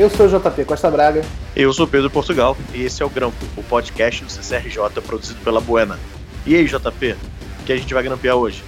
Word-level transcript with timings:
Eu 0.00 0.08
sou 0.08 0.24
o 0.24 0.28
JP 0.30 0.64
Costa 0.64 0.90
Braga. 0.90 1.22
Eu 1.54 1.70
sou 1.74 1.86
Pedro 1.86 2.08
Portugal 2.08 2.56
e 2.72 2.84
esse 2.84 3.02
é 3.02 3.04
o 3.04 3.10
Grampo, 3.10 3.36
o 3.54 3.62
podcast 3.62 4.24
do 4.24 4.32
CCRJ 4.32 4.98
produzido 5.06 5.38
pela 5.44 5.60
Buena. 5.60 5.98
E 6.46 6.56
aí, 6.56 6.64
JP, 6.64 7.16
o 7.60 7.64
que 7.66 7.72
a 7.74 7.76
gente 7.76 7.92
vai 7.92 8.02
grampear 8.02 8.34
hoje? 8.34 8.64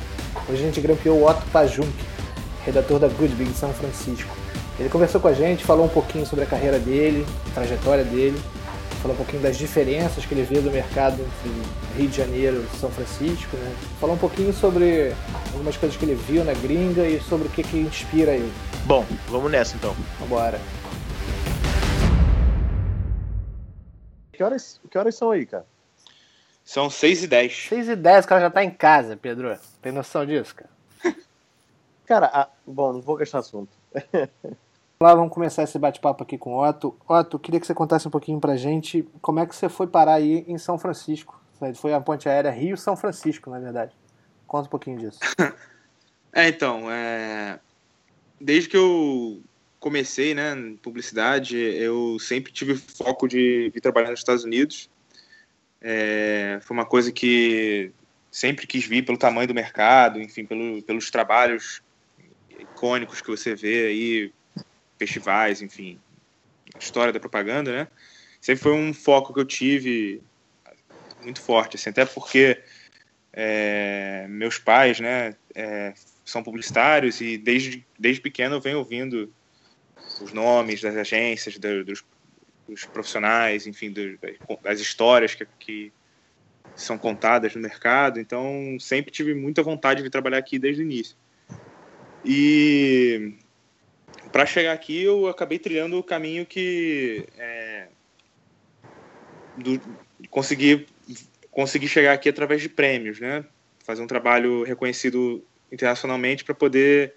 Hoje 0.46 0.62
a 0.62 0.66
gente 0.66 0.78
grampeou 0.82 1.20
o 1.20 1.26
Otto 1.26 1.42
Pajunk, 1.50 1.88
redator 2.66 2.98
da 2.98 3.08
Goodbig 3.08 3.50
de 3.50 3.56
São 3.56 3.72
Francisco. 3.72 4.28
Ele 4.78 4.90
conversou 4.90 5.22
com 5.22 5.28
a 5.28 5.32
gente, 5.32 5.64
falou 5.64 5.86
um 5.86 5.88
pouquinho 5.88 6.26
sobre 6.26 6.44
a 6.44 6.46
carreira 6.46 6.78
dele, 6.78 7.24
a 7.50 7.54
trajetória 7.54 8.04
dele, 8.04 8.38
falou 9.00 9.14
um 9.14 9.16
pouquinho 9.16 9.42
das 9.42 9.56
diferenças 9.56 10.26
que 10.26 10.34
ele 10.34 10.42
vê 10.42 10.60
do 10.60 10.70
mercado 10.70 11.14
entre 11.14 11.98
Rio 11.98 12.10
de 12.10 12.16
Janeiro 12.18 12.62
e 12.62 12.78
São 12.78 12.90
Francisco, 12.90 13.56
né? 13.56 13.72
Falou 13.98 14.16
um 14.16 14.18
pouquinho 14.18 14.52
sobre 14.52 15.14
algumas 15.50 15.78
coisas 15.78 15.96
que 15.96 16.04
ele 16.04 16.14
viu 16.28 16.44
na 16.44 16.52
gringa 16.52 17.08
e 17.08 17.18
sobre 17.22 17.48
o 17.48 17.50
que, 17.50 17.62
que 17.62 17.78
inspira 17.78 18.32
ele. 18.32 18.52
Bom, 18.84 19.06
vamos 19.30 19.50
nessa 19.50 19.76
então. 19.76 19.96
Vambora. 20.20 20.60
Que 24.42 24.44
horas, 24.44 24.80
que 24.90 24.98
horas 24.98 25.14
são 25.14 25.30
aí, 25.30 25.46
cara? 25.46 25.64
São 26.64 26.90
6 26.90 27.22
e 27.22 27.26
10. 27.28 27.68
6 27.68 27.88
e 27.90 27.94
10, 27.94 28.24
o 28.24 28.28
cara 28.28 28.40
já 28.40 28.50
tá 28.50 28.64
em 28.64 28.72
casa, 28.72 29.16
Pedro. 29.16 29.56
Tem 29.80 29.92
noção 29.92 30.26
disso, 30.26 30.52
cara? 30.56 30.70
Cara, 32.04 32.26
a... 32.26 32.48
bom, 32.66 32.92
não 32.92 33.00
vou 33.00 33.14
gastar 33.14 33.38
assunto. 33.38 33.70
Lá, 35.00 35.14
vamos 35.14 35.32
começar 35.32 35.62
esse 35.62 35.78
bate-papo 35.78 36.24
aqui 36.24 36.36
com 36.36 36.54
o 36.54 36.68
Otto. 36.68 36.96
Otto, 37.08 37.38
queria 37.38 37.60
que 37.60 37.66
você 37.66 37.72
contasse 37.72 38.08
um 38.08 38.10
pouquinho 38.10 38.40
pra 38.40 38.56
gente 38.56 39.08
como 39.20 39.38
é 39.38 39.46
que 39.46 39.54
você 39.54 39.68
foi 39.68 39.86
parar 39.86 40.14
aí 40.14 40.44
em 40.48 40.58
São 40.58 40.76
Francisco. 40.76 41.40
Foi 41.76 41.94
a 41.94 42.00
ponte 42.00 42.28
aérea 42.28 42.50
Rio-São 42.50 42.96
Francisco, 42.96 43.48
na 43.48 43.60
verdade. 43.60 43.92
Conta 44.44 44.66
um 44.66 44.70
pouquinho 44.70 44.98
disso. 44.98 45.20
é, 46.34 46.48
então, 46.48 46.90
é... 46.90 47.60
desde 48.40 48.68
que 48.68 48.76
eu 48.76 49.40
comecei, 49.82 50.32
né, 50.32 50.54
em 50.54 50.76
publicidade, 50.76 51.56
eu 51.56 52.16
sempre 52.20 52.52
tive 52.52 52.76
foco 52.76 53.26
de 53.26 53.68
vir 53.74 53.80
trabalhar 53.80 54.10
nos 54.10 54.20
Estados 54.20 54.44
Unidos. 54.44 54.88
É, 55.80 56.60
foi 56.62 56.76
uma 56.76 56.86
coisa 56.86 57.10
que 57.10 57.90
sempre 58.30 58.64
quis 58.64 58.86
vir 58.86 59.04
pelo 59.04 59.18
tamanho 59.18 59.48
do 59.48 59.54
mercado, 59.54 60.22
enfim, 60.22 60.46
pelo, 60.46 60.80
pelos 60.82 61.10
trabalhos 61.10 61.82
icônicos 62.56 63.20
que 63.20 63.28
você 63.28 63.56
vê 63.56 63.86
aí, 63.86 64.32
festivais, 64.96 65.60
enfim, 65.60 65.98
história 66.78 67.12
da 67.12 67.18
propaganda, 67.18 67.72
né? 67.72 67.88
Sempre 68.40 68.62
foi 68.62 68.72
um 68.72 68.94
foco 68.94 69.34
que 69.34 69.40
eu 69.40 69.44
tive 69.44 70.22
muito 71.24 71.40
forte, 71.40 71.74
assim, 71.74 71.90
até 71.90 72.04
porque 72.06 72.62
é, 73.32 74.26
meus 74.28 74.58
pais, 74.58 75.00
né, 75.00 75.34
é, 75.56 75.92
são 76.24 76.40
publicitários 76.40 77.20
e 77.20 77.36
desde, 77.36 77.84
desde 77.98 78.22
pequeno 78.22 78.54
eu 78.54 78.60
venho 78.60 78.78
ouvindo 78.78 79.32
os 80.20 80.32
nomes 80.32 80.80
das 80.80 80.96
agências, 80.96 81.58
do, 81.58 81.84
dos, 81.84 82.04
dos, 82.68 82.84
profissionais, 82.84 83.66
enfim, 83.66 83.90
do, 83.90 84.18
das 84.62 84.80
histórias 84.80 85.34
que, 85.34 85.46
que, 85.58 85.92
são 86.74 86.96
contadas 86.96 87.54
no 87.54 87.60
mercado. 87.60 88.18
Então, 88.18 88.76
sempre 88.80 89.10
tive 89.10 89.34
muita 89.34 89.62
vontade 89.62 90.02
de 90.02 90.08
trabalhar 90.08 90.38
aqui 90.38 90.58
desde 90.58 90.82
o 90.82 90.84
início. 90.84 91.16
E 92.24 93.34
para 94.30 94.46
chegar 94.46 94.72
aqui, 94.72 95.02
eu 95.02 95.26
acabei 95.28 95.58
trilhando 95.58 95.98
o 95.98 96.02
caminho 96.02 96.46
que 96.46 97.26
é, 97.36 97.88
do, 99.58 99.80
consegui 100.30 100.86
consegui 101.50 101.86
chegar 101.86 102.14
aqui 102.14 102.28
através 102.28 102.62
de 102.62 102.68
prêmios, 102.68 103.20
né? 103.20 103.44
Fazer 103.84 104.02
um 104.02 104.06
trabalho 104.06 104.64
reconhecido 104.64 105.44
internacionalmente 105.70 106.44
para 106.44 106.54
poder 106.54 107.14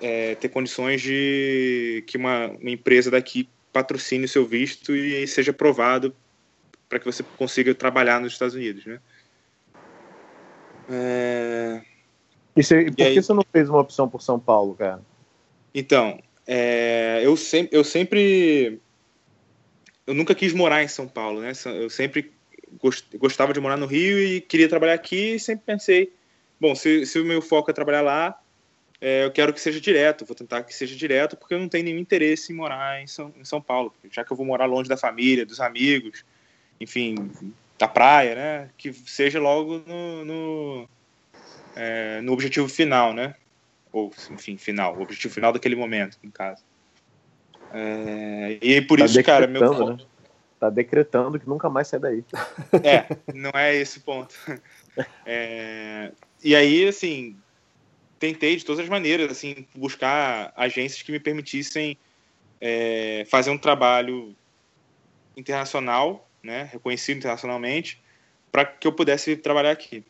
é, 0.00 0.34
ter 0.34 0.48
condições 0.48 1.02
de 1.02 2.02
que 2.06 2.16
uma, 2.16 2.48
uma, 2.48 2.70
empresa 2.70 3.10
daqui 3.10 3.48
patrocine 3.72 4.24
o 4.24 4.28
seu 4.28 4.46
visto 4.46 4.94
e 4.94 5.26
seja 5.26 5.50
aprovado 5.50 6.14
para 6.88 6.98
que 6.98 7.04
você 7.04 7.22
consiga 7.36 7.74
trabalhar 7.74 8.20
nos 8.20 8.32
Estados 8.32 8.54
Unidos, 8.54 8.84
né? 8.86 9.00
É... 10.90 11.82
E, 12.56 12.62
você, 12.62 12.80
e 12.80 12.90
por 12.90 13.02
aí... 13.02 13.14
que 13.14 13.22
você 13.22 13.32
não 13.32 13.44
fez 13.52 13.68
uma 13.68 13.80
opção 13.80 14.08
por 14.08 14.20
São 14.20 14.40
Paulo, 14.40 14.74
cara? 14.74 15.00
Então, 15.72 16.20
é, 16.46 17.20
eu, 17.22 17.36
sempre, 17.36 17.76
eu 17.78 17.84
sempre. 17.84 18.80
Eu 20.04 20.14
nunca 20.14 20.34
quis 20.34 20.52
morar 20.52 20.82
em 20.82 20.88
São 20.88 21.06
Paulo, 21.06 21.40
né? 21.40 21.52
Eu 21.66 21.88
sempre 21.88 22.32
gostava 23.14 23.52
de 23.52 23.60
morar 23.60 23.76
no 23.76 23.86
Rio 23.86 24.18
e 24.18 24.40
queria 24.40 24.68
trabalhar 24.68 24.94
aqui 24.94 25.34
e 25.34 25.40
sempre 25.40 25.64
pensei: 25.64 26.12
bom, 26.58 26.74
se, 26.74 27.06
se 27.06 27.20
o 27.20 27.24
meu 27.24 27.40
foco 27.40 27.70
é 27.70 27.74
trabalhar 27.74 28.00
lá, 28.00 28.40
é, 29.00 29.24
eu 29.24 29.30
quero 29.30 29.52
que 29.52 29.60
seja 29.60 29.80
direto, 29.80 30.26
vou 30.26 30.36
tentar 30.36 30.62
que 30.62 30.74
seja 30.74 30.94
direto, 30.94 31.36
porque 31.36 31.54
eu 31.54 31.58
não 31.58 31.68
tenho 31.68 31.84
nenhum 31.84 31.98
interesse 31.98 32.52
em 32.52 32.56
morar 32.56 33.02
em 33.02 33.06
São, 33.06 33.32
em 33.38 33.44
São 33.44 33.60
Paulo, 33.60 33.94
já 34.10 34.22
que 34.22 34.30
eu 34.30 34.36
vou 34.36 34.44
morar 34.44 34.66
longe 34.66 34.88
da 34.88 34.96
família, 34.96 35.46
dos 35.46 35.60
amigos, 35.60 36.24
enfim, 36.78 37.30
da 37.78 37.88
praia, 37.88 38.34
né? 38.34 38.70
Que 38.76 38.92
seja 38.92 39.40
logo 39.40 39.82
no, 39.86 40.24
no, 40.24 40.88
é, 41.74 42.20
no 42.20 42.32
objetivo 42.32 42.68
final, 42.68 43.14
né? 43.14 43.34
Ou, 43.90 44.12
enfim, 44.30 44.58
final, 44.58 44.96
o 44.96 45.02
objetivo 45.02 45.32
final 45.32 45.52
daquele 45.52 45.76
momento, 45.76 46.18
no 46.22 46.30
caso. 46.30 46.62
É, 47.72 48.58
e 48.60 48.82
por 48.82 48.98
tá 48.98 49.06
isso, 49.06 49.22
cara, 49.22 49.46
meu. 49.46 49.96
Né? 49.96 50.04
Tá 50.58 50.68
decretando 50.68 51.40
que 51.40 51.48
nunca 51.48 51.70
mais 51.70 51.88
sai 51.88 51.98
daí. 51.98 52.24
É, 52.84 53.06
não 53.34 53.50
é 53.54 53.74
esse 53.74 54.00
ponto. 54.00 54.34
É, 55.24 56.10
e 56.42 56.54
aí, 56.54 56.86
assim, 56.86 57.36
tentei 58.20 58.54
de 58.54 58.64
todas 58.64 58.84
as 58.84 58.88
maneiras, 58.88 59.32
assim, 59.32 59.66
buscar 59.74 60.52
agências 60.54 61.02
que 61.02 61.10
me 61.10 61.18
permitissem 61.18 61.96
é, 62.60 63.26
fazer 63.30 63.50
um 63.50 63.58
trabalho 63.58 64.36
internacional, 65.34 66.28
né, 66.42 66.68
reconhecido 66.70 67.16
internacionalmente, 67.16 68.00
para 68.52 68.66
que 68.66 68.86
eu 68.86 68.92
pudesse 68.92 69.36
trabalhar 69.36 69.70
aqui. 69.70 70.04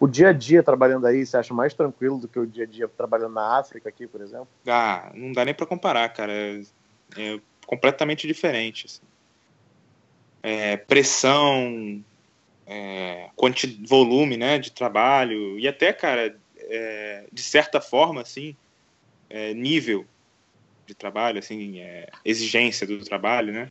O 0.00 0.06
dia 0.06 0.28
a 0.28 0.32
dia 0.32 0.62
trabalhando 0.62 1.06
aí, 1.06 1.24
você 1.24 1.36
acha 1.36 1.54
mais 1.54 1.72
tranquilo 1.72 2.18
do 2.18 2.28
que 2.28 2.38
o 2.38 2.46
dia 2.46 2.64
a 2.64 2.66
dia 2.66 2.88
trabalhando 2.88 3.32
na 3.32 3.58
África 3.58 3.88
aqui, 3.88 4.06
por 4.06 4.20
exemplo? 4.20 4.48
Ah, 4.66 5.10
não 5.14 5.32
dá 5.32 5.44
nem 5.44 5.54
para 5.54 5.64
comparar, 5.64 6.08
cara. 6.10 6.32
É, 6.32 6.60
é 7.16 7.40
completamente 7.66 8.26
diferente. 8.26 8.86
Assim. 8.86 9.02
É, 10.42 10.76
pressão, 10.76 12.04
é, 12.66 13.30
volume 13.86 14.36
né, 14.36 14.58
de 14.58 14.72
trabalho 14.72 15.58
e 15.58 15.68
até, 15.68 15.92
cara, 15.92 16.36
é, 16.58 17.24
de 17.32 17.42
certa 17.42 17.80
forma, 17.80 18.20
assim, 18.20 18.56
é, 19.30 19.54
nível 19.54 20.04
de 20.86 20.94
trabalho, 20.94 21.38
assim, 21.38 21.80
é, 21.80 22.08
exigência 22.24 22.86
do 22.86 22.98
trabalho, 23.04 23.52
né, 23.52 23.70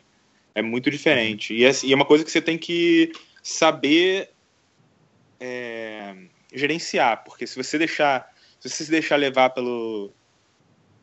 é 0.53 0.61
muito 0.61 0.89
diferente. 0.89 1.53
E, 1.53 1.66
assim, 1.66 1.88
e, 1.88 1.94
é 1.94 1.95
uma 1.95 2.05
coisa 2.05 2.23
que 2.23 2.31
você 2.31 2.41
tem 2.41 2.57
que 2.57 3.11
saber 3.44 4.29
é, 5.39 6.16
gerenciar, 6.53 7.23
porque 7.23 7.45
se 7.45 7.55
você 7.61 7.78
deixar, 7.78 8.34
se 8.59 8.69
você 8.69 8.85
se 8.85 8.91
deixar 8.91 9.17
levar 9.17 9.50
pelo, 9.50 10.11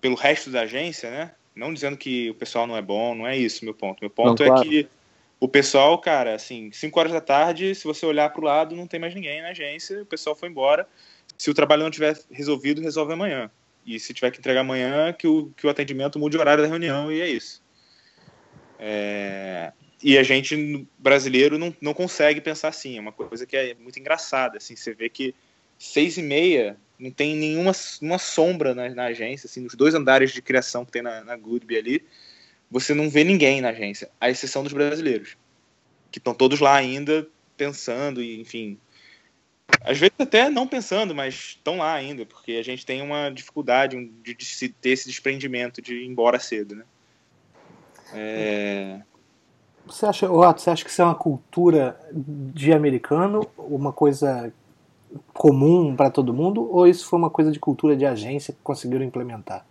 pelo 0.00 0.14
resto 0.14 0.50
da 0.50 0.62
agência, 0.62 1.10
né, 1.10 1.32
não 1.54 1.74
dizendo 1.74 1.98
que 1.98 2.30
o 2.30 2.34
pessoal 2.34 2.66
não 2.66 2.76
é 2.76 2.82
bom, 2.82 3.14
não 3.14 3.26
é 3.26 3.36
isso 3.36 3.64
meu 3.64 3.74
ponto. 3.74 3.98
Meu 4.00 4.08
ponto 4.08 4.42
não, 4.42 4.46
é 4.46 4.48
claro. 4.48 4.68
que 4.68 4.88
o 5.42 5.48
pessoal, 5.48 5.98
cara, 5.98 6.36
assim, 6.36 6.70
5 6.70 7.00
horas 7.00 7.10
da 7.10 7.20
tarde, 7.20 7.74
se 7.74 7.82
você 7.82 8.06
olhar 8.06 8.30
para 8.30 8.40
o 8.40 8.44
lado, 8.44 8.76
não 8.76 8.86
tem 8.86 9.00
mais 9.00 9.12
ninguém 9.12 9.42
na 9.42 9.48
agência, 9.48 10.00
o 10.00 10.06
pessoal 10.06 10.36
foi 10.36 10.48
embora. 10.48 10.86
Se 11.36 11.50
o 11.50 11.54
trabalho 11.54 11.82
não 11.82 11.90
tiver 11.90 12.16
resolvido, 12.30 12.80
resolve 12.80 13.12
amanhã. 13.12 13.50
E 13.84 13.98
se 13.98 14.14
tiver 14.14 14.30
que 14.30 14.38
entregar 14.38 14.60
amanhã, 14.60 15.12
que 15.12 15.26
o, 15.26 15.50
que 15.56 15.66
o 15.66 15.70
atendimento 15.70 16.16
mude 16.16 16.36
o 16.36 16.40
horário 16.40 16.62
da 16.62 16.68
reunião 16.68 17.10
e 17.10 17.20
é 17.20 17.28
isso. 17.28 17.60
É... 18.78 19.72
E 20.00 20.16
a 20.16 20.22
gente, 20.22 20.86
brasileiro, 20.96 21.58
não, 21.58 21.74
não 21.80 21.92
consegue 21.92 22.40
pensar 22.40 22.68
assim. 22.68 22.96
É 22.96 23.00
uma 23.00 23.10
coisa 23.10 23.44
que 23.44 23.56
é 23.56 23.74
muito 23.74 23.98
engraçada. 23.98 24.58
Assim, 24.58 24.76
você 24.76 24.94
vê 24.94 25.08
que 25.08 25.34
seis 25.76 26.18
e 26.18 26.22
meia 26.22 26.76
não 26.96 27.10
tem 27.10 27.34
nenhuma 27.34 27.72
uma 28.00 28.18
sombra 28.18 28.76
na, 28.76 28.88
na, 28.90 29.06
agência, 29.06 29.48
assim, 29.48 29.62
nos 29.62 29.74
dois 29.74 29.92
andares 29.92 30.30
de 30.30 30.40
criação 30.40 30.84
que 30.84 30.92
tem 30.92 31.02
na, 31.02 31.24
na 31.24 31.36
Goodby 31.36 31.76
ali, 31.76 32.06
você 32.72 32.94
não 32.94 33.10
vê 33.10 33.22
ninguém 33.22 33.60
na 33.60 33.68
agência, 33.68 34.10
à 34.18 34.30
exceção 34.30 34.62
dos 34.62 34.72
brasileiros, 34.72 35.36
que 36.10 36.18
estão 36.18 36.32
todos 36.32 36.58
lá 36.58 36.74
ainda 36.74 37.28
pensando 37.54 38.22
e, 38.22 38.40
enfim, 38.40 38.78
às 39.82 39.98
vezes 39.98 40.14
até 40.18 40.48
não 40.48 40.66
pensando, 40.66 41.14
mas 41.14 41.34
estão 41.34 41.76
lá 41.76 41.92
ainda, 41.92 42.24
porque 42.24 42.52
a 42.52 42.64
gente 42.64 42.86
tem 42.86 43.02
uma 43.02 43.28
dificuldade 43.28 44.10
de, 44.24 44.34
de 44.34 44.68
ter 44.70 44.90
esse 44.90 45.06
desprendimento 45.06 45.82
de 45.82 45.96
ir 45.96 46.06
embora 46.06 46.40
cedo, 46.40 46.76
né? 46.76 46.84
É... 48.14 49.00
Você 49.84 50.06
acha, 50.06 50.30
Otto, 50.30 50.62
você 50.62 50.70
acha 50.70 50.82
que 50.82 50.90
isso 50.90 51.02
é 51.02 51.04
uma 51.04 51.14
cultura 51.14 52.00
de 52.10 52.72
americano, 52.72 53.46
uma 53.58 53.92
coisa 53.92 54.52
comum 55.34 55.94
para 55.94 56.10
todo 56.10 56.32
mundo 56.32 56.66
ou 56.74 56.86
isso 56.86 57.06
foi 57.06 57.18
uma 57.18 57.28
coisa 57.28 57.52
de 57.52 57.58
cultura 57.58 57.94
de 57.94 58.06
agência 58.06 58.54
que 58.54 58.60
conseguiram 58.62 59.04
implementar? 59.04 59.66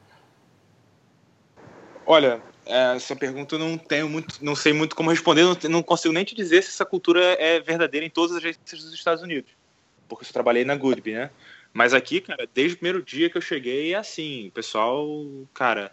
Olha, 2.06 2.42
essa 2.66 3.16
pergunta 3.16 3.56
eu 3.56 3.60
não 3.60 3.78
tenho 3.78 4.08
muito, 4.08 4.44
não 4.44 4.56
sei 4.56 4.74
muito 4.74 4.96
como 4.96 5.10
responder, 5.10 5.44
não, 5.44 5.58
não 5.70 5.84
consigo 5.84 6.14
nem 6.14 6.24
te 6.24 6.36
dizer 6.36 6.64
se 6.64 6.70
essa 6.70 6.86
cultura 6.86 7.22
é 7.40 7.60
verdadeira 7.60 8.06
em 8.06 8.10
todas 8.10 8.32
as 8.32 8.38
agências 8.38 8.84
dos 8.84 8.94
Estados 8.94 9.24
Unidos, 9.24 9.52
porque 10.08 10.26
eu 10.26 10.34
trabalhei 10.34 10.64
na 10.64 10.76
Goodby, 10.76 11.14
né? 11.14 11.32
Mas 11.74 11.94
aqui, 11.94 12.20
cara, 12.22 12.48
desde 12.54 12.76
o 12.76 12.78
primeiro 12.78 13.02
dia 13.02 13.30
que 13.30 13.38
eu 13.38 13.42
cheguei 13.42 13.94
é 13.94 13.98
assim, 13.98 14.48
o 14.48 14.52
pessoal, 14.52 15.08
cara, 15.54 15.92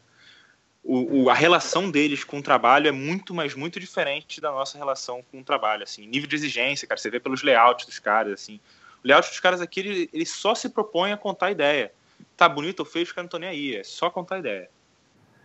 o, 0.83 1.23
o, 1.23 1.31
a 1.31 1.35
relação 1.35 1.91
deles 1.91 2.25
com 2.25 2.39
o 2.39 2.43
trabalho 2.43 2.89
é 2.89 2.93
muito, 2.93 3.33
mas 3.33 3.55
muito 3.55 3.79
diferente 3.79 4.41
da 4.41 4.51
nossa 4.51 4.77
relação 4.77 5.23
com 5.31 5.41
o 5.41 5.45
trabalho, 5.45 5.85
assim, 5.85 6.07
nível 6.07 6.29
de 6.29 6.37
exigência, 6.37 6.89
cara, 6.89 6.99
você 6.99 7.11
vê 7.11 7.21
pelos 7.21 7.43
layouts 7.43 7.87
dos 7.87 7.99
caras, 7.99 8.33
assim, 8.33 8.61
o 9.05 9.07
layout 9.07 9.29
dos 9.29 9.41
caras 9.41 9.61
aqui, 9.61 9.81
ele, 9.81 10.11
ele 10.13 10.27
só 10.27 10.55
se 10.55 10.69
propõe 10.69 11.13
a 11.13 11.17
contar 11.17 11.51
ideia, 11.51 11.93
tá 12.37 12.49
bonito 12.49 12.81
ou 12.81 12.87
feio, 12.87 13.05
os 13.05 13.13
caras 13.13 13.25
não 13.25 13.29
estão 13.29 13.41
nem 13.41 13.49
aí, 13.49 13.77
é 13.77 13.85
só 13.85 14.11
contar 14.11 14.39
ideia, 14.39 14.69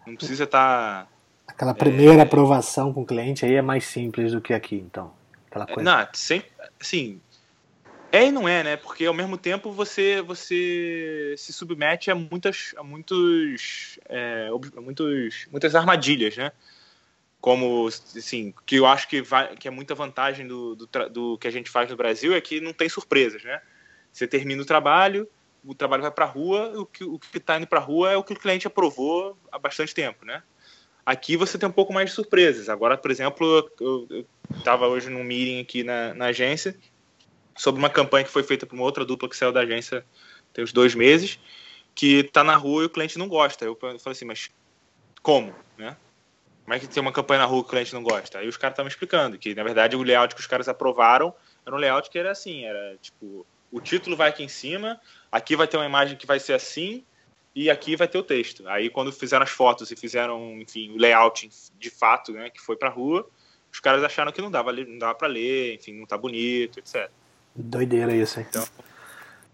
não 0.06 0.16
precisa 0.16 0.44
estar... 0.44 1.06
Tá, 1.06 1.08
Aquela 1.48 1.74
primeira 1.74 2.20
é... 2.20 2.22
aprovação 2.22 2.94
com 2.94 3.02
o 3.02 3.06
cliente 3.06 3.46
aí 3.46 3.56
é 3.56 3.62
mais 3.62 3.86
simples 3.86 4.32
do 4.32 4.42
que 4.42 4.54
aqui, 4.54 4.76
então, 4.76 5.14
aquela 5.48 5.66
coisa... 5.66 5.84
Não, 5.84 6.08
sempre, 6.14 6.50
assim, 6.80 7.22
é 8.14 8.28
e 8.28 8.32
não 8.32 8.48
é, 8.48 8.64
né? 8.64 8.78
Porque 8.78 9.08
ao 9.08 9.14
mesmo 9.14 9.40
tempo 9.40 9.72
você 9.72 10.22
você 10.22 11.34
se 11.36 11.52
submete 11.52 12.12
a 12.12 12.16
muitas 12.16 12.72
a 12.78 12.84
muitos, 12.84 13.98
é, 14.08 14.50
muitos 14.80 15.48
muitas 15.52 15.74
armadilhas, 15.74 16.38
né? 16.38 16.52
Como 17.42 17.88
assim, 17.88 18.54
que 18.68 18.76
eu 18.76 18.86
acho 18.86 19.08
que 19.08 19.24
vai 19.24 19.56
que 19.56 19.68
é 19.68 19.72
muita 19.72 19.96
vantagem 19.96 20.48
do, 20.48 20.76
do, 20.76 20.88
do 21.10 21.38
que 21.40 21.48
a 21.48 21.52
gente 21.52 21.72
faz 21.72 21.90
no 21.90 21.98
Brasil 21.98 22.36
é 22.36 22.40
que 22.40 22.62
não 22.62 22.72
tem 22.72 22.88
surpresas, 22.88 23.44
né? 23.44 23.60
Você 24.12 24.28
termina 24.28 24.62
o 24.62 24.66
trabalho, 24.66 25.28
o 25.66 25.74
trabalho 25.74 26.02
vai 26.02 26.12
para 26.12 26.26
a 26.26 26.28
rua, 26.28 26.74
o 26.80 26.86
que 26.86 27.04
o 27.04 27.20
está 27.34 27.58
indo 27.58 27.68
para 27.68 27.80
a 27.80 27.84
rua 27.84 28.12
é 28.12 28.18
o 28.18 28.24
que 28.24 28.34
o 28.34 28.40
cliente 28.40 28.68
aprovou 28.68 29.38
há 29.52 29.58
bastante 29.58 29.94
tempo, 29.94 30.26
né? 30.26 30.44
Aqui 31.06 31.36
você 31.36 31.58
tem 31.58 31.68
um 31.68 31.72
pouco 31.72 31.94
mais 31.94 32.10
de 32.10 32.16
surpresas. 32.16 32.70
Agora, 32.70 32.98
por 32.98 33.12
exemplo, 33.12 33.70
eu 33.80 34.26
estava 34.58 34.88
hoje 34.88 35.10
num 35.10 35.24
meeting 35.24 35.60
aqui 35.60 35.84
na, 35.84 36.14
na 36.14 36.26
agência 36.28 36.78
sobre 37.58 37.80
uma 37.80 37.90
campanha 37.90 38.24
que 38.24 38.32
foi 38.32 38.44
feita 38.44 38.66
por 38.66 38.76
uma 38.76 38.84
outra 38.84 39.06
dupla 39.06 39.30
que 39.30 39.36
saiu 39.36 39.52
da 39.52 39.62
agência 39.62 40.06
tem 40.54 40.64
uns 40.64 40.72
dois 40.72 40.94
meses, 40.94 41.40
que 41.96 42.24
tá 42.24 42.44
na 42.44 42.56
rua 42.56 42.84
e 42.84 42.86
o 42.86 42.90
cliente 42.90 43.18
não 43.18 43.28
gosta. 43.28 43.66
Eu 43.66 43.76
falei 43.76 43.98
assim, 44.06 44.26
mas 44.26 44.50
como, 45.22 45.54
né? 45.78 45.98
Como 46.64 46.74
é 46.74 46.80
que 46.80 46.88
tem 46.88 47.02
uma 47.02 47.12
campanha 47.12 47.42
na 47.42 47.46
rua 47.46 47.62
que 47.62 47.68
o 47.68 47.70
cliente 47.72 47.94
não 47.94 48.04
gosta? 48.04 48.40
Aí 48.40 48.48
os 48.48 48.56
caras 48.56 48.74
estavam 48.74 48.88
explicando 48.88 49.38
que, 49.38 49.54
na 49.54 49.64
verdade, 49.64 49.96
o 49.96 50.04
layout 50.04 50.34
que 50.34 50.40
os 50.40 50.48
caras 50.48 50.70
aprovaram 50.70 51.34
era 51.66 51.76
um 51.76 51.80
layout 51.80 52.10
que 52.10 52.18
era 52.18 52.32
assim, 52.32 52.64
era 52.64 52.98
tipo, 53.02 53.46
o 53.74 53.82
título 53.82 54.16
vai 54.16 54.30
aqui 54.30 54.44
em 54.44 54.48
cima, 54.48 55.02
aqui 55.32 55.56
vai 55.56 55.68
ter 55.68 55.78
uma 55.78 55.86
imagem 55.86 56.16
que 56.16 56.28
vai 56.28 56.40
ser 56.40 56.54
assim, 56.54 57.04
e 57.56 57.72
aqui 57.72 57.96
vai 57.96 58.08
ter 58.08 58.20
o 58.20 58.24
texto. 58.24 58.68
Aí 58.70 58.88
quando 58.88 59.12
fizeram 59.12 59.44
as 59.44 59.50
fotos 59.50 59.90
e 59.90 59.96
fizeram, 59.96 60.62
enfim, 60.62 60.92
o 60.92 60.98
layout 60.98 61.50
de 61.80 61.90
fato, 61.90 62.32
né, 62.32 62.52
que 62.52 62.62
foi 62.62 62.76
pra 62.76 62.88
rua, 62.88 63.28
os 63.72 63.80
caras 63.80 64.04
acharam 64.04 64.32
que 64.32 64.42
não 64.42 64.52
dava, 64.52 64.72
não 64.72 65.00
dava 65.00 65.16
para 65.16 65.28
ler, 65.28 65.74
enfim, 65.74 65.94
não 65.94 66.06
tá 66.06 66.16
bonito, 66.16 66.78
etc. 66.78 67.10
Doideira 67.56 68.16
isso, 68.16 68.40
hein? 68.40 68.46
Então, 68.48 68.64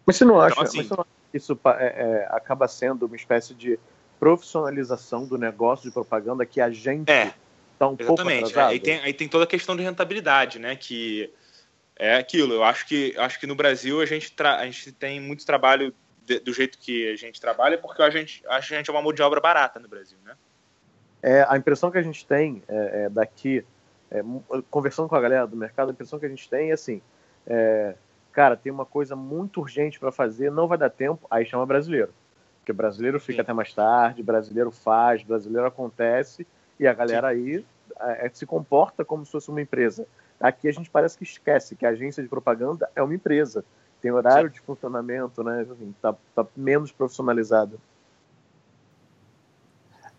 mas 0.06 0.18
você 0.18 0.26
não 0.26 0.36
então, 0.36 0.46
acha, 0.46 0.54
então, 0.54 0.64
assim, 0.64 0.78
mas 0.78 0.88
você 0.88 0.94
não 0.96 1.02
acha 1.02 1.32
que 1.32 1.38
isso 1.38 1.60
é, 1.78 1.86
é, 1.86 2.28
acaba 2.32 2.68
sendo 2.68 3.06
uma 3.06 3.16
espécie 3.16 3.54
de 3.54 3.80
profissionalização 4.20 5.26
do 5.26 5.38
negócio 5.38 5.86
de 5.86 5.94
propaganda 5.94 6.46
que 6.46 6.60
a 6.60 6.70
gente 6.70 7.10
é, 7.10 7.34
tá 7.78 7.88
um 7.88 7.96
exatamente. 7.98 8.06
pouco 8.06 8.22
atrasado? 8.50 8.72
Aí 8.72 8.80
tem, 8.82 9.00
aí 9.00 9.14
tem 9.14 9.30
toda 9.30 9.46
a 9.46 9.48
questão 9.48 9.78
de 9.78 9.84
rentabilidade, 9.84 10.60
né? 10.60 10.76
Que 10.76 11.32
é 12.00 12.16
aquilo. 12.16 12.54
Eu 12.54 12.64
acho 12.64 12.88
que, 12.88 13.14
acho 13.18 13.40
que 13.40 13.46
no 13.46 13.54
Brasil 13.54 14.02
a 14.02 14.06
gente, 14.06 14.34
a 14.42 14.66
gente 14.66 14.92
tem 14.94 15.20
muito 15.20 15.46
trabalho 15.46 15.94
de, 16.26 16.40
do 16.40 16.54
jeito 16.54 16.78
que 16.80 17.12
a 17.12 17.16
gente 17.18 17.40
trabalha 17.42 17.78
porque 17.78 18.02
a 18.02 18.10
gente, 18.10 18.42
a 18.48 18.62
gente 18.62 18.90
é 18.90 18.94
uma 18.94 19.02
mão 19.02 19.12
de 19.12 19.22
obra 19.22 19.42
barata 19.42 19.80
no 19.80 19.88
Brasil, 19.90 20.18
né? 20.24 20.36
É, 21.22 21.46
a 21.50 21.58
impressão 21.58 21.92
que 21.92 21.98
a 21.98 22.02
gente 22.02 22.26
tem 22.26 22.64
é, 22.68 23.04
é 23.04 23.10
daqui, 23.10 23.66
é, 24.10 24.24
conversando 24.72 25.10
com 25.10 25.16
a 25.16 25.22
galera 25.22 25.46
do 25.46 25.58
mercado, 25.58 25.90
a 25.90 25.92
impressão 25.92 26.18
que 26.18 26.26
a 26.26 26.30
gente 26.30 26.50
tem 26.50 26.70
é 26.70 26.74
assim, 26.74 27.02
é, 27.46 27.94
cara, 28.32 28.56
tem 28.56 28.72
uma 28.72 28.86
coisa 28.86 29.18
muito 29.18 29.60
urgente 29.60 30.00
para 30.00 30.14
fazer, 30.14 30.50
não 30.50 30.66
vai 30.66 30.78
dar 30.78 30.90
tempo, 30.90 31.28
aí 31.30 31.46
chama 31.46 31.66
brasileiro. 31.66 32.14
Porque 32.60 32.72
brasileiro 32.72 33.20
fica 33.20 33.38
Sim. 33.38 33.42
até 33.42 33.52
mais 33.52 33.74
tarde, 33.74 34.24
brasileiro 34.24 34.72
faz, 34.72 35.24
brasileiro 35.24 35.68
acontece, 35.68 36.48
e 36.80 36.88
a 36.88 36.94
galera 36.94 37.34
Sim. 37.34 37.36
aí 37.36 37.66
é, 38.00 38.30
se 38.32 38.46
comporta 38.46 39.04
como 39.04 39.26
se 39.26 39.32
fosse 39.32 39.50
uma 39.50 39.62
empresa. 39.62 40.08
Aqui 40.40 40.68
a 40.68 40.72
gente 40.72 40.90
parece 40.90 41.18
que 41.18 41.24
esquece 41.24 41.76
que 41.76 41.86
a 41.86 41.90
agência 41.90 42.24
de 42.24 42.30
propaganda 42.30 42.90
é 42.96 43.02
uma 43.02 43.14
empresa. 43.14 43.64
Tem 44.02 44.12
horário 44.12 44.50
de 44.50 44.62
funcionamento, 44.62 45.44
né? 45.44 45.68
Assim, 45.70 45.94
tá, 46.02 46.16
tá 46.34 46.46
menos 46.56 46.92
profissionalizado. 46.92 47.80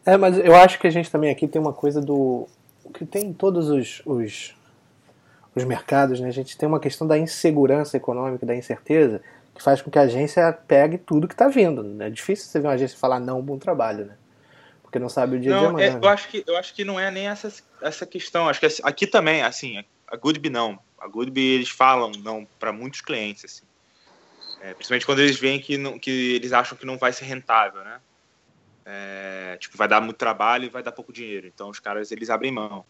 É, 0.05 0.17
mas 0.17 0.37
eu 0.39 0.55
acho 0.55 0.79
que 0.79 0.87
a 0.87 0.91
gente 0.91 1.11
também 1.11 1.31
aqui 1.31 1.49
tem 1.49 1.61
uma 1.61 1.73
coisa 1.73 2.01
do. 2.01 2.47
que 2.93 3.07
tem 3.07 3.27
em 3.27 3.33
todos 3.33 3.71
os, 3.71 4.03
os 4.05 4.55
os 5.55 5.65
mercados, 5.65 6.21
né, 6.21 6.29
a 6.29 6.33
gente 6.33 6.57
tem 6.57 6.69
uma 6.69 6.81
questão 6.81 7.07
da 7.07 7.19
insegurança 7.19 7.97
econômica, 7.97 8.47
da 8.47 8.55
incerteza, 8.55 9.21
que 9.55 9.63
faz 9.63 9.83
com 9.83 9.91
que 9.91 9.99
a 9.99 10.03
agência 10.03 10.53
pegue 10.53 10.97
tudo 10.99 11.27
que 11.27 11.35
está 11.35 11.49
vindo. 11.49 11.83
Né? 11.83 12.07
É 12.07 12.11
difícil 12.11 12.47
você 12.47 12.61
ver 12.61 12.69
uma 12.69 12.75
agência 12.75 12.99
falar 12.99 13.19
não, 13.19 13.43
bom 13.43 13.59
trabalho, 13.59 14.07
né? 14.07 14.17
Porque 14.83 14.99
não 14.99 15.09
sabe 15.09 15.37
o 15.37 15.41
dia 15.41 15.53
não, 15.53 15.61
de 15.61 15.67
amanhã. 15.67 15.99
É, 16.03 16.05
eu, 16.05 16.09
acho 16.09 16.29
que, 16.29 16.45
eu 16.47 16.57
acho 16.57 16.75
que 16.75 16.85
não 16.85 16.99
é 16.99 17.11
nem 17.11 17.29
essa, 17.29 17.53
essa 17.81 18.05
questão. 18.05 18.49
Acho 18.49 18.61
que 18.61 18.67
aqui 18.83 19.07
também, 19.07 19.43
assim, 19.43 19.85
a 20.11 20.17
Goodby 20.17 20.51
não. 20.51 20.79
A 20.99 21.07
Goodby 21.07 21.41
eles 21.41 21.71
falam 21.71 22.11
não 22.19 22.47
para 22.59 22.73
muitos 22.73 23.01
clientes, 23.01 23.45
assim. 23.45 23.63
É, 24.61 24.75
principalmente 24.75 25.07
quando 25.07 25.21
eles 25.21 25.39
veem 25.39 25.59
que, 25.59 25.79
não, 25.79 25.99
que 25.99 26.35
eles 26.35 26.53
acham 26.53 26.77
que 26.77 26.85
não 26.85 26.99
vai 26.99 27.13
ser 27.13 27.25
rentável, 27.25 27.83
né? 27.83 28.01
É, 28.85 29.57
tipo, 29.59 29.77
vai 29.77 29.89
dar 29.89 30.01
muito 30.01 30.17
trabalho 30.17 30.65
e 30.65 30.69
vai 30.69 30.83
dar 30.83 30.93
pouco 30.93 31.13
dinheiro. 31.13 31.47
Então 31.47 31.71
os 31.71 31.79
caras 31.79 32.11
eles 32.13 32.29
abrem 32.29 32.53
mão. 32.53 32.85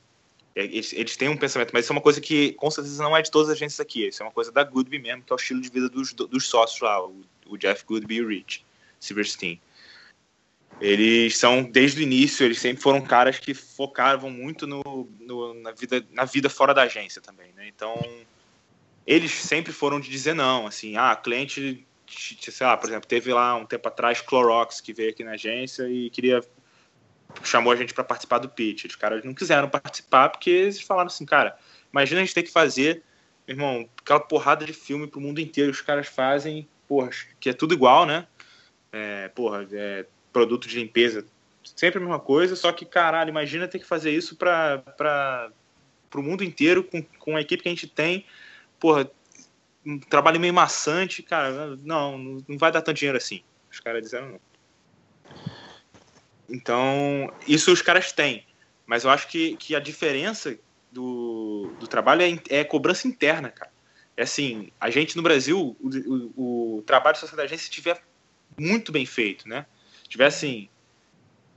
É, 0.54 0.64
eles, 0.64 0.92
eles, 0.92 1.16
têm 1.16 1.28
um 1.28 1.36
pensamento, 1.36 1.70
mas 1.72 1.84
isso 1.84 1.92
é 1.92 1.96
uma 1.96 2.02
coisa 2.02 2.20
que 2.20 2.52
com 2.54 2.70
certeza 2.70 3.02
não 3.02 3.16
é 3.16 3.22
de 3.22 3.30
todas 3.30 3.50
as 3.50 3.56
agências 3.56 3.78
aqui. 3.78 4.08
Isso 4.08 4.22
é 4.22 4.26
uma 4.26 4.32
coisa 4.32 4.50
da 4.50 4.64
Goodby 4.64 4.98
mesmo, 4.98 5.22
que 5.22 5.32
é 5.32 5.34
o 5.34 5.38
estilo 5.38 5.60
de 5.60 5.68
vida 5.68 5.88
dos, 5.88 6.12
dos 6.12 6.48
sócios 6.48 6.80
lá, 6.80 7.04
o, 7.04 7.22
o 7.46 7.56
Jeff 7.56 7.84
Goodby 7.84 8.16
e 8.16 8.22
o 8.22 8.28
Rich 8.28 8.64
Silverstein. 8.98 9.60
Eles 10.80 11.36
são, 11.36 11.62
desde 11.62 12.00
o 12.00 12.02
início, 12.02 12.44
eles 12.44 12.58
sempre 12.58 12.82
foram 12.82 13.02
caras 13.02 13.38
que 13.38 13.52
focavam 13.52 14.30
muito 14.30 14.66
no, 14.66 15.08
no, 15.20 15.54
na, 15.54 15.72
vida, 15.72 16.04
na 16.10 16.24
vida 16.24 16.48
fora 16.48 16.72
da 16.72 16.82
agência 16.82 17.20
também, 17.20 17.52
né? 17.54 17.68
Então, 17.68 17.94
eles 19.06 19.30
sempre 19.30 19.72
foram 19.72 20.00
de 20.00 20.08
dizer 20.08 20.34
não, 20.34 20.66
assim, 20.66 20.96
ah, 20.96 21.14
cliente, 21.14 21.86
sei 22.08 22.66
lá, 22.66 22.76
por 22.76 22.88
exemplo, 22.88 23.06
teve 23.06 23.32
lá 23.32 23.54
um 23.56 23.66
tempo 23.66 23.88
atrás 23.88 24.22
Clorox 24.22 24.80
que 24.80 24.94
veio 24.94 25.10
aqui 25.10 25.22
na 25.22 25.32
agência 25.32 25.88
e 25.88 26.08
queria 26.08 26.40
chamou 27.42 27.72
a 27.72 27.76
gente 27.76 27.94
para 27.94 28.04
participar 28.04 28.38
do 28.38 28.48
pitch. 28.48 28.84
Os 28.86 28.96
caras 28.96 29.24
não 29.24 29.34
quiseram 29.34 29.68
participar 29.68 30.28
porque 30.30 30.50
eles 30.50 30.80
falaram 30.80 31.08
assim, 31.08 31.24
cara, 31.24 31.56
imagina 31.92 32.20
a 32.20 32.24
gente 32.24 32.34
ter 32.34 32.42
que 32.42 32.50
fazer, 32.50 33.02
meu 33.46 33.56
irmão, 33.56 33.88
aquela 34.00 34.20
porrada 34.20 34.64
de 34.64 34.72
filme 34.72 35.06
pro 35.06 35.20
mundo 35.20 35.40
inteiro. 35.40 35.70
Os 35.70 35.80
caras 35.80 36.08
fazem, 36.08 36.68
porra, 36.88 37.10
que 37.38 37.50
é 37.50 37.52
tudo 37.52 37.74
igual, 37.74 38.06
né? 38.06 38.26
É, 38.92 39.28
porra, 39.28 39.66
é, 39.72 40.06
produto 40.32 40.68
de 40.68 40.78
limpeza, 40.78 41.26
sempre 41.62 41.98
a 41.98 42.00
mesma 42.00 42.20
coisa, 42.20 42.56
só 42.56 42.72
que, 42.72 42.84
caralho, 42.84 43.30
imagina 43.30 43.68
ter 43.68 43.78
que 43.78 43.86
fazer 43.86 44.10
isso 44.10 44.36
para 44.36 45.50
pro 46.08 46.22
mundo 46.22 46.42
inteiro 46.42 46.82
com, 46.82 47.02
com 47.02 47.36
a 47.36 47.40
equipe 47.40 47.62
que 47.62 47.68
a 47.68 47.72
gente 47.72 47.86
tem. 47.86 48.26
Porra, 48.80 49.08
um 49.86 49.98
trabalho 49.98 50.40
meio 50.40 50.52
maçante, 50.52 51.22
cara, 51.22 51.76
não, 51.82 52.18
não 52.18 52.58
vai 52.58 52.72
dar 52.72 52.82
tanto 52.82 52.96
dinheiro 52.96 53.16
assim. 53.16 53.42
Os 53.70 53.78
caras 53.78 54.02
disseram 54.02 54.30
não. 54.30 54.40
Então, 56.48 57.32
isso 57.46 57.72
os 57.72 57.80
caras 57.80 58.10
têm. 58.10 58.44
Mas 58.84 59.04
eu 59.04 59.10
acho 59.10 59.28
que, 59.28 59.56
que 59.56 59.76
a 59.76 59.80
diferença 59.80 60.58
do, 60.90 61.72
do 61.78 61.86
trabalho 61.86 62.22
é, 62.22 62.58
é 62.60 62.64
cobrança 62.64 63.06
interna, 63.06 63.48
cara. 63.50 63.70
É 64.16 64.24
assim, 64.24 64.70
a 64.80 64.90
gente 64.90 65.16
no 65.16 65.22
Brasil, 65.22 65.76
o, 65.80 65.88
o, 66.36 66.78
o 66.78 66.82
trabalho 66.82 67.16
social 67.16 67.36
da 67.36 67.44
agência 67.44 67.70
tiver 67.70 68.02
muito 68.58 68.90
bem 68.90 69.06
feito, 69.06 69.48
né? 69.48 69.64
Tiver 70.10 70.26
assim, 70.26 70.68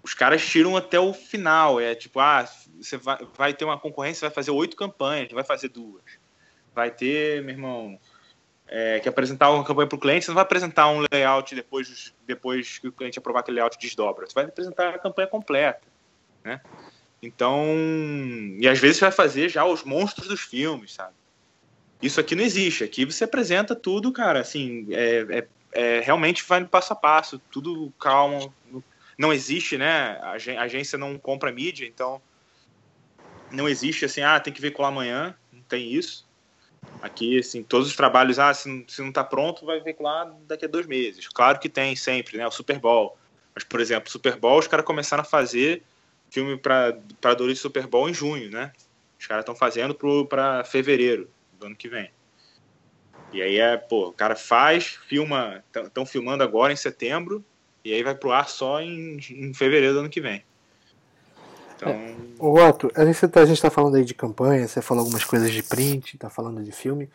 os 0.03 0.13
caras 0.13 0.45
tiram 0.45 0.77
até 0.77 0.99
o 0.99 1.11
final. 1.11 1.81
É 1.81 1.95
tipo, 1.95 2.19
ah, 2.19 2.47
você 2.79 2.95
vai, 2.95 3.17
vai 3.35 3.53
ter 3.53 3.65
uma 3.65 3.79
concorrência, 3.79 4.29
vai 4.29 4.33
fazer 4.33 4.51
oito 4.51 4.77
campanhas, 4.77 5.31
vai 5.31 5.43
fazer 5.43 5.69
duas. 5.69 6.03
Vai 6.73 6.91
ter, 6.91 7.43
meu 7.43 7.55
irmão, 7.55 7.99
é, 8.67 8.99
que 8.99 9.09
apresentar 9.09 9.49
uma 9.51 9.63
campanha 9.63 9.87
para 9.87 9.95
o 9.95 9.99
cliente, 9.99 10.25
você 10.25 10.31
não 10.31 10.35
vai 10.35 10.43
apresentar 10.43 10.87
um 10.87 11.03
layout 11.11 11.53
depois, 11.53 12.13
depois 12.25 12.77
que 12.77 12.87
o 12.87 12.91
cliente 12.91 13.19
aprovar 13.19 13.41
aquele 13.41 13.55
layout 13.55 13.77
desdobra. 13.79 14.27
Você 14.27 14.33
vai 14.33 14.45
apresentar 14.45 14.89
a 14.89 14.99
campanha 14.99 15.27
completa, 15.27 15.81
né? 16.43 16.61
Então, 17.21 17.65
e 18.59 18.67
às 18.67 18.79
vezes 18.79 18.97
você 18.97 19.05
vai 19.05 19.11
fazer 19.11 19.49
já 19.49 19.65
os 19.65 19.83
monstros 19.83 20.27
dos 20.27 20.41
filmes, 20.41 20.93
sabe? 20.93 21.13
Isso 22.01 22.19
aqui 22.19 22.35
não 22.35 22.43
existe. 22.43 22.83
Aqui 22.83 23.05
você 23.05 23.23
apresenta 23.23 23.73
tudo, 23.73 24.11
cara, 24.11 24.41
assim, 24.41 24.87
é, 24.91 25.25
é, 25.29 25.47
é 25.73 25.99
realmente 25.99 26.43
vai 26.43 26.63
passo 26.65 26.93
a 26.93 26.95
passo, 26.95 27.39
tudo 27.51 27.91
calmo. 27.99 28.53
Não 29.17 29.31
existe, 29.31 29.77
né? 29.77 30.19
A 30.21 30.63
agência 30.63 30.97
não 30.97 31.17
compra 31.17 31.51
mídia, 31.51 31.85
então 31.85 32.21
não 33.51 33.69
existe 33.69 34.05
assim, 34.05 34.21
ah, 34.21 34.39
tem 34.39 34.51
que 34.51 34.61
veicular 34.61 34.91
amanhã, 34.91 35.37
não 35.51 35.61
tem 35.63 35.93
isso. 35.93 36.25
Aqui, 37.01 37.39
assim, 37.39 37.63
todos 37.63 37.89
os 37.89 37.95
trabalhos, 37.95 38.39
ah, 38.39 38.53
se, 38.53 38.85
se 38.87 39.01
não 39.01 39.09
está 39.09 39.23
pronto, 39.23 39.65
vai 39.65 39.79
veicular 39.81 40.33
daqui 40.47 40.65
a 40.65 40.67
dois 40.67 40.87
meses. 40.87 41.27
Claro 41.27 41.59
que 41.59 41.69
tem 41.69 41.95
sempre, 41.95 42.37
né? 42.37 42.47
O 42.47 42.51
Super 42.51 42.79
Bowl. 42.79 43.17
Mas, 43.53 43.63
por 43.63 43.79
exemplo, 43.79 44.09
Super 44.09 44.37
Bowl, 44.37 44.57
os 44.57 44.67
caras 44.67 44.85
começaram 44.85 45.21
a 45.21 45.25
fazer 45.25 45.83
filme 46.31 46.57
para 46.57 46.91
Doritos 47.37 47.61
Super 47.61 47.85
Bowl 47.85 48.09
em 48.09 48.13
junho, 48.13 48.49
né? 48.49 48.71
Os 49.19 49.27
caras 49.27 49.43
estão 49.43 49.55
fazendo 49.55 49.95
para 50.27 50.63
fevereiro 50.63 51.29
do 51.59 51.67
ano 51.67 51.75
que 51.75 51.87
vem. 51.87 52.11
E 53.33 53.41
aí 53.41 53.59
é, 53.59 53.77
pô, 53.77 54.09
o 54.09 54.13
cara 54.13 54.35
faz, 54.35 54.99
filma, 55.07 55.63
estão 55.75 56.05
filmando 56.05 56.43
agora 56.43 56.71
em 56.71 56.75
setembro, 56.75 57.43
e 57.83 57.91
aí 57.93 58.03
vai 58.03 58.15
pro 58.15 58.31
ar 58.31 58.47
só 58.47 58.81
em, 58.81 59.17
em 59.17 59.53
fevereiro 59.53 59.93
do 59.93 59.99
ano 60.01 60.09
que 60.09 60.21
vem. 60.21 60.43
Então. 61.75 61.89
É. 61.89 62.15
O 62.39 62.53
Otto, 62.53 62.91
a 62.95 63.05
gente 63.05 63.25
está 63.25 63.69
tá 63.69 63.69
falando 63.69 63.95
aí 63.95 64.05
de 64.05 64.13
campanha, 64.13 64.67
você 64.67 64.81
falou 64.81 65.01
algumas 65.01 65.25
coisas 65.25 65.51
de 65.51 65.63
print, 65.63 66.15
está 66.15 66.29
falando 66.29 66.63
de 66.63 66.71
filme. 66.71 67.09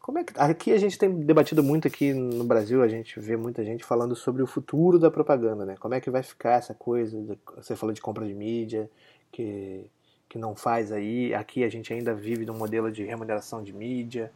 Como 0.00 0.18
é 0.18 0.24
que 0.24 0.32
aqui 0.36 0.72
a 0.72 0.78
gente 0.78 0.98
tem 0.98 1.10
debatido 1.10 1.62
muito 1.62 1.88
aqui 1.88 2.12
no 2.12 2.44
Brasil, 2.44 2.82
a 2.82 2.88
gente 2.88 3.18
vê 3.18 3.36
muita 3.36 3.64
gente 3.64 3.84
falando 3.84 4.14
sobre 4.14 4.42
o 4.42 4.46
futuro 4.46 4.98
da 4.98 5.10
propaganda, 5.10 5.64
né? 5.64 5.76
Como 5.80 5.94
é 5.94 6.00
que 6.00 6.10
vai 6.10 6.22
ficar 6.22 6.58
essa 6.58 6.74
coisa? 6.74 7.18
Você 7.56 7.74
falou 7.74 7.92
de 7.92 8.02
compra 8.02 8.26
de 8.26 8.34
mídia, 8.34 8.88
que 9.32 9.90
que 10.34 10.38
não 10.38 10.56
faz 10.56 10.90
aí. 10.90 11.32
Aqui 11.32 11.62
a 11.62 11.68
gente 11.68 11.92
ainda 11.92 12.12
vive 12.12 12.44
num 12.44 12.54
modelo 12.54 12.90
de 12.90 13.04
remuneração 13.04 13.62
de 13.62 13.72
mídia. 13.72 14.32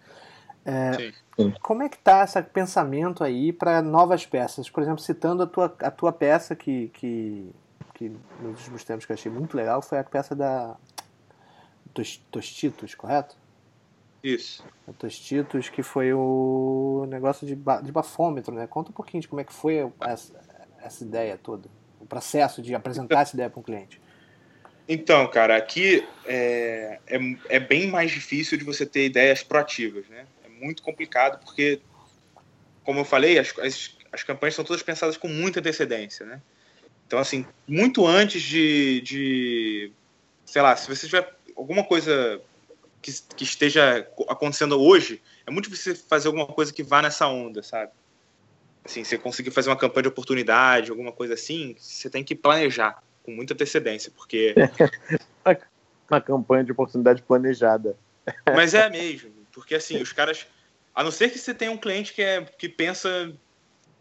É, 0.70 1.12
como 1.62 1.82
é 1.82 1.88
que 1.88 1.96
está 1.96 2.22
esse 2.22 2.42
pensamento 2.42 3.24
aí 3.24 3.54
para 3.54 3.80
novas 3.80 4.26
peças? 4.26 4.68
Por 4.68 4.82
exemplo, 4.82 5.00
citando 5.00 5.44
a 5.44 5.46
tua, 5.46 5.74
a 5.80 5.90
tua 5.90 6.12
peça 6.12 6.54
que, 6.54 6.88
que, 6.88 7.50
que 7.94 8.12
nos 8.42 8.58
últimos 8.60 8.84
tempos 8.84 9.06
que 9.06 9.12
eu 9.12 9.14
achei 9.14 9.32
muito 9.32 9.56
legal 9.56 9.80
foi 9.80 9.98
a 9.98 10.04
peça 10.04 10.36
da 10.36 10.76
Tostitos, 12.30 12.94
correto? 12.94 13.34
Isso. 14.22 14.62
A 14.86 14.92
Tostitos, 14.92 15.70
que 15.70 15.82
foi 15.82 16.12
o 16.12 17.06
negócio 17.08 17.46
de, 17.46 17.54
de 17.54 17.92
bafômetro, 17.92 18.54
né? 18.54 18.66
Conta 18.66 18.90
um 18.90 18.94
pouquinho 18.94 19.22
de 19.22 19.28
como 19.28 19.40
é 19.40 19.44
que 19.44 19.54
foi 19.54 19.90
essa, 20.00 20.38
essa 20.82 21.02
ideia 21.02 21.38
toda, 21.42 21.70
o 21.98 22.04
processo 22.04 22.60
de 22.60 22.74
apresentar 22.74 23.22
essa 23.22 23.34
ideia 23.34 23.48
para 23.48 23.60
um 23.60 23.62
cliente. 23.62 23.98
Então, 24.86 25.26
cara, 25.28 25.56
aqui 25.56 26.06
é, 26.26 26.98
é, 27.06 27.18
é, 27.48 27.60
bem 27.60 27.88
mais 27.88 28.10
difícil 28.10 28.58
de 28.58 28.64
você 28.64 28.84
ter 28.84 29.06
ideias 29.06 29.42
proativas, 29.42 30.06
né? 30.08 30.26
Muito 30.60 30.82
complicado 30.82 31.42
porque, 31.44 31.80
como 32.84 33.00
eu 33.00 33.04
falei, 33.04 33.38
as, 33.38 33.56
as, 33.58 33.96
as 34.12 34.22
campanhas 34.22 34.54
são 34.54 34.64
todas 34.64 34.82
pensadas 34.82 35.16
com 35.16 35.28
muita 35.28 35.60
antecedência, 35.60 36.24
né? 36.24 36.40
Então, 37.06 37.18
assim, 37.18 37.46
muito 37.66 38.06
antes 38.06 38.42
de, 38.42 39.00
de 39.00 39.92
sei 40.44 40.60
lá, 40.60 40.76
se 40.76 40.88
você 40.88 41.06
tiver 41.06 41.34
alguma 41.56 41.82
coisa 41.82 42.40
que, 43.00 43.12
que 43.36 43.44
esteja 43.44 44.06
acontecendo 44.28 44.80
hoje, 44.80 45.22
é 45.46 45.50
muito 45.50 45.70
difícil 45.70 45.96
fazer 45.96 46.28
alguma 46.28 46.46
coisa 46.46 46.72
que 46.72 46.82
vá 46.82 47.00
nessa 47.00 47.26
onda, 47.26 47.62
sabe? 47.62 47.92
Assim, 48.84 49.04
você 49.04 49.18
conseguir 49.18 49.50
fazer 49.50 49.70
uma 49.70 49.76
campanha 49.76 50.02
de 50.02 50.08
oportunidade, 50.08 50.90
alguma 50.90 51.12
coisa 51.12 51.34
assim, 51.34 51.76
você 51.78 52.08
tem 52.08 52.24
que 52.24 52.34
planejar 52.34 53.02
com 53.22 53.30
muita 53.32 53.54
antecedência, 53.54 54.12
porque. 54.16 54.54
Uma 56.10 56.22
campanha 56.22 56.64
de 56.64 56.72
oportunidade 56.72 57.20
planejada. 57.20 57.94
Mas 58.56 58.72
é 58.72 58.88
mesmo, 58.88 59.30
porque 59.58 59.74
assim, 59.74 60.00
os 60.00 60.12
caras. 60.12 60.46
A 60.94 61.02
não 61.02 61.10
ser 61.10 61.30
que 61.30 61.38
você 61.38 61.52
tenha 61.52 61.70
um 61.70 61.76
cliente 61.76 62.12
que, 62.12 62.22
é, 62.22 62.42
que 62.42 62.68
pensa. 62.68 63.32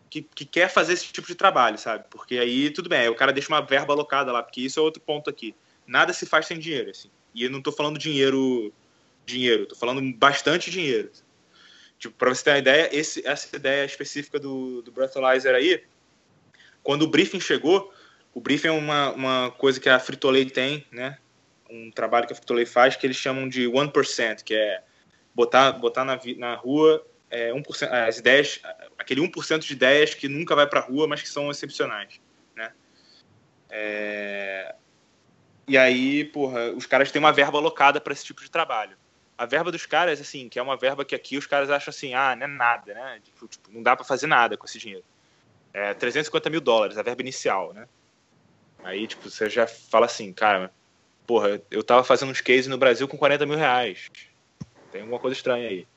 Que, 0.09 0.21
que 0.21 0.45
quer 0.45 0.69
fazer 0.69 0.93
esse 0.93 1.11
tipo 1.11 1.27
de 1.27 1.35
trabalho, 1.35 1.77
sabe? 1.77 2.05
Porque 2.09 2.37
aí 2.37 2.69
tudo 2.69 2.87
bem, 2.87 2.99
aí 2.99 3.09
o 3.09 3.15
cara 3.15 3.33
deixa 3.33 3.49
uma 3.49 3.59
verba 3.59 3.93
alocada 3.93 4.31
lá, 4.31 4.41
porque 4.41 4.61
isso 4.61 4.79
é 4.79 4.83
outro 4.83 5.01
ponto 5.01 5.29
aqui. 5.29 5.53
Nada 5.85 6.13
se 6.13 6.25
faz 6.25 6.45
sem 6.45 6.59
dinheiro, 6.59 6.91
assim. 6.91 7.09
E 7.33 7.43
eu 7.43 7.49
não 7.49 7.61
tô 7.61 7.71
falando 7.71 7.97
dinheiro. 7.97 8.71
Dinheiro, 9.25 9.65
tô 9.65 9.75
falando 9.75 10.01
bastante 10.13 10.71
dinheiro. 10.71 11.11
Tipo, 11.99 12.15
pra 12.15 12.29
você 12.29 12.43
ter 12.43 12.51
uma 12.51 12.59
ideia, 12.59 12.89
esse, 12.95 13.27
essa 13.27 13.53
ideia 13.55 13.83
específica 13.83 14.39
do, 14.39 14.81
do 14.83 14.91
Breathalyzer 14.91 15.53
aí, 15.53 15.83
quando 16.81 17.01
o 17.01 17.07
briefing 17.07 17.41
chegou, 17.41 17.91
o 18.33 18.39
briefing 18.39 18.67
é 18.67 18.71
uma, 18.71 19.11
uma 19.11 19.51
coisa 19.57 19.79
que 19.79 19.89
a 19.89 19.99
Frito-Lay 19.99 20.45
tem, 20.45 20.85
né? 20.91 21.17
Um 21.69 21.91
trabalho 21.91 22.27
que 22.27 22.31
a 22.31 22.35
Frito-Lay 22.35 22.65
faz 22.65 22.95
que 22.95 23.05
eles 23.05 23.17
chamam 23.17 23.49
de 23.49 23.65
1%, 23.67 24.43
que 24.43 24.53
é 24.55 24.83
botar, 25.37 25.71
botar 25.73 26.03
na, 26.03 26.19
na 26.37 26.55
rua 26.55 27.05
é, 27.29 27.51
1%, 27.53 27.91
as 28.07 28.17
ideias, 28.17 28.59
aquele 28.97 29.21
1% 29.21 29.59
de 29.59 29.71
ideias 29.71 30.15
que 30.15 30.27
nunca 30.27 30.55
vai 30.55 30.65
para 30.65 30.79
a 30.79 30.83
rua, 30.83 31.07
mas 31.07 31.21
que 31.21 31.29
são 31.29 31.51
excepcionais, 31.51 32.19
né? 32.55 32.73
É... 33.69 34.73
E 35.67 35.77
aí, 35.77 36.25
porra, 36.25 36.71
os 36.71 36.87
caras 36.87 37.11
têm 37.11 37.19
uma 37.19 37.31
verba 37.31 37.59
alocada 37.59 38.01
para 38.01 38.13
esse 38.13 38.25
tipo 38.25 38.41
de 38.41 38.49
trabalho. 38.49 38.97
A 39.37 39.45
verba 39.45 39.71
dos 39.71 39.85
caras, 39.85 40.19
assim, 40.19 40.49
que 40.49 40.57
é 40.57 40.61
uma 40.61 40.75
verba 40.75 41.05
que 41.05 41.13
aqui 41.13 41.37
os 41.37 41.45
caras 41.45 41.69
acham 41.69 41.91
assim, 41.91 42.15
ah, 42.15 42.35
não 42.35 42.45
é 42.45 42.47
nada, 42.47 42.93
né? 42.95 43.19
Tipo, 43.23 43.47
tipo 43.47 43.71
não 43.71 43.83
dá 43.83 43.95
para 43.95 44.05
fazer 44.05 44.25
nada 44.25 44.57
com 44.57 44.65
esse 44.65 44.79
dinheiro. 44.79 45.03
É 45.71 45.93
350 45.93 46.49
mil 46.49 46.61
dólares, 46.61 46.97
a 46.97 47.03
verba 47.03 47.21
inicial, 47.21 47.73
né? 47.73 47.87
Aí, 48.83 49.05
tipo, 49.05 49.29
você 49.29 49.47
já 49.49 49.67
fala 49.67 50.07
assim, 50.07 50.33
cara, 50.33 50.71
porra, 51.27 51.61
eu 51.69 51.83
tava 51.83 52.03
fazendo 52.03 52.31
uns 52.31 52.41
cases 52.41 52.65
no 52.67 52.77
Brasil 52.77 53.07
com 53.07 53.17
40 53.17 53.45
mil 53.45 53.57
reais. 53.57 54.09
Tem 54.97 55.03
alguma 55.03 55.19
coisa 55.19 55.37
estranha 55.37 55.69
aí. 55.69 55.87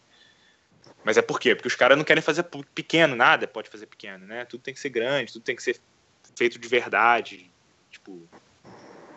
Mas 1.02 1.16
é 1.16 1.22
por 1.22 1.40
quê? 1.40 1.54
Porque 1.54 1.68
os 1.68 1.74
caras 1.74 1.96
não 1.96 2.04
querem 2.04 2.22
fazer 2.22 2.42
pequeno, 2.74 3.16
nada 3.16 3.48
pode 3.48 3.70
fazer 3.70 3.86
pequeno, 3.86 4.26
né? 4.26 4.44
Tudo 4.44 4.60
tem 4.60 4.74
que 4.74 4.80
ser 4.80 4.90
grande, 4.90 5.32
tudo 5.32 5.42
tem 5.42 5.56
que 5.56 5.62
ser 5.62 5.80
feito 6.36 6.58
de 6.58 6.68
verdade, 6.68 7.50
tipo, 7.90 8.28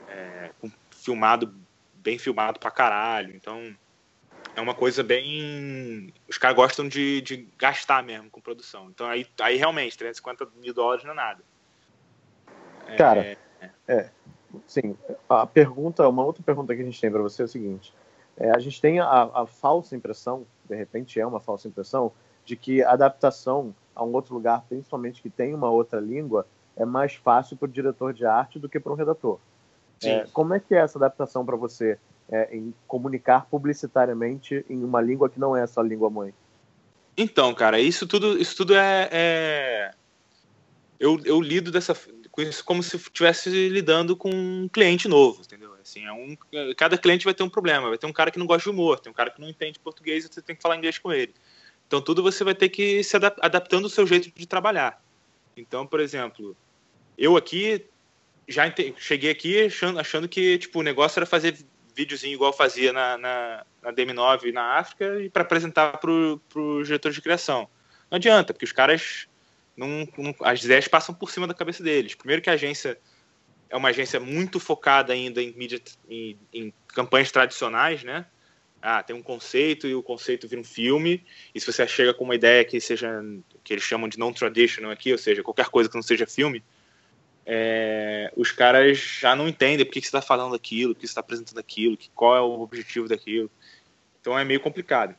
é, 0.08 0.52
filmado, 0.92 1.54
bem 1.96 2.18
filmado 2.18 2.62
pra 2.62 2.72
caralho. 2.72 3.36
Então, 3.36 3.76
é 4.56 4.62
uma 4.62 4.74
coisa 4.74 5.04
bem. 5.04 6.14
Os 6.30 6.38
caras 6.38 6.56
gostam 6.56 6.88
de, 6.88 7.20
de 7.22 7.50
gastar 7.58 8.02
mesmo 8.02 8.30
com 8.30 8.40
produção. 8.40 8.90
Então, 8.90 9.06
aí, 9.08 9.28
aí 9.42 9.58
realmente, 9.58 9.98
350 9.98 10.48
mil 10.62 10.74
dólares 10.74 11.04
não 11.04 11.12
é 11.12 11.16
nada. 11.16 11.44
Cara, 12.98 13.20
é... 13.20 13.38
É, 13.86 14.10
sim. 14.66 14.96
A 15.28 15.46
pergunta, 15.46 16.08
uma 16.08 16.24
outra 16.24 16.42
pergunta 16.42 16.74
que 16.74 16.82
a 16.82 16.86
gente 16.86 17.02
tem 17.02 17.12
para 17.12 17.22
você 17.22 17.42
é 17.42 17.46
o 17.46 17.50
seguinte: 17.50 17.94
é, 18.38 18.52
a 18.52 18.60
gente 18.60 18.82
tem 18.82 19.00
a, 19.00 19.06
a, 19.06 19.46
falsa 19.46 19.96
impressão, 19.96 20.46
de 20.68 20.76
repente 20.76 21.20
é 21.20 21.26
uma 21.26 21.40
falsa 21.40 21.68
impressão, 21.68 22.12
de 22.46 22.56
que 22.56 22.84
a 22.84 22.92
adaptação 22.92 23.74
a 23.96 24.04
um 24.04 24.14
outro 24.14 24.34
lugar, 24.34 24.64
principalmente 24.68 25.22
que 25.22 25.30
tem 25.30 25.54
uma 25.54 25.70
outra 25.70 26.00
língua, 26.00 26.48
é 26.76 26.84
mais 26.84 27.14
fácil 27.14 27.56
para 27.56 27.66
o 27.68 27.72
diretor 27.72 28.14
de 28.14 28.26
arte 28.26 28.58
do 28.58 28.68
que 28.68 28.80
para 28.80 28.92
o 28.92 28.96
redator. 28.96 29.38
É, 30.04 30.26
como 30.34 30.54
é 30.54 30.60
que 30.60 30.74
é 30.74 30.80
essa 30.80 30.98
adaptação 30.98 31.46
para 31.46 31.56
você 31.56 31.98
é, 32.30 32.56
em 32.56 32.74
comunicar 32.88 33.46
publicitariamente 33.46 34.66
em 34.70 34.84
uma 34.84 35.00
língua 35.00 35.30
que 35.30 35.40
não 35.40 35.56
é 35.56 35.62
a 35.62 35.68
sua 35.68 35.84
língua 35.84 36.10
mãe? 36.10 36.34
Então, 37.16 37.54
cara, 37.54 37.80
isso 37.80 38.08
tudo, 38.08 38.38
isso 38.38 38.58
tudo 38.58 38.76
é, 38.76 39.10
é... 39.12 39.92
Eu, 41.00 41.20
eu 41.26 41.40
lido 41.40 41.72
dessa 41.72 41.94
com 42.34 42.42
isso 42.42 42.66
como 42.66 42.82
se 42.82 42.96
estivesse 42.96 43.70
lidando 43.70 44.18
com 44.18 44.32
um 44.32 44.68
cliente 44.68 45.08
novo, 45.08 45.44
entendeu? 45.44 45.72
Assim, 45.80 46.04
é 46.04 46.12
um, 46.12 46.36
cada 46.76 46.98
cliente 46.98 47.26
vai 47.26 47.34
ter 47.34 47.44
um 47.44 47.50
problema. 47.50 47.90
Vai 47.90 47.98
ter 47.98 48.08
um 48.08 48.12
cara 48.12 48.32
que 48.32 48.40
não 48.40 48.48
gosta 48.48 48.64
de 48.64 48.76
humor, 48.76 49.00
tem 49.00 49.12
um 49.12 49.14
cara 49.14 49.30
que 49.30 49.40
não 49.40 49.48
entende 49.48 49.78
português 49.78 50.26
e 50.26 50.34
você 50.34 50.42
tem 50.42 50.56
que 50.56 50.62
falar 50.62 50.76
inglês 50.76 50.98
com 50.98 51.14
ele. 51.14 51.32
Então, 51.86 52.02
tudo 52.02 52.24
você 52.24 52.44
vai 52.44 52.56
ter 52.56 52.70
que 52.70 53.04
se 53.04 53.16
adaptando 53.16 53.84
ao 53.84 53.90
seu 53.90 54.08
jeito 54.08 54.32
de 54.36 54.48
trabalhar. 54.48 55.00
Então, 55.56 55.86
por 55.86 56.00
exemplo, 56.00 56.58
eu 57.16 57.38
aqui 57.38 57.86
já 58.48 58.64
cheguei 58.98 59.30
aqui 59.30 59.68
achando, 59.68 60.00
achando, 60.00 60.28
que 60.28 60.58
tipo, 60.58 60.80
o 60.80 60.84
negócio 60.84 61.20
era 61.20 61.28
fazer 61.28 61.56
videozinho 61.94 62.34
igual 62.34 62.52
fazia 62.52 62.92
na, 62.92 63.16
na, 63.16 63.66
na 63.80 63.94
DM9 63.94 64.52
na 64.52 64.80
África 64.80 65.22
e 65.22 65.30
para 65.30 65.44
apresentar 65.44 66.00
para 66.00 66.10
os 66.12 66.88
diretores 66.88 67.14
de 67.14 67.22
criação. 67.22 67.70
Não 68.10 68.16
adianta, 68.16 68.56
porque 68.56 68.66
os 68.66 68.72
caras 68.72 69.28
não, 69.76 70.08
não, 70.18 70.36
as 70.42 70.64
ideias 70.64 70.88
passam 70.88 71.14
por 71.14 71.32
cima 71.32 71.48
da 71.48 71.54
cabeça 71.54 71.84
deles. 71.84 72.16
Primeiro 72.16 72.42
que 72.42 72.50
a 72.50 72.54
agência 72.54 72.98
é 73.70 73.76
uma 73.76 73.90
agência 73.90 74.20
muito 74.20 74.60
focada 74.60 75.14
ainda 75.14 75.42
em 75.42 75.52
mídia, 75.54 75.82
em, 76.08 76.38
em, 76.54 76.74
campanhas 76.88 77.32
tradicionais, 77.32 78.04
né? 78.04 78.26
Ah, 78.80 79.02
tem 79.02 79.16
um 79.16 79.24
conceito 79.24 79.88
e 79.88 79.96
o 79.96 80.04
conceito 80.04 80.48
vira 80.48 80.62
um 80.62 80.64
filme. 80.64 81.26
E 81.56 81.60
se 81.60 81.66
você 81.66 81.88
chega 81.88 82.14
com 82.14 82.24
uma 82.24 82.36
ideia 82.36 82.64
que 82.64 82.80
seja 82.80 83.24
que 83.64 83.74
eles 83.74 83.84
chamam 83.84 84.08
de 84.08 84.20
non-traditional 84.20 84.92
aqui, 84.92 85.12
ou 85.12 85.18
seja, 85.18 85.42
qualquer 85.42 85.70
coisa 85.70 85.90
que 85.90 85.96
não 85.96 86.04
seja 86.04 86.28
filme, 86.28 86.64
é, 87.46 88.32
os 88.36 88.52
caras 88.52 88.98
já 88.98 89.36
não 89.36 89.48
entendem 89.48 89.86
por 89.86 89.94
que, 89.94 90.02
que 90.02 90.08
você 90.08 90.16
está 90.16 90.22
falando 90.22 90.54
aquilo, 90.54 90.94
por 90.94 91.02
que 91.02 91.08
você 91.08 91.12
está 91.12 91.22
apresentando 91.22 91.58
aquilo, 91.60 91.98
que, 91.98 92.10
qual 92.12 92.36
é 92.36 92.42
o 92.42 92.62
objetivo 92.62 93.08
daquilo. 93.08 93.50
Então 94.22 94.38
é 94.38 94.44
meio 94.44 94.60
complicado. 94.60 95.16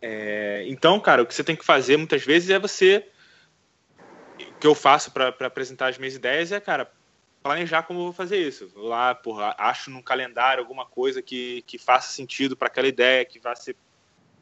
É, 0.00 0.64
então, 0.66 0.98
cara, 0.98 1.22
o 1.22 1.26
que 1.26 1.34
você 1.34 1.44
tem 1.44 1.56
que 1.56 1.64
fazer 1.64 1.96
muitas 1.96 2.24
vezes 2.24 2.48
é 2.48 2.58
você 2.58 3.06
que 4.60 4.66
eu 4.66 4.74
faço 4.74 5.10
para 5.10 5.28
apresentar 5.28 5.88
as 5.88 5.98
minhas 5.98 6.14
ideias 6.14 6.52
é, 6.52 6.60
cara, 6.60 6.92
planejar 7.42 7.82
como 7.84 8.00
eu 8.00 8.04
vou 8.04 8.12
fazer 8.12 8.36
isso. 8.36 8.68
Vou 8.68 8.88
lá, 8.88 9.14
porra, 9.14 9.54
acho 9.58 9.90
no 9.90 10.02
calendário 10.02 10.62
alguma 10.62 10.84
coisa 10.84 11.22
que, 11.22 11.62
que 11.62 11.78
faça 11.78 12.12
sentido 12.12 12.56
para 12.56 12.68
aquela 12.68 12.86
ideia, 12.86 13.24
que 13.24 13.38
vá 13.38 13.54
ser 13.56 13.76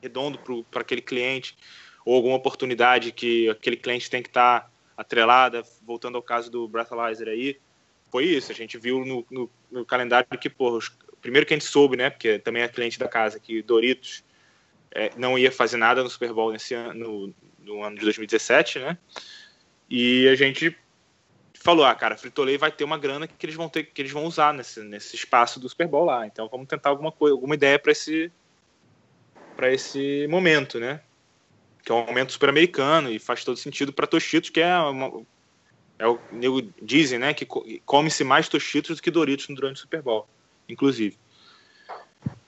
redondo 0.02 0.38
para 0.70 0.82
aquele 0.82 1.02
cliente, 1.02 1.56
ou 2.04 2.14
alguma 2.14 2.36
oportunidade 2.36 3.12
que 3.12 3.48
aquele 3.48 3.76
cliente 3.76 4.10
tem 4.10 4.22
que 4.22 4.28
estar 4.28 4.60
tá 4.60 4.70
atrelada, 4.96 5.62
voltando 5.82 6.16
ao 6.16 6.22
caso 6.22 6.50
do 6.50 6.66
Breathalyzer 6.66 7.28
aí, 7.28 7.58
foi 8.10 8.24
isso. 8.24 8.50
A 8.50 8.54
gente 8.54 8.76
viu 8.78 9.04
no, 9.04 9.26
no, 9.30 9.50
no 9.70 9.84
calendário 9.84 10.26
que, 10.40 10.50
porra, 10.50 10.78
os, 10.78 10.90
primeiro 11.20 11.46
que 11.46 11.54
a 11.54 11.56
gente 11.56 11.68
soube, 11.68 11.96
né, 11.96 12.10
porque 12.10 12.38
também 12.38 12.62
é 12.62 12.68
cliente 12.68 12.98
da 12.98 13.08
casa, 13.08 13.38
que 13.38 13.62
Doritos 13.62 14.24
é, 14.90 15.12
não 15.16 15.38
ia 15.38 15.52
fazer 15.52 15.76
nada 15.76 16.02
no 16.02 16.10
Super 16.10 16.32
Bowl 16.32 16.52
nesse 16.52 16.74
ano, 16.74 16.94
no, 16.94 17.34
no 17.60 17.84
ano 17.84 17.96
de 17.96 18.02
2017, 18.02 18.78
né, 18.80 18.98
e 19.88 20.28
a 20.28 20.34
gente 20.34 20.76
falou, 21.54 21.84
ah, 21.84 21.94
cara, 21.94 22.16
Frito-Lay 22.16 22.56
vai 22.56 22.70
ter 22.70 22.84
uma 22.84 22.98
grana 22.98 23.26
que 23.26 23.44
eles 23.44 23.56
vão 23.56 23.68
ter, 23.68 23.84
que 23.84 24.00
eles 24.00 24.12
vão 24.12 24.24
usar 24.24 24.54
nesse, 24.54 24.80
nesse 24.80 25.16
espaço 25.16 25.58
do 25.58 25.68
Super 25.68 25.88
Bowl 25.88 26.04
lá. 26.04 26.26
Então 26.26 26.48
vamos 26.48 26.68
tentar 26.68 26.90
alguma 26.90 27.12
coisa, 27.12 27.34
alguma 27.34 27.54
ideia 27.54 27.78
para 27.78 27.92
esse 27.92 28.30
para 29.56 29.72
esse 29.72 30.26
momento, 30.28 30.78
né? 30.78 31.00
Que 31.84 31.90
é 31.90 31.94
um 31.94 32.06
momento 32.06 32.32
super 32.32 32.48
americano 32.48 33.10
e 33.10 33.18
faz 33.18 33.44
todo 33.44 33.56
sentido 33.56 33.92
para 33.92 34.06
Tostitos, 34.06 34.50
que 34.50 34.60
é 34.60 34.78
uma, 34.78 35.26
É 35.98 36.06
o 36.06 36.18
nego 36.30 36.62
dizem, 36.80 37.18
né, 37.18 37.34
que 37.34 37.44
come-se 37.84 38.22
mais 38.22 38.48
Tostitos 38.48 38.96
do 38.96 39.02
que 39.02 39.10
Doritos 39.10 39.46
durante 39.48 39.76
o 39.76 39.80
Super 39.80 40.00
Bowl, 40.00 40.28
inclusive. 40.68 41.18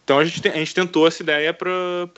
Então 0.05 0.21
a 0.21 0.25
gente, 0.25 0.49
a 0.49 0.57
gente 0.57 0.75
tentou 0.75 1.07
essa 1.07 1.23
ideia 1.23 1.53
para 1.53 2.09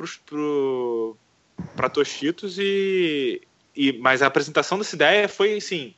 para 1.74 1.88
Tostitos 1.88 2.58
e, 2.58 3.40
e 3.74 3.92
mas 3.98 4.22
a 4.22 4.26
apresentação 4.26 4.78
dessa 4.78 4.94
ideia 4.94 5.28
foi 5.28 5.56
assim 5.56 5.94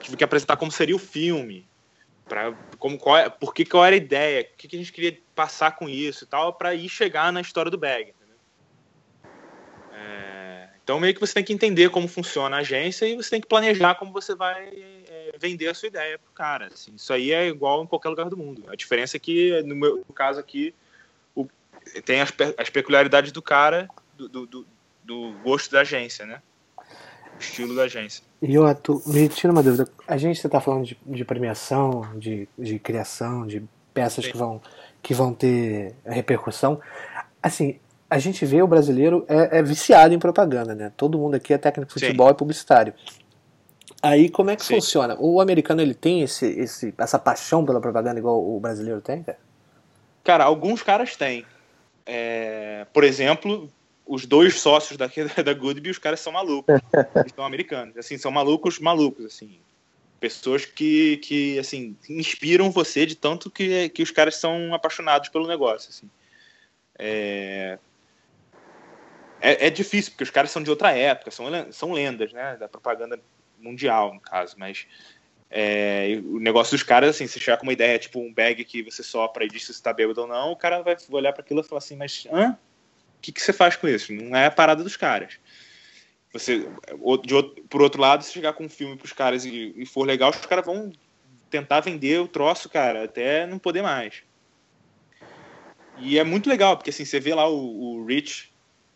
tive 0.00 0.16
que 0.16 0.24
apresentar 0.24 0.56
como 0.56 0.70
seria 0.70 0.96
o 0.96 0.98
filme 0.98 1.68
para 2.28 2.52
como 2.78 2.98
qual 2.98 3.16
é, 3.16 3.28
por 3.28 3.54
que 3.54 3.64
qual 3.64 3.84
era 3.84 3.94
a 3.94 3.98
ideia 3.98 4.42
o 4.42 4.56
que, 4.56 4.68
que 4.68 4.76
a 4.76 4.78
gente 4.78 4.92
queria 4.92 5.18
passar 5.34 5.72
com 5.72 5.88
isso 5.88 6.24
e 6.24 6.26
tal 6.26 6.52
para 6.52 6.74
ir 6.74 6.88
chegar 6.88 7.32
na 7.32 7.40
história 7.40 7.70
do 7.70 7.78
bag 7.78 8.12
é, 9.92 10.68
então 10.82 11.00
meio 11.00 11.14
que 11.14 11.20
você 11.20 11.34
tem 11.34 11.44
que 11.44 11.52
entender 11.52 11.90
como 11.90 12.06
funciona 12.06 12.56
a 12.56 12.60
agência 12.60 13.06
e 13.06 13.16
você 13.16 13.30
tem 13.30 13.40
que 13.40 13.48
planejar 13.48 13.94
como 13.94 14.12
você 14.12 14.34
vai 14.34 14.68
é, 14.74 15.32
vender 15.38 15.68
a 15.68 15.74
sua 15.74 15.88
ideia 15.88 16.18
pro 16.18 16.32
cara 16.32 16.68
assim, 16.72 16.94
isso 16.94 17.12
aí 17.12 17.32
é 17.32 17.48
igual 17.48 17.82
em 17.82 17.86
qualquer 17.86 18.10
lugar 18.10 18.28
do 18.28 18.36
mundo. 18.36 18.64
A 18.68 18.76
diferença 18.76 19.16
é 19.16 19.20
que 19.20 19.62
no 19.62 19.74
meu 19.74 20.04
caso 20.14 20.38
aqui 20.38 20.74
o, 21.34 21.46
tem 22.04 22.20
as, 22.20 22.32
as 22.58 22.70
peculiaridades 22.70 23.32
do 23.32 23.40
cara 23.40 23.88
do, 24.16 24.46
do, 24.46 24.66
do 25.02 25.32
gosto 25.42 25.72
da 25.72 25.80
agência, 25.80 26.26
né? 26.26 26.42
Estilo 27.40 27.74
da 27.74 27.82
agência. 27.82 28.22
E 28.40 28.54
eu 28.54 28.74
tu, 28.74 29.02
me 29.06 29.28
tira 29.28 29.52
uma 29.52 29.62
dúvida. 29.62 29.88
A 30.06 30.16
gente 30.16 30.36
está 30.36 30.60
falando 30.60 30.84
de, 30.84 30.98
de, 31.04 31.24
premiação, 31.24 32.08
de, 32.16 32.48
de 32.58 32.78
criação, 32.78 33.46
de 33.46 33.62
peças 33.92 34.26
que 34.26 34.36
vão, 34.36 34.60
que 35.02 35.14
vão 35.14 35.34
ter 35.34 35.94
repercussão. 36.04 36.80
Assim, 37.42 37.78
a 38.08 38.18
gente 38.18 38.44
vê 38.44 38.62
o 38.62 38.66
brasileiro 38.66 39.24
é, 39.28 39.58
é, 39.58 39.62
viciado 39.62 40.12
em 40.12 40.18
propaganda, 40.18 40.74
né? 40.74 40.92
Todo 40.96 41.18
mundo 41.18 41.34
aqui 41.34 41.52
é 41.52 41.58
técnico 41.58 41.88
de 41.88 42.00
futebol 42.00 42.30
e 42.30 42.34
publicitário. 42.34 42.94
Aí 44.02 44.28
como 44.28 44.50
é 44.50 44.56
que 44.56 44.64
Sim. 44.64 44.74
funciona? 44.74 45.16
O 45.18 45.40
americano 45.40 45.82
ele 45.82 45.94
tem 45.94 46.22
esse, 46.22 46.46
esse, 46.46 46.94
essa 46.96 47.18
paixão 47.18 47.64
pela 47.64 47.80
propaganda 47.80 48.18
igual 48.18 48.42
o 48.42 48.58
brasileiro 48.58 49.00
tem, 49.00 49.22
cara? 49.22 49.38
Cara, 50.24 50.44
alguns 50.44 50.82
caras 50.82 51.16
têm. 51.16 51.44
É, 52.06 52.86
por 52.92 53.04
exemplo, 53.04 53.70
os 54.10 54.26
dois 54.26 54.60
sócios 54.60 54.98
daqui 54.98 55.22
da 55.42 55.54
Goodby, 55.54 55.88
os 55.88 55.98
caras 55.98 56.18
são 56.18 56.32
malucos. 56.32 56.80
Eles 57.14 57.32
são 57.32 57.44
americanos. 57.44 57.96
Assim, 57.96 58.18
são 58.18 58.32
malucos, 58.32 58.80
malucos, 58.80 59.24
assim. 59.24 59.60
Pessoas 60.18 60.66
que, 60.66 61.16
que 61.18 61.58
assim, 61.58 61.96
inspiram 62.08 62.70
você 62.70 63.06
de 63.06 63.14
tanto 63.14 63.50
que, 63.50 63.88
que 63.90 64.02
os 64.02 64.10
caras 64.10 64.36
são 64.36 64.74
apaixonados 64.74 65.28
pelo 65.28 65.46
negócio, 65.46 65.90
assim. 65.90 66.10
É... 66.98 67.78
É, 69.40 69.68
é 69.68 69.70
difícil, 69.70 70.10
porque 70.10 70.24
os 70.24 70.30
caras 70.30 70.50
são 70.50 70.62
de 70.62 70.68
outra 70.68 70.90
época, 70.90 71.30
são, 71.30 71.46
são 71.72 71.92
lendas, 71.92 72.32
né? 72.32 72.56
Da 72.56 72.68
propaganda 72.68 73.18
mundial, 73.58 74.12
no 74.12 74.20
caso, 74.20 74.56
mas... 74.58 74.86
É, 75.52 76.20
o 76.26 76.38
negócio 76.38 76.76
dos 76.76 76.84
caras, 76.84 77.10
assim, 77.10 77.26
se 77.26 77.40
chegar 77.40 77.56
com 77.56 77.64
uma 77.64 77.72
ideia, 77.72 77.98
tipo 77.98 78.20
um 78.20 78.32
bag 78.32 78.64
que 78.64 78.84
você 78.84 79.02
sopra 79.02 79.44
e 79.44 79.48
diz 79.48 79.66
se 79.66 79.74
você 79.74 79.82
tá 79.82 79.92
bêbado 79.92 80.20
ou 80.20 80.26
não, 80.28 80.52
o 80.52 80.56
cara 80.56 80.80
vai 80.80 80.96
olhar 81.10 81.32
para 81.32 81.42
aquilo 81.42 81.60
e 81.60 81.64
falar 81.64 81.78
assim, 81.78 81.96
mas 81.96 82.24
hã? 82.30 82.56
Que, 83.20 83.32
que 83.32 83.42
você 83.42 83.52
faz 83.52 83.76
com 83.76 83.86
isso? 83.88 84.12
Não 84.12 84.36
é 84.36 84.46
a 84.46 84.50
parada 84.50 84.82
dos 84.82 84.96
caras. 84.96 85.38
Você, 86.32 86.60
de 87.24 87.62
por 87.68 87.82
outro 87.82 88.00
lado, 88.00 88.22
se 88.22 88.32
chegar 88.32 88.52
com 88.52 88.64
um 88.64 88.68
filme 88.68 88.96
pros 88.96 89.12
caras 89.12 89.44
e, 89.44 89.74
e 89.76 89.84
for 89.84 90.06
legal, 90.06 90.30
os 90.30 90.46
caras 90.46 90.64
vão 90.64 90.92
tentar 91.50 91.80
vender 91.80 92.20
o 92.20 92.28
troço, 92.28 92.68
cara, 92.68 93.04
até 93.04 93.46
não 93.46 93.58
poder 93.58 93.82
mais. 93.82 94.22
E 95.98 96.18
é 96.18 96.24
muito 96.24 96.48
legal, 96.48 96.76
porque 96.76 96.90
assim, 96.90 97.04
você 97.04 97.18
vê 97.18 97.34
lá 97.34 97.48
o, 97.48 97.98
o 97.98 98.06
Rich, 98.06 98.52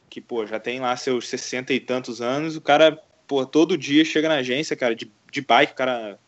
que, 0.09 0.21
pô, 0.21 0.47
já 0.47 0.61
tem 0.61 0.79
lá 0.81 0.97
seus 0.97 1.29
60 1.29 1.73
e 1.75 1.81
tantos 1.81 2.21
anos, 2.21 2.57
o 2.57 2.61
cara, 2.61 2.97
pô, 3.27 3.45
todo 3.45 3.77
dia 3.77 4.05
chega 4.05 4.29
na 4.29 4.37
agência, 4.37 4.77
cara, 4.77 4.95
de, 4.95 5.11
de 5.31 5.41
bike, 5.41 5.73
o 5.73 5.77
cara 5.77 6.19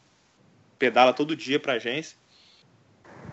pedala 0.78 1.12
todo 1.12 1.36
dia 1.36 1.60
pra 1.60 1.74
agência 1.74 2.18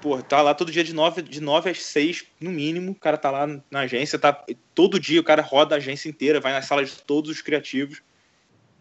pô, 0.03 0.21
tá 0.21 0.41
lá 0.41 0.53
todo 0.53 0.69
dia 0.69 0.83
de 0.83 0.93
9, 0.93 1.21
de 1.21 1.39
9 1.39 1.69
às 1.69 1.81
6, 1.81 2.25
no 2.41 2.51
mínimo, 2.51 2.91
o 2.91 2.95
cara 2.95 3.17
tá 3.17 3.31
lá 3.31 3.47
na 3.71 3.79
agência, 3.79 4.19
tá 4.19 4.45
todo 4.75 4.99
dia 4.99 5.21
o 5.21 5.23
cara 5.23 5.41
roda 5.41 5.75
a 5.75 5.77
agência 5.77 6.09
inteira, 6.09 6.41
vai 6.41 6.51
nas 6.51 6.65
salas 6.65 6.89
de 6.89 7.01
todos 7.03 7.31
os 7.31 7.41
criativos 7.41 8.03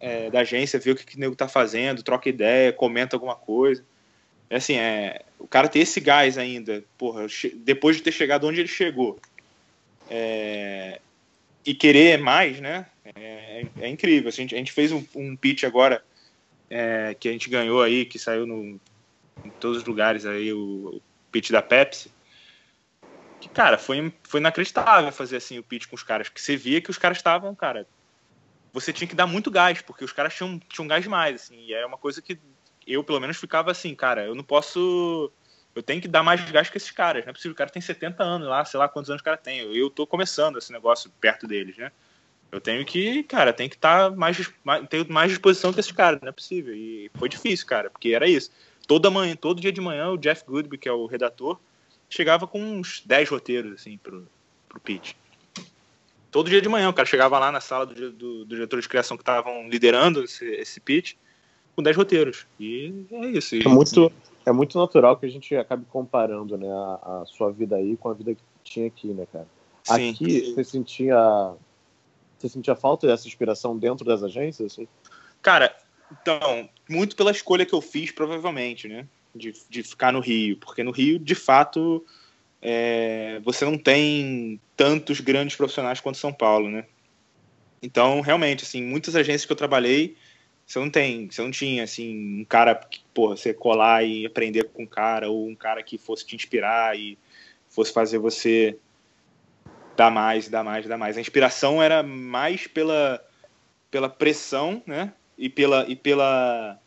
é, 0.00 0.28
da 0.30 0.40
agência, 0.40 0.80
vê 0.80 0.90
o 0.90 0.96
que, 0.96 1.06
que 1.06 1.16
o 1.16 1.20
nego 1.20 1.36
tá 1.36 1.46
fazendo, 1.46 2.02
troca 2.02 2.28
ideia, 2.28 2.72
comenta 2.72 3.14
alguma 3.14 3.36
coisa. 3.36 3.84
É 4.50 4.56
assim, 4.56 4.74
é, 4.74 5.22
o 5.38 5.46
cara 5.46 5.68
ter 5.68 5.78
esse 5.78 6.00
gás 6.00 6.36
ainda, 6.36 6.82
porra, 6.98 7.24
depois 7.54 7.94
de 7.94 8.02
ter 8.02 8.10
chegado 8.10 8.48
onde 8.48 8.58
ele 8.58 8.68
chegou, 8.68 9.16
é, 10.10 11.00
e 11.64 11.72
querer 11.72 12.18
mais, 12.18 12.60
né, 12.60 12.84
é, 13.14 13.66
é 13.78 13.88
incrível. 13.88 14.28
A 14.28 14.32
gente, 14.32 14.56
a 14.56 14.58
gente 14.58 14.72
fez 14.72 14.90
um, 14.90 15.04
um 15.14 15.36
pitch 15.36 15.62
agora, 15.62 16.02
é, 16.68 17.14
que 17.14 17.28
a 17.28 17.32
gente 17.32 17.48
ganhou 17.48 17.80
aí, 17.80 18.04
que 18.04 18.18
saiu 18.18 18.44
no, 18.44 18.80
em 19.44 19.50
todos 19.60 19.78
os 19.78 19.84
lugares 19.84 20.26
aí, 20.26 20.52
o, 20.52 21.00
pitch 21.32 21.50
da 21.50 21.62
Pepsi. 21.62 22.12
Que, 23.40 23.48
cara, 23.48 23.78
foi, 23.78 24.12
foi 24.22 24.38
inacreditável 24.38 25.10
fazer 25.10 25.38
assim 25.38 25.58
o 25.58 25.64
pitch 25.64 25.86
com 25.86 25.96
os 25.96 26.02
caras. 26.02 26.28
Porque 26.28 26.42
você 26.42 26.56
via 26.56 26.80
que 26.80 26.90
os 26.90 26.98
caras 26.98 27.16
estavam, 27.16 27.54
cara. 27.54 27.86
Você 28.72 28.92
tinha 28.92 29.08
que 29.08 29.16
dar 29.16 29.26
muito 29.26 29.50
gás, 29.50 29.82
porque 29.82 30.04
os 30.04 30.12
caras 30.12 30.34
tinham, 30.34 30.58
tinham 30.68 30.86
gás 30.86 31.02
demais, 31.02 31.42
assim. 31.42 31.58
E 31.58 31.74
era 31.74 31.86
uma 31.86 31.98
coisa 31.98 32.22
que 32.22 32.38
eu, 32.86 33.02
pelo 33.02 33.20
menos, 33.20 33.36
ficava 33.36 33.70
assim, 33.70 33.94
cara, 33.94 34.24
eu 34.24 34.34
não 34.34 34.44
posso. 34.44 35.32
Eu 35.74 35.82
tenho 35.82 36.00
que 36.00 36.08
dar 36.08 36.22
mais 36.22 36.48
gás 36.50 36.68
que 36.70 36.76
esses 36.76 36.90
caras. 36.90 37.24
Não 37.24 37.30
é 37.30 37.32
possível. 37.32 37.52
O 37.52 37.56
cara 37.56 37.70
tem 37.70 37.82
70 37.82 38.22
anos 38.22 38.46
lá, 38.46 38.64
sei 38.64 38.78
lá 38.78 38.88
quantos 38.88 39.10
anos 39.10 39.22
o 39.22 39.24
cara 39.24 39.36
tem. 39.36 39.58
Eu, 39.58 39.74
eu 39.74 39.90
tô 39.90 40.06
começando 40.06 40.58
esse 40.58 40.70
negócio 40.72 41.10
perto 41.20 41.46
deles, 41.46 41.76
né? 41.76 41.90
Eu 42.50 42.60
tenho 42.60 42.84
que, 42.84 43.22
cara, 43.24 43.50
tem 43.52 43.66
que 43.66 43.76
estar 43.76 44.10
tá 44.10 44.16
mais, 44.16 44.52
mais, 44.62 44.86
tenho 44.88 45.10
mais 45.10 45.30
disposição 45.30 45.72
que 45.72 45.80
esses 45.80 45.90
caras, 45.90 46.20
não 46.20 46.28
é 46.28 46.32
possível. 46.32 46.74
E 46.74 47.10
foi 47.14 47.28
difícil, 47.28 47.66
cara, 47.66 47.88
porque 47.88 48.10
era 48.10 48.28
isso 48.28 48.50
toda 48.86 49.10
manhã, 49.10 49.36
todo 49.36 49.60
dia 49.60 49.72
de 49.72 49.80
manhã, 49.80 50.10
o 50.10 50.18
Jeff 50.18 50.44
Goodby, 50.46 50.78
que 50.78 50.88
é 50.88 50.92
o 50.92 51.06
redator, 51.06 51.58
chegava 52.08 52.46
com 52.46 52.60
uns 52.60 53.02
10 53.06 53.28
roteiros, 53.28 53.80
assim, 53.80 53.96
pro, 53.98 54.26
pro 54.68 54.80
pitch. 54.80 55.14
Todo 56.30 56.48
dia 56.48 56.62
de 56.62 56.68
manhã, 56.68 56.88
o 56.88 56.94
cara 56.94 57.06
chegava 57.06 57.38
lá 57.38 57.52
na 57.52 57.60
sala 57.60 57.86
do, 57.86 58.12
do, 58.12 58.44
do 58.44 58.46
diretor 58.46 58.80
de 58.80 58.88
criação 58.88 59.16
que 59.16 59.22
estavam 59.22 59.68
liderando 59.68 60.24
esse, 60.24 60.44
esse 60.46 60.80
pitch, 60.80 61.14
com 61.76 61.82
10 61.82 61.96
roteiros. 61.96 62.46
E 62.58 63.06
é 63.10 63.26
isso. 63.26 63.54
É 63.56 63.68
muito, 63.68 64.10
é 64.46 64.52
muito 64.52 64.78
natural 64.78 65.16
que 65.16 65.26
a 65.26 65.28
gente 65.28 65.54
acabe 65.54 65.84
comparando, 65.90 66.56
né, 66.56 66.68
a, 66.70 67.22
a 67.22 67.26
sua 67.26 67.50
vida 67.50 67.76
aí 67.76 67.96
com 67.96 68.08
a 68.08 68.14
vida 68.14 68.34
que 68.34 68.42
tinha 68.64 68.86
aqui, 68.86 69.08
né, 69.08 69.26
cara? 69.32 69.46
Sim. 69.84 70.10
Aqui, 70.10 70.54
você 70.54 70.64
sentia... 70.64 71.54
Você 72.38 72.48
sentia 72.48 72.74
falta 72.74 73.06
dessa 73.06 73.28
inspiração 73.28 73.78
dentro 73.78 74.04
das 74.04 74.20
agências? 74.20 74.72
Assim? 74.72 74.88
Cara, 75.40 75.72
então, 76.20 76.68
muito 76.88 77.16
pela 77.16 77.30
escolha 77.30 77.64
que 77.64 77.72
eu 77.72 77.80
fiz, 77.80 78.10
provavelmente, 78.10 78.86
né? 78.86 79.06
De, 79.34 79.52
de 79.68 79.82
ficar 79.82 80.12
no 80.12 80.20
Rio. 80.20 80.56
Porque 80.58 80.82
no 80.82 80.90
Rio, 80.90 81.18
de 81.18 81.34
fato, 81.34 82.04
é, 82.60 83.40
você 83.44 83.64
não 83.64 83.78
tem 83.78 84.60
tantos 84.76 85.20
grandes 85.20 85.56
profissionais 85.56 86.00
quanto 86.00 86.18
São 86.18 86.32
Paulo, 86.32 86.68
né? 86.68 86.84
Então, 87.82 88.20
realmente, 88.20 88.62
assim, 88.62 88.82
muitas 88.82 89.16
agências 89.16 89.44
que 89.44 89.52
eu 89.52 89.56
trabalhei, 89.56 90.16
você 90.66 90.78
não 90.78 90.90
tem, 90.90 91.28
você 91.28 91.42
não 91.42 91.50
tinha, 91.50 91.82
assim, 91.82 92.40
um 92.40 92.44
cara 92.44 92.74
que, 92.74 93.00
porra, 93.12 93.36
você 93.36 93.52
colar 93.52 94.04
e 94.04 94.24
aprender 94.24 94.64
com 94.64 94.84
um 94.84 94.86
cara, 94.86 95.28
ou 95.28 95.48
um 95.48 95.54
cara 95.54 95.82
que 95.82 95.98
fosse 95.98 96.24
te 96.24 96.36
inspirar 96.36 96.96
e 96.96 97.18
fosse 97.68 97.92
fazer 97.92 98.18
você 98.18 98.78
dar 99.96 100.10
mais, 100.10 100.48
dar 100.48 100.62
mais, 100.62 100.86
dar 100.86 100.96
mais. 100.96 101.16
A 101.16 101.20
inspiração 101.20 101.82
era 101.82 102.02
mais 102.02 102.66
pela, 102.66 103.20
pela 103.90 104.08
pressão, 104.08 104.82
né? 104.86 105.12
E 105.42 105.48
pela 105.48 105.84
e 105.88 105.96
pela 105.96 106.78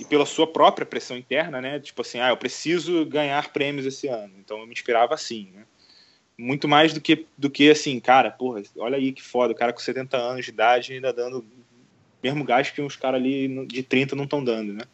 e 0.00 0.04
pela 0.04 0.24
sua 0.24 0.46
própria 0.46 0.86
pressão 0.86 1.16
interna, 1.16 1.60
né? 1.60 1.78
Tipo 1.78 2.00
assim, 2.00 2.18
ah, 2.18 2.30
eu 2.30 2.36
preciso 2.36 3.04
ganhar 3.04 3.52
prêmios 3.52 3.84
esse 3.84 4.08
ano. 4.08 4.32
Então 4.38 4.58
eu 4.58 4.66
me 4.66 4.72
inspirava 4.72 5.12
assim, 5.12 5.50
né? 5.54 5.64
Muito 6.38 6.66
mais 6.66 6.94
do 6.94 7.02
que 7.02 7.26
do 7.36 7.50
que 7.50 7.70
assim, 7.70 8.00
cara, 8.00 8.30
porra, 8.30 8.62
olha 8.78 8.96
aí 8.96 9.12
que 9.12 9.22
foda, 9.22 9.52
o 9.52 9.56
cara 9.56 9.74
com 9.74 9.78
70 9.78 10.16
anos 10.16 10.46
de 10.46 10.50
idade 10.50 10.94
ainda 10.94 11.12
dando 11.12 11.44
mesmo 12.22 12.44
gás 12.44 12.70
que 12.70 12.80
uns 12.80 12.96
caras 12.96 13.20
ali 13.20 13.66
de 13.66 13.82
30 13.82 14.16
não 14.16 14.24
estão 14.24 14.42
dando, 14.42 14.72
né? 14.72 14.84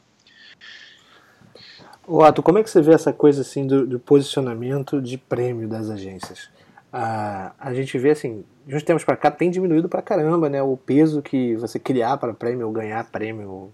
O 2.05 2.21
Ato, 2.21 2.43
como 2.43 2.59
é 2.59 2.65
que 2.65 2.71
você 2.71 2.83
vê 2.83 2.93
essa 2.93 3.13
coisa 3.13 3.43
assim 3.43 3.65
do, 3.65 3.87
do 3.87 4.01
posicionamento 4.01 5.01
de 5.01 5.17
prêmio 5.17 5.69
das 5.69 5.89
agências? 5.89 6.51
A, 6.93 7.53
a 7.59 7.73
gente 7.73 7.97
vê 7.99 8.11
assim, 8.11 8.45
de 8.67 8.77
uns 8.77 8.83
tempos 8.83 9.03
para 9.03 9.17
cá 9.17 9.31
tem 9.31 9.51
diminuído 9.51 9.89
pra 9.89 10.03
caramba, 10.03 10.51
né? 10.51 10.63
O 10.63 10.77
peso 10.77 11.23
que 11.23 11.57
você 11.57 11.79
criar 11.79 12.19
para 12.19 12.35
prêmio 12.35 12.67
ou 12.67 12.73
ganhar 12.73 13.03
prêmio. 13.11 13.73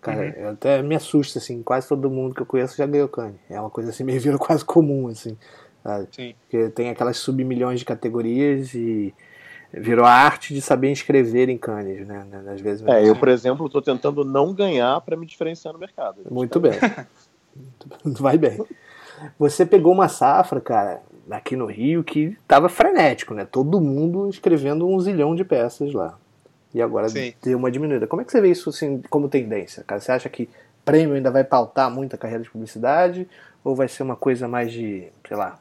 Cara, 0.00 0.34
uhum. 0.38 0.50
até 0.50 0.80
me 0.80 0.94
assusta, 0.94 1.40
assim, 1.40 1.60
quase 1.62 1.88
todo 1.88 2.08
mundo 2.08 2.34
que 2.34 2.40
eu 2.40 2.46
conheço 2.46 2.76
já 2.76 2.86
ganhou 2.86 3.08
Cane. 3.08 3.34
É 3.50 3.60
uma 3.60 3.70
coisa 3.70 3.90
assim, 3.90 4.04
meio 4.04 4.20
vira 4.20 4.38
quase 4.38 4.64
comum, 4.64 5.08
assim. 5.08 5.36
Sabe? 5.82 6.08
Sim. 6.12 6.34
Porque 6.42 6.68
tem 6.70 6.90
aquelas 6.90 7.16
submilhões 7.16 7.80
de 7.80 7.84
categorias 7.84 8.72
e 8.74 9.12
virou 9.72 10.04
a 10.04 10.10
arte 10.10 10.54
de 10.54 10.62
saber 10.62 10.92
escrever 10.92 11.48
em 11.48 11.58
canes, 11.58 12.06
né? 12.06 12.24
Às 12.48 12.60
vezes. 12.60 12.86
É, 12.86 13.08
eu, 13.08 13.16
por 13.16 13.28
exemplo, 13.28 13.66
estou 13.66 13.82
tentando 13.82 14.24
não 14.24 14.54
ganhar 14.54 15.00
para 15.00 15.16
me 15.16 15.26
diferenciar 15.26 15.74
no 15.74 15.80
mercado. 15.80 16.22
Muito 16.30 16.60
bem. 16.60 16.72
Vai 18.04 18.38
bem. 18.38 18.64
Você 19.38 19.66
pegou 19.66 19.92
uma 19.92 20.08
safra, 20.08 20.60
cara, 20.60 21.02
aqui 21.30 21.56
no 21.56 21.66
Rio 21.66 22.02
que 22.02 22.36
estava 22.42 22.68
frenético, 22.68 23.34
né? 23.34 23.44
Todo 23.44 23.80
mundo 23.80 24.28
escrevendo 24.28 24.88
um 24.88 24.98
zilhão 25.00 25.34
de 25.34 25.44
peças 25.44 25.92
lá. 25.92 26.18
e 26.74 26.82
agora 26.82 27.08
Sim. 27.08 27.32
deu 27.42 27.58
uma 27.58 27.70
diminuída. 27.70 28.06
Como 28.06 28.22
é 28.22 28.24
que 28.24 28.32
você 28.32 28.40
vê 28.40 28.50
isso 28.50 28.70
assim, 28.70 29.02
como 29.10 29.28
tendência? 29.28 29.82
Cara? 29.84 30.00
Você 30.00 30.12
acha 30.12 30.28
que 30.28 30.48
prêmio 30.88 31.14
ainda 31.14 31.30
vai 31.30 31.44
pautar 31.44 31.90
muito 31.90 32.14
a 32.14 32.18
carreira 32.18 32.42
de 32.42 32.48
publicidade 32.48 33.28
ou 33.62 33.74
vai 33.74 33.88
ser 33.88 34.02
uma 34.02 34.16
coisa 34.16 34.48
mais 34.48 34.72
de, 34.72 35.06
sei 35.26 35.36
lá, 35.36 35.60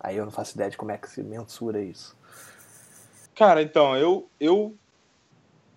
aí 0.00 0.16
eu 0.16 0.24
não 0.24 0.32
faço 0.32 0.56
ideia 0.56 0.68
de 0.68 0.76
como 0.76 0.90
é 0.90 0.98
que 0.98 1.08
se 1.08 1.22
mensura 1.22 1.80
isso. 1.80 2.16
Cara, 3.36 3.62
então, 3.62 3.96
eu, 3.96 4.28
eu, 4.40 4.74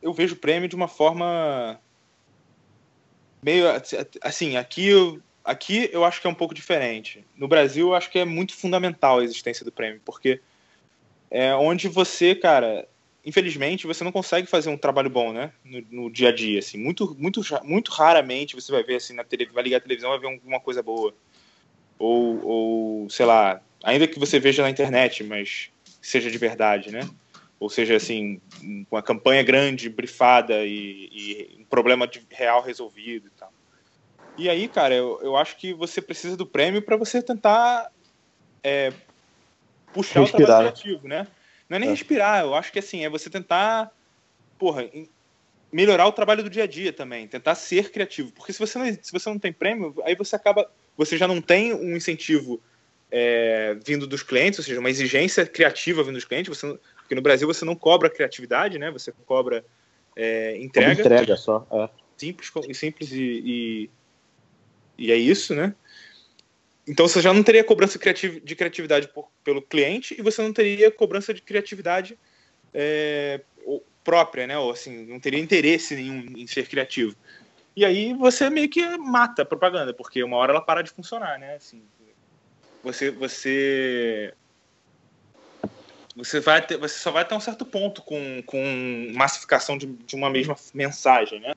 eu 0.01 0.11
vejo 0.11 0.33
o 0.33 0.39
prêmio 0.39 0.67
de 0.67 0.75
uma 0.75 0.87
forma 0.87 1.79
meio 3.43 3.65
assim, 4.23 4.57
aqui 4.57 4.87
eu, 4.87 5.21
aqui 5.49 5.89
eu 5.91 6.05
acho 6.05 6.21
que 6.21 6.27
é 6.27 6.29
um 6.29 6.35
pouco 6.35 6.53
diferente. 6.53 7.25
No 7.35 7.47
Brasil, 7.47 7.87
eu 7.87 7.95
acho 7.95 8.09
que 8.11 8.19
é 8.19 8.25
muito 8.25 8.55
fundamental 8.55 9.19
a 9.19 9.23
existência 9.23 9.65
do 9.65 9.71
prêmio, 9.71 9.99
porque 10.05 10.39
é 11.31 11.55
onde 11.55 11.87
você, 11.87 12.35
cara, 12.35 12.87
infelizmente, 13.25 13.87
você 13.87 14.03
não 14.03 14.11
consegue 14.11 14.47
fazer 14.47 14.69
um 14.69 14.77
trabalho 14.77 15.09
bom, 15.09 15.33
né, 15.33 15.51
no, 15.65 16.03
no 16.03 16.09
dia 16.09 16.29
a 16.29 16.31
dia, 16.31 16.59
assim, 16.59 16.77
muito, 16.77 17.15
muito, 17.19 17.41
muito 17.63 17.91
raramente 17.91 18.55
você 18.55 18.71
vai 18.71 18.83
ver 18.83 18.97
assim 18.97 19.13
na 19.13 19.23
televisão, 19.23 19.55
vai 19.55 19.63
ligar 19.63 19.77
a 19.77 19.81
televisão 19.81 20.11
vai 20.11 20.19
ver 20.19 20.27
alguma 20.27 20.59
coisa 20.59 20.83
boa, 20.83 21.13
ou, 21.97 22.45
ou 22.45 23.09
sei 23.09 23.25
lá, 23.25 23.59
ainda 23.83 24.07
que 24.07 24.19
você 24.19 24.39
veja 24.39 24.61
na 24.61 24.69
internet, 24.69 25.23
mas 25.23 25.71
seja 25.99 26.29
de 26.29 26.37
verdade, 26.37 26.91
né? 26.91 27.01
Ou 27.59 27.69
seja, 27.69 27.95
assim, 27.95 28.39
uma 28.89 29.01
campanha 29.01 29.43
grande, 29.43 29.89
brifada 29.89 30.63
e, 30.63 31.09
e 31.11 31.57
um 31.59 31.65
problema 31.65 32.09
real 32.29 32.61
resolvido 32.61 33.29
e 34.39 34.49
aí, 34.49 34.67
cara, 34.67 34.95
eu, 34.95 35.19
eu 35.21 35.35
acho 35.35 35.57
que 35.57 35.73
você 35.73 36.01
precisa 36.01 36.37
do 36.37 36.45
prêmio 36.45 36.81
para 36.81 36.95
você 36.97 37.21
tentar 37.21 37.91
é, 38.63 38.91
puxar 39.93 40.21
Respirar. 40.21 40.43
o 40.43 40.45
trabalho 40.45 40.71
criativo, 40.71 41.07
né? 41.07 41.27
Não 41.67 41.77
é 41.77 41.79
nem 41.79 41.89
É. 41.89 41.91
respirar, 41.91 42.41
eu 42.43 42.55
acho 42.55 42.71
que 42.71 42.79
assim, 42.79 43.05
é 43.05 43.09
você 43.09 43.29
tentar, 43.29 43.91
porra, 44.57 44.89
melhorar 45.71 46.07
o 46.07 46.11
trabalho 46.11 46.43
do 46.43 46.49
dia 46.49 46.63
a 46.63 46.67
dia 46.67 46.91
também, 46.91 47.27
tentar 47.27 47.55
ser 47.55 47.91
criativo. 47.91 48.31
Porque 48.31 48.51
se 48.51 48.59
você 48.59 48.79
não, 48.79 48.85
se 48.85 49.11
você 49.11 49.29
não 49.29 49.37
tem 49.37 49.53
prêmio, 49.53 49.95
aí 50.03 50.15
você 50.15 50.35
acaba. 50.35 50.69
Você 50.97 51.17
já 51.17 51.27
não 51.27 51.41
tem 51.41 51.73
um 51.73 51.95
incentivo 51.95 52.59
é, 53.11 53.77
vindo 53.85 54.05
dos 54.05 54.23
clientes, 54.23 54.59
ou 54.59 54.65
seja, 54.65 54.79
uma 54.79 54.89
exigência 54.89 55.45
criativa 55.45 56.03
vindo 56.03 56.15
dos 56.15 56.25
clientes. 56.25 56.57
Você 56.57 56.77
porque 57.09 57.15
no 57.15 57.21
Brasil 57.21 57.47
você 57.47 57.65
não 57.65 57.75
cobra 57.75 58.09
criatividade, 58.09 58.77
né? 58.77 58.91
Você 58.91 59.11
cobra 59.25 59.65
é, 60.15 60.57
entrega, 60.57 61.01
Entrega 61.01 61.35
só. 61.35 61.65
É. 61.71 61.89
simples, 62.17 62.51
simples 62.73 63.11
e, 63.11 63.41
e, 63.45 63.89
e 64.99 65.11
é 65.11 65.15
isso, 65.15 65.55
né? 65.55 65.73
Então 66.87 67.07
você 67.07 67.21
já 67.21 67.33
não 67.33 67.43
teria 67.43 67.63
cobrança 67.63 67.99
de 67.99 68.55
criatividade 68.55 69.07
por- 69.07 69.29
pelo 69.43 69.61
cliente 69.61 70.15
e 70.17 70.21
você 70.21 70.41
não 70.41 70.51
teria 70.51 70.91
cobrança 70.91 71.33
de 71.33 71.41
criatividade 71.41 72.17
é, 72.73 73.41
própria, 74.03 74.47
né? 74.47 74.57
Ou 74.57 74.71
assim, 74.71 75.05
não 75.05 75.19
teria 75.19 75.39
interesse 75.39 75.95
nenhum 75.95 76.25
em 76.35 76.47
ser 76.47 76.67
criativo. 76.67 77.15
E 77.75 77.85
aí 77.85 78.13
você 78.13 78.49
meio 78.49 78.67
que 78.67 78.83
mata 78.97 79.43
a 79.43 79.45
propaganda, 79.45 79.93
porque 79.93 80.23
uma 80.23 80.37
hora 80.37 80.51
ela 80.51 80.61
para 80.61 80.81
de 80.81 80.89
funcionar, 80.89 81.37
né? 81.37 81.55
Assim, 81.55 81.83
você, 82.83 83.11
você, 83.11 84.33
você 86.15 86.39
vai 86.39 86.65
ter, 86.65 86.77
você 86.77 86.97
só 86.97 87.11
vai 87.11 87.21
até 87.21 87.35
um 87.35 87.39
certo 87.39 87.65
ponto 87.65 88.01
com, 88.01 88.41
com 88.45 89.11
massificação 89.13 89.77
de, 89.77 89.85
de 89.85 90.15
uma 90.15 90.29
mesma 90.29 90.55
mensagem, 90.73 91.39
né? 91.39 91.53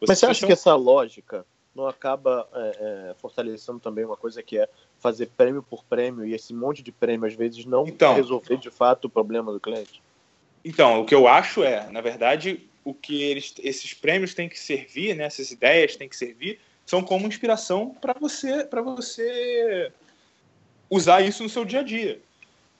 Mas 0.00 0.18
você 0.18 0.26
acha 0.26 0.46
que 0.46 0.52
essa 0.52 0.74
lógica 0.74 1.46
não 1.74 1.86
acaba 1.86 2.48
é, 2.52 3.10
é, 3.10 3.14
fortalecendo 3.14 3.78
também 3.78 4.04
uma 4.04 4.16
coisa 4.16 4.42
que 4.42 4.58
é 4.58 4.68
fazer 4.98 5.26
prêmio 5.36 5.62
por 5.62 5.84
prêmio 5.84 6.24
e 6.24 6.34
esse 6.34 6.52
monte 6.52 6.82
de 6.82 6.92
prêmio 6.92 7.26
às 7.26 7.34
vezes 7.34 7.64
não 7.64 7.86
Então. 7.86 8.14
resolver 8.14 8.56
de 8.56 8.70
fato 8.70 9.06
o 9.06 9.10
problema 9.10 9.52
do 9.52 9.60
cliente? 9.60 10.02
Então, 10.64 11.00
o 11.00 11.04
que 11.04 11.14
eu 11.14 11.26
acho 11.26 11.62
é, 11.62 11.88
na 11.90 12.00
verdade, 12.00 12.68
o 12.84 12.92
que 12.92 13.22
eles, 13.22 13.54
esses 13.58 13.94
prêmios 13.94 14.34
têm 14.34 14.48
que 14.48 14.58
servir, 14.58 15.14
né, 15.14 15.24
essas 15.24 15.50
ideias 15.50 15.96
têm 15.96 16.08
que 16.08 16.16
servir, 16.16 16.60
são 16.84 17.02
como 17.02 17.26
inspiração 17.26 17.94
para 17.94 18.14
você, 18.14 18.64
para 18.64 18.82
você 18.82 19.92
usar 20.90 21.22
isso 21.22 21.42
no 21.42 21.48
seu 21.48 21.64
dia 21.64 21.80
a 21.80 21.84
dia. 21.84 22.20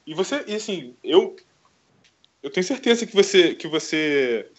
E 0.06 0.12
você, 0.14 0.44
e 0.46 0.54
assim, 0.56 0.94
eu 1.02 1.36
eu 2.42 2.50
tenho 2.50 2.64
certeza 2.64 3.06
que 3.06 3.14
você 3.14 3.54
que 3.54 3.68
você 3.68 4.50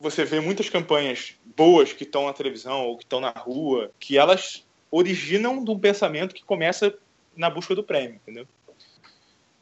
você 0.00 0.24
vê 0.24 0.40
muitas 0.40 0.68
campanhas 0.68 1.34
boas 1.56 1.92
que 1.92 2.04
estão 2.04 2.26
na 2.26 2.32
televisão 2.32 2.86
ou 2.86 2.96
que 2.96 3.04
estão 3.04 3.20
na 3.20 3.30
rua, 3.30 3.90
que 3.98 4.16
elas 4.16 4.66
originam 4.90 5.62
de 5.62 5.70
um 5.70 5.78
pensamento 5.78 6.34
que 6.34 6.44
começa 6.44 6.96
na 7.36 7.50
busca 7.50 7.74
do 7.74 7.84
prêmio, 7.84 8.16
entendeu? 8.16 8.46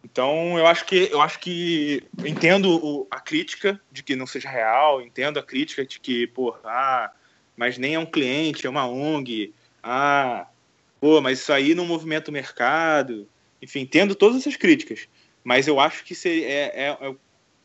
Então, 0.04 0.56
eu 0.56 0.66
acho 0.66 0.84
que 0.84 1.08
eu 1.10 1.20
acho 1.20 1.40
que 1.40 2.02
entendo 2.24 2.70
o- 2.70 3.08
a 3.10 3.18
crítica 3.20 3.80
de 3.90 4.02
que 4.02 4.14
não 4.14 4.26
seja 4.26 4.48
real, 4.48 5.02
entendo 5.02 5.38
a 5.38 5.42
crítica 5.42 5.84
de 5.84 5.98
que, 5.98 6.26
pô, 6.28 6.56
ah, 6.64 7.10
mas 7.56 7.76
nem 7.76 7.94
é 7.94 7.98
um 7.98 8.06
cliente, 8.06 8.66
é 8.66 8.70
uma 8.70 8.86
ONG. 8.86 9.52
Ah, 9.82 10.46
pô, 11.00 11.20
mas 11.20 11.40
isso 11.40 11.52
aí 11.52 11.74
não 11.74 11.84
movimenta 11.84 12.30
o 12.30 12.32
mercado. 12.32 13.28
Enfim, 13.60 13.80
entendo 13.80 14.14
todas 14.14 14.38
essas 14.38 14.56
críticas, 14.56 15.08
mas 15.42 15.66
eu 15.66 15.80
acho 15.80 16.04
que 16.04 16.14
se- 16.14 16.44
é, 16.44 16.72
é- 16.88 16.98
é 17.00 17.16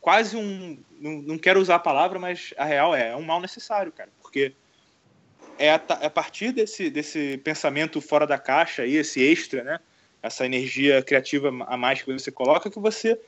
quase 0.02 0.36
um 0.36 0.76
não, 1.00 1.22
não 1.22 1.38
quero 1.38 1.60
usar 1.60 1.76
a 1.76 1.78
palavra, 1.78 2.18
mas 2.18 2.52
a 2.58 2.64
real 2.64 2.94
é, 2.94 3.10
é 3.10 3.16
um 3.16 3.22
mal 3.22 3.40
necessário, 3.40 3.92
cara, 3.92 4.10
porque 4.20 4.52
é 5.58 5.70
a, 5.70 5.80
é 6.00 6.06
a 6.06 6.10
partir 6.10 6.52
desse, 6.52 6.90
desse 6.90 7.38
pensamento 7.38 8.00
fora 8.00 8.26
da 8.26 8.36
caixa 8.36 8.82
aí, 8.82 8.96
esse 8.96 9.22
extra, 9.22 9.62
né? 9.62 9.80
essa 10.22 10.44
energia 10.44 11.02
criativa 11.02 11.48
a 11.66 11.76
mais 11.76 12.02
que 12.02 12.12
você 12.12 12.30
coloca, 12.30 12.70
que 12.70 12.78
você 12.78 13.18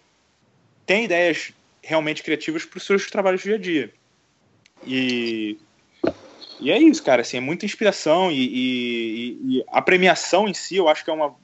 tem 0.84 1.04
ideias 1.04 1.52
realmente 1.82 2.22
criativas 2.22 2.64
para 2.64 2.78
os 2.78 2.84
seus 2.84 3.10
trabalhos 3.10 3.40
do 3.42 3.44
dia 3.44 3.54
a 3.54 3.58
dia. 3.58 3.94
E, 4.87 5.58
e 6.60 6.70
é 6.70 6.78
isso, 6.78 7.02
cara. 7.02 7.22
Assim, 7.22 7.37
é 7.37 7.40
muita 7.40 7.64
inspiração 7.64 8.30
e, 8.30 8.44
e- 8.44 9.56
e 9.58 9.64
a 9.68 9.82
premiação 9.82 10.48
em 10.48 10.54
si, 10.54 10.76
eu 10.76 10.88
acho 10.88 11.04
que 11.04 11.10
é 11.10 11.12
uma 11.12 11.34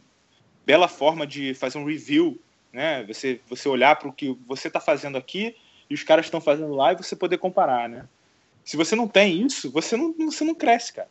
bela 0.65 0.89
forma 0.89 1.27
de 1.27 1.53
fazer 1.55 1.79
um 1.79 1.85
review, 1.85 2.41
né? 2.73 3.05
Você, 3.05 3.41
você 3.49 3.69
olhar 3.69 3.97
para 3.97 4.09
o 4.09 4.13
que 4.13 4.37
você 4.47 4.69
está 4.69 4.81
fazendo 4.81 5.17
aqui 5.19 5.57
e 5.89 5.95
os 5.95 6.03
caras 6.03 6.27
estão 6.27 6.41
fazendo 6.41 6.75
lá 6.75 6.93
e 6.93 6.97
você 6.97 7.17
poder 7.17 7.39
comparar, 7.39 7.89
né? 7.89 8.05
Se 8.65 8.77
você 8.77 8.95
não 8.95 9.09
tem 9.09 9.45
isso, 9.45 9.71
você 9.71 9.97
não, 9.97 10.13
você 10.13 10.45
não 10.45 10.55
cresce, 10.55 10.93
cara. 10.93 11.09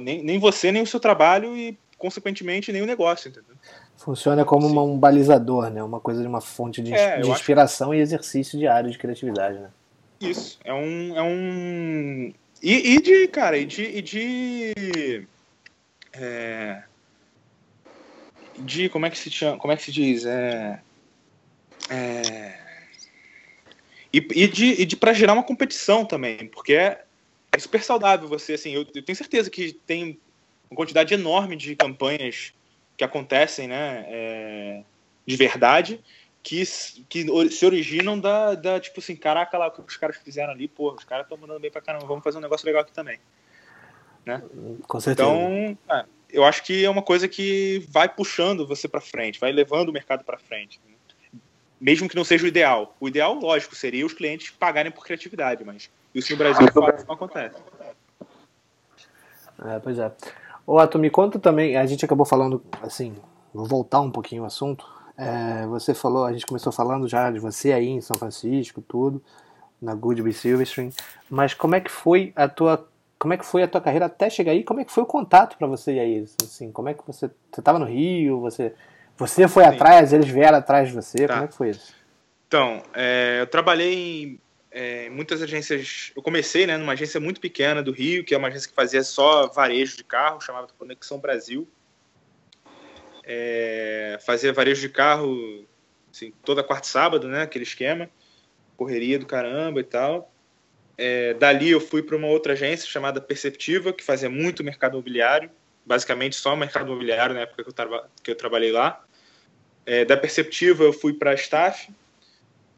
Nem, 0.00 0.22
nem 0.22 0.38
você, 0.38 0.72
nem 0.72 0.82
o 0.82 0.86
seu 0.86 0.98
trabalho 1.00 1.56
e, 1.56 1.76
consequentemente, 1.98 2.72
nem 2.72 2.80
o 2.80 2.86
negócio, 2.86 3.28
entendeu? 3.28 3.54
Funciona 3.98 4.44
como 4.44 4.66
uma- 4.66 4.82
um 4.82 4.98
balizador, 4.98 5.68
né? 5.70 5.82
Uma 5.82 6.00
coisa 6.00 6.22
de 6.22 6.26
uma 6.28 6.40
fonte 6.40 6.80
de, 6.82 6.94
É, 6.94 7.16
de 7.16 7.22
acho- 7.22 7.30
inspiração 7.32 7.92
e 7.94 7.98
exercício 7.98 8.58
diário 8.58 8.90
de 8.90 8.96
criatividade, 8.98 9.58
né? 9.58 9.70
Isso. 10.20 10.58
É 10.64 10.72
um. 10.72 11.16
É 11.18 11.22
um... 11.22 12.32
E, 12.62 12.94
e 12.94 13.00
de, 13.02 13.28
cara, 13.28 13.58
e 13.58 13.66
de. 13.66 13.82
E 13.82 14.00
de, 14.02 15.26
é, 16.14 16.82
de 18.58 18.88
como 18.88 19.04
é 19.06 19.10
que 19.10 19.18
se 19.18 19.30
chama? 19.30 19.58
Como 19.58 19.72
é 19.72 19.76
que 19.76 19.82
se 19.82 19.92
diz? 19.92 20.24
É, 20.24 20.80
é, 21.90 22.58
e, 24.12 24.18
e 24.18 24.48
de, 24.48 24.66
e 24.82 24.84
de 24.84 24.96
para 24.96 25.12
gerar 25.12 25.32
uma 25.32 25.42
competição 25.42 26.04
também, 26.04 26.46
porque 26.48 26.74
é, 26.74 27.04
é 27.52 27.58
super 27.58 27.82
saudável 27.82 28.28
você, 28.28 28.54
assim, 28.54 28.72
eu, 28.72 28.86
eu 28.94 29.02
tenho 29.02 29.16
certeza 29.16 29.50
que 29.50 29.72
tem 29.72 30.18
uma 30.70 30.76
quantidade 30.76 31.12
enorme 31.12 31.56
de 31.56 31.74
campanhas 31.74 32.52
que 32.96 33.04
acontecem, 33.04 33.66
né, 33.66 34.04
é, 34.08 34.82
de 35.26 35.36
verdade, 35.36 36.00
que, 36.42 36.62
que 37.08 37.50
se 37.50 37.66
originam 37.66 38.20
da, 38.20 38.54
da, 38.54 38.78
tipo 38.78 39.00
assim, 39.00 39.16
caraca 39.16 39.58
lá, 39.58 39.68
o 39.68 39.70
que 39.72 39.80
os 39.80 39.96
caras 39.96 40.16
fizeram 40.16 40.52
ali, 40.52 40.68
pô, 40.68 40.92
os 40.92 41.04
caras 41.04 41.24
estão 41.24 41.38
mandando 41.38 41.58
bem 41.58 41.70
pra 41.70 41.80
caramba, 41.80 42.06
vamos 42.06 42.22
fazer 42.22 42.38
um 42.38 42.42
negócio 42.42 42.66
legal 42.66 42.82
aqui 42.82 42.92
também. 42.92 43.18
Com 44.86 45.00
certeza. 45.00 45.28
Então, 45.28 45.78
é, 45.90 46.04
eu 46.30 46.44
acho 46.44 46.62
que 46.62 46.84
é 46.84 46.90
uma 46.90 47.02
coisa 47.02 47.28
que 47.28 47.84
vai 47.88 48.08
puxando 48.08 48.66
você 48.66 48.88
pra 48.88 49.00
frente, 49.00 49.40
vai 49.40 49.52
levando 49.52 49.88
o 49.88 49.92
mercado 49.92 50.24
pra 50.24 50.38
frente. 50.38 50.80
Mesmo 51.80 52.08
que 52.08 52.16
não 52.16 52.24
seja 52.24 52.44
o 52.44 52.48
ideal. 52.48 52.94
O 53.00 53.08
ideal, 53.08 53.34
lógico, 53.34 53.74
seria 53.74 54.06
os 54.06 54.12
clientes 54.12 54.50
pagarem 54.50 54.92
por 54.92 55.04
criatividade, 55.04 55.64
mas 55.64 55.90
isso 56.14 56.32
no 56.32 56.38
Brasil 56.38 56.66
fato 56.72 57.04
não 57.06 57.14
acontece. 57.14 57.56
É, 59.64 59.78
pois 59.78 59.98
é. 59.98 60.10
Ô, 60.66 60.78
Ato, 60.78 60.98
me 60.98 61.10
conta 61.10 61.38
também, 61.38 61.76
a 61.76 61.84
gente 61.84 62.04
acabou 62.04 62.24
falando, 62.24 62.62
assim, 62.82 63.14
vou 63.52 63.66
voltar 63.66 64.00
um 64.00 64.10
pouquinho 64.10 64.42
o 64.42 64.46
assunto. 64.46 64.86
É, 65.16 65.66
você 65.66 65.94
falou, 65.94 66.24
a 66.24 66.32
gente 66.32 66.46
começou 66.46 66.72
falando 66.72 67.06
já 67.06 67.30
de 67.30 67.38
você 67.38 67.72
aí 67.72 67.88
em 67.88 68.00
São 68.00 68.16
Francisco, 68.16 68.82
tudo, 68.82 69.22
na 69.80 69.94
Goodby 69.94 70.32
Silverstream, 70.32 70.90
mas 71.28 71.54
como 71.54 71.74
é 71.74 71.80
que 71.80 71.90
foi 71.90 72.32
a 72.34 72.48
tua, 72.48 72.88
como 73.18 73.34
é 73.34 73.36
que 73.36 73.44
foi 73.44 73.62
a 73.62 73.68
tua 73.68 73.80
carreira 73.80 74.06
até 74.06 74.28
chegar 74.28 74.52
aí? 74.52 74.64
Como 74.64 74.80
é 74.80 74.84
que 74.84 74.92
foi 74.92 75.02
o 75.02 75.06
contato 75.06 75.56
para 75.56 75.66
você 75.66 75.92
aí? 75.92 76.26
Assim, 76.42 76.72
como 76.72 76.88
é 76.88 76.94
que 76.94 77.06
você, 77.06 77.30
você 77.52 77.62
tava 77.62 77.78
no 77.78 77.84
Rio, 77.84 78.40
você, 78.40 78.74
você 79.16 79.46
foi 79.48 79.64
Sim. 79.64 79.70
atrás, 79.70 80.12
eles 80.12 80.28
vieram 80.28 80.58
atrás 80.58 80.88
de 80.88 80.94
você, 80.94 81.26
Tá. 81.26 81.34
como 81.34 81.44
é 81.44 81.48
que 81.48 81.54
foi 81.56 81.70
isso? 81.70 81.94
Então, 82.48 82.82
é, 82.92 83.38
eu 83.40 83.46
trabalhei 83.46 83.94
em 83.94 84.40
é, 84.70 85.08
muitas 85.10 85.40
agências. 85.42 86.12
Eu 86.16 86.22
comecei 86.22 86.66
né, 86.66 86.76
numa 86.76 86.92
agência 86.92 87.20
muito 87.20 87.40
pequena 87.40 87.82
do 87.82 87.92
Rio, 87.92 88.24
que 88.24 88.34
é 88.34 88.38
uma 88.38 88.48
agência 88.48 88.68
que 88.68 88.74
fazia 88.74 89.02
só 89.02 89.46
varejo 89.48 89.96
de 89.96 90.04
carro, 90.04 90.40
chamava 90.40 90.68
Conexão 90.78 91.18
Brasil. 91.18 91.68
É, 93.24 94.18
fazia 94.26 94.52
varejo 94.52 94.80
de 94.82 94.88
carro 94.88 95.64
assim, 96.12 96.32
toda 96.44 96.62
quarta 96.62 96.86
e 96.86 96.90
sábado, 96.90 97.28
né, 97.28 97.42
aquele 97.42 97.64
esquema. 97.64 98.08
correria 98.76 99.18
do 99.18 99.26
caramba 99.26 99.80
e 99.80 99.84
tal. 99.84 100.32
É, 100.98 101.34
dali 101.34 101.70
eu 101.70 101.80
fui 101.80 102.02
para 102.02 102.16
uma 102.16 102.26
outra 102.26 102.52
agência 102.54 102.88
chamada 102.88 103.20
Perceptiva, 103.20 103.92
que 103.92 104.02
fazia 104.02 104.28
muito 104.28 104.64
mercado 104.64 104.94
imobiliário, 104.94 105.50
basicamente 105.86 106.34
só 106.36 106.54
mercado 106.56 106.86
imobiliário 106.86 107.34
na 107.34 107.42
época 107.42 107.62
que 107.62 107.70
eu, 107.70 108.00
que 108.22 108.30
eu 108.32 108.34
trabalhei 108.36 108.72
lá. 108.72 109.03
É, 109.86 110.04
da 110.04 110.16
Perceptiva 110.16 110.84
eu 110.84 110.92
fui 110.92 111.12
para 111.12 111.32
a 111.32 111.34
Staff. 111.34 111.92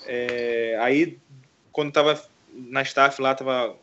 É, 0.05 0.77
aí, 0.81 1.19
quando 1.73 1.89
estava 1.89 2.21
na 2.53 2.83
Staff 2.83 3.21
lá, 3.21 3.33
estava 3.33 3.77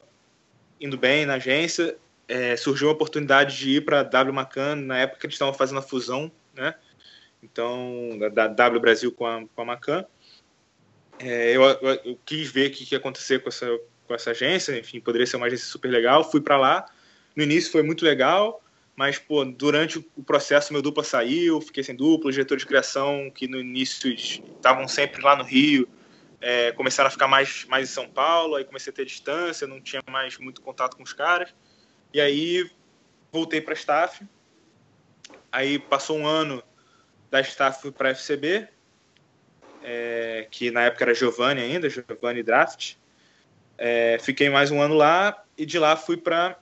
indo 0.80 0.98
bem 0.98 1.26
na 1.26 1.36
agência, 1.36 1.96
é, 2.28 2.56
surgiu 2.58 2.90
a 2.90 2.92
oportunidade 2.92 3.58
de 3.58 3.78
ir 3.78 3.86
para 3.86 4.02
a 4.02 4.04
W 4.04 4.34
Macan, 4.34 4.76
na 4.76 5.00
época 5.00 5.26
eles 5.26 5.36
estavam 5.36 5.54
fazendo 5.54 5.80
a 5.80 5.82
fusão, 5.82 6.32
né? 6.54 6.76
Então, 7.42 8.18
da, 8.20 8.30
da 8.30 8.48
W 8.48 8.82
Brasil 8.82 9.12
com 9.12 9.26
a, 9.26 9.44
com 9.54 9.62
a 9.62 9.66
Macan. 9.66 10.06
É, 11.20 11.52
eu, 11.56 11.62
eu, 11.64 12.00
eu, 12.06 12.20
quis 12.26 12.50
ver 12.52 12.70
o 12.70 12.74
que, 12.74 12.86
que 12.86 12.96
ia 12.96 13.00
acontecer 13.00 13.40
com 13.40 13.50
essa, 13.50 13.68
com 14.08 14.14
essa 14.14 14.32
agência, 14.32 14.78
enfim, 14.78 15.00
poderia 15.00 15.28
ser 15.28 15.38
uma 15.38 15.48
agência 15.48 15.68
super 15.68 15.90
legal. 15.90 16.30
Fui 16.30 16.42
para 16.42 16.58
lá. 16.58 16.86
No 17.36 17.44
início 17.44 17.72
foi 17.72 17.84
muito 17.84 18.06
legal, 18.06 18.64
mas 18.96 19.18
pô, 19.18 19.44
durante 19.44 19.98
o 20.16 20.24
processo 20.24 20.72
meu 20.72 20.82
dupla 20.82 21.04
saiu, 21.04 21.60
fiquei 21.62 21.84
sem 21.84 21.96
dupla, 21.96 22.30
os 22.30 22.36
diretores 22.36 22.62
de 22.62 22.68
criação 22.68 23.32
que 23.34 23.48
no 23.48 23.60
início 23.60 24.12
estavam 24.14 24.88
sempre 24.88 25.22
lá 25.22 25.36
no 25.36 25.44
Rio, 25.44 25.88
é, 26.40 26.74
começaram 26.74 27.08
a 27.08 27.12
ficar 27.12 27.28
mais, 27.28 27.66
mais 27.66 27.90
em 27.90 27.94
São 27.94 28.08
Paulo, 28.08 28.56
aí 28.56 28.66
comecei 28.66 28.92
a 28.92 28.96
ter 28.96 29.06
distância, 29.06 29.66
não 29.66 29.80
tinha 29.80 30.02
mais 30.10 30.38
muito 30.38 30.62
contato 30.62 30.98
com 30.98 31.04
os 31.04 31.14
caras. 31.14 31.56
E 32.14 32.20
aí 32.20 32.70
voltei 33.32 33.62
para 33.62 33.74
staff. 33.74 34.24
Aí 35.50 35.80
passou 35.80 36.18
um 36.18 36.28
ano 36.28 36.62
da 37.32 37.40
staff 37.40 37.90
para 37.92 38.10
a 38.10 38.12
FCB, 38.12 38.68
é, 39.84 40.48
que 40.52 40.70
na 40.70 40.82
época 40.84 41.06
era 41.06 41.14
Giovanni 41.14 41.62
ainda, 41.62 41.90
Giovanni 41.90 42.44
Draft. 42.44 42.96
É, 43.78 44.18
fiquei 44.20 44.50
mais 44.50 44.70
um 44.70 44.82
ano 44.82 44.96
lá 44.96 45.44
e 45.58 45.66
de 45.66 45.80
lá 45.80 45.96
fui 45.96 46.18
para 46.18 46.60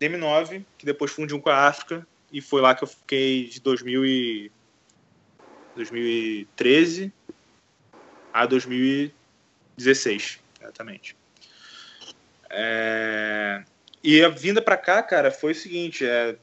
DM9, 0.00 0.64
que 0.76 0.86
depois 0.86 1.10
fundiu 1.10 1.40
com 1.40 1.50
a 1.50 1.66
África 1.66 2.06
e 2.32 2.40
foi 2.40 2.60
lá 2.60 2.74
que 2.74 2.84
eu 2.84 2.88
fiquei 2.88 3.44
de 3.46 3.60
2000 3.60 4.04
e 4.04 4.52
2013 5.74 7.12
a 8.32 8.46
2016, 8.46 10.40
exatamente. 10.60 11.16
É... 12.50 13.62
E 14.02 14.22
a 14.22 14.28
vinda 14.28 14.60
para 14.62 14.76
cá, 14.76 15.02
cara, 15.02 15.30
foi 15.30 15.52
o 15.52 15.54
seguinte: 15.54 16.04
é... 16.06 16.36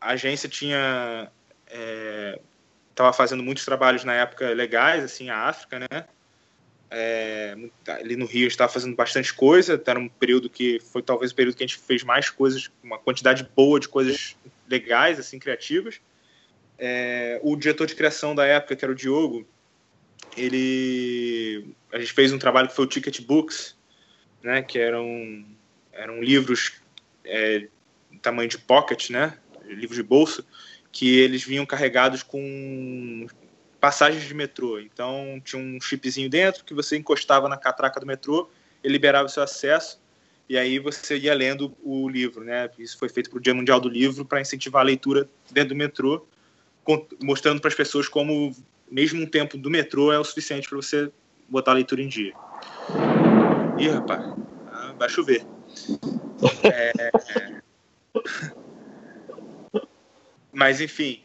a 0.00 0.10
agência 0.10 0.48
tinha 0.48 1.30
é... 1.66 2.40
fazendo 3.14 3.42
muitos 3.42 3.64
trabalhos 3.64 4.04
na 4.04 4.14
época 4.14 4.50
legais, 4.50 5.02
assim, 5.04 5.30
a 5.30 5.48
África, 5.48 5.78
né? 5.78 6.06
É, 6.90 7.54
ali 7.86 8.16
no 8.16 8.24
Rio 8.24 8.48
estava 8.48 8.72
fazendo 8.72 8.96
bastante 8.96 9.34
coisa, 9.34 9.80
era 9.86 9.98
um 9.98 10.08
período 10.08 10.48
que 10.48 10.80
foi 10.80 11.02
talvez 11.02 11.32
o 11.32 11.34
período 11.34 11.56
que 11.56 11.62
a 11.62 11.66
gente 11.66 11.78
fez 11.78 12.02
mais 12.02 12.30
coisas, 12.30 12.70
uma 12.82 12.98
quantidade 12.98 13.46
boa 13.54 13.78
de 13.78 13.88
coisas 13.88 14.36
legais, 14.66 15.18
assim, 15.18 15.38
criativas. 15.38 16.00
É, 16.78 17.40
o 17.42 17.56
diretor 17.56 17.86
de 17.86 17.94
criação 17.94 18.34
da 18.34 18.46
época, 18.46 18.74
que 18.74 18.84
era 18.84 18.92
o 18.92 18.94
Diogo, 18.94 19.46
ele 20.36 21.74
a 21.92 21.98
gente 21.98 22.12
fez 22.12 22.32
um 22.32 22.38
trabalho 22.38 22.68
que 22.68 22.74
foi 22.74 22.84
o 22.84 22.88
Ticket 22.88 23.20
Books, 23.22 23.76
né, 24.42 24.62
que 24.62 24.78
eram 24.78 25.44
eram 25.92 26.22
livros 26.22 26.74
é, 27.24 27.66
tamanho 28.22 28.48
de 28.48 28.58
pocket, 28.58 29.10
né, 29.10 29.36
livros 29.66 29.96
de 29.96 30.02
bolsa, 30.02 30.44
que 30.92 31.18
eles 31.18 31.42
vinham 31.42 31.66
carregados 31.66 32.22
com 32.22 33.26
passagens 33.80 34.24
de 34.24 34.34
metrô. 34.34 34.78
Então 34.78 35.40
tinha 35.44 35.60
um 35.60 35.80
chipzinho 35.80 36.28
dentro 36.28 36.64
que 36.64 36.74
você 36.74 36.96
encostava 36.96 37.48
na 37.48 37.56
catraca 37.56 38.00
do 38.00 38.06
metrô, 38.06 38.48
ele 38.82 38.92
liberava 38.92 39.26
o 39.26 39.28
seu 39.28 39.42
acesso 39.42 40.00
e 40.48 40.56
aí 40.56 40.78
você 40.78 41.18
ia 41.18 41.34
lendo 41.34 41.76
o 41.82 42.08
livro, 42.08 42.42
né? 42.42 42.70
Isso 42.78 42.96
foi 42.98 43.08
feito 43.08 43.28
para 43.28 43.38
o 43.38 43.40
Dia 43.40 43.54
Mundial 43.54 43.78
do 43.78 43.88
Livro 43.88 44.24
para 44.24 44.40
incentivar 44.40 44.80
a 44.80 44.84
leitura 44.84 45.28
dentro 45.50 45.70
do 45.70 45.76
metrô, 45.76 46.26
mostrando 47.22 47.60
para 47.60 47.68
as 47.68 47.74
pessoas 47.74 48.08
como 48.08 48.54
mesmo 48.90 49.22
um 49.22 49.26
tempo 49.26 49.58
do 49.58 49.68
metrô 49.68 50.10
é 50.10 50.18
o 50.18 50.24
suficiente 50.24 50.66
para 50.66 50.76
você 50.76 51.10
botar 51.48 51.72
a 51.72 51.74
leitura 51.74 52.02
em 52.02 52.08
dia. 52.08 52.32
Ih, 53.78 53.88
rapaz, 53.88 54.24
ah, 54.72 54.94
vai 54.98 55.08
chover. 55.08 55.44
É... 56.64 57.10
Mas 60.52 60.80
enfim, 60.80 61.22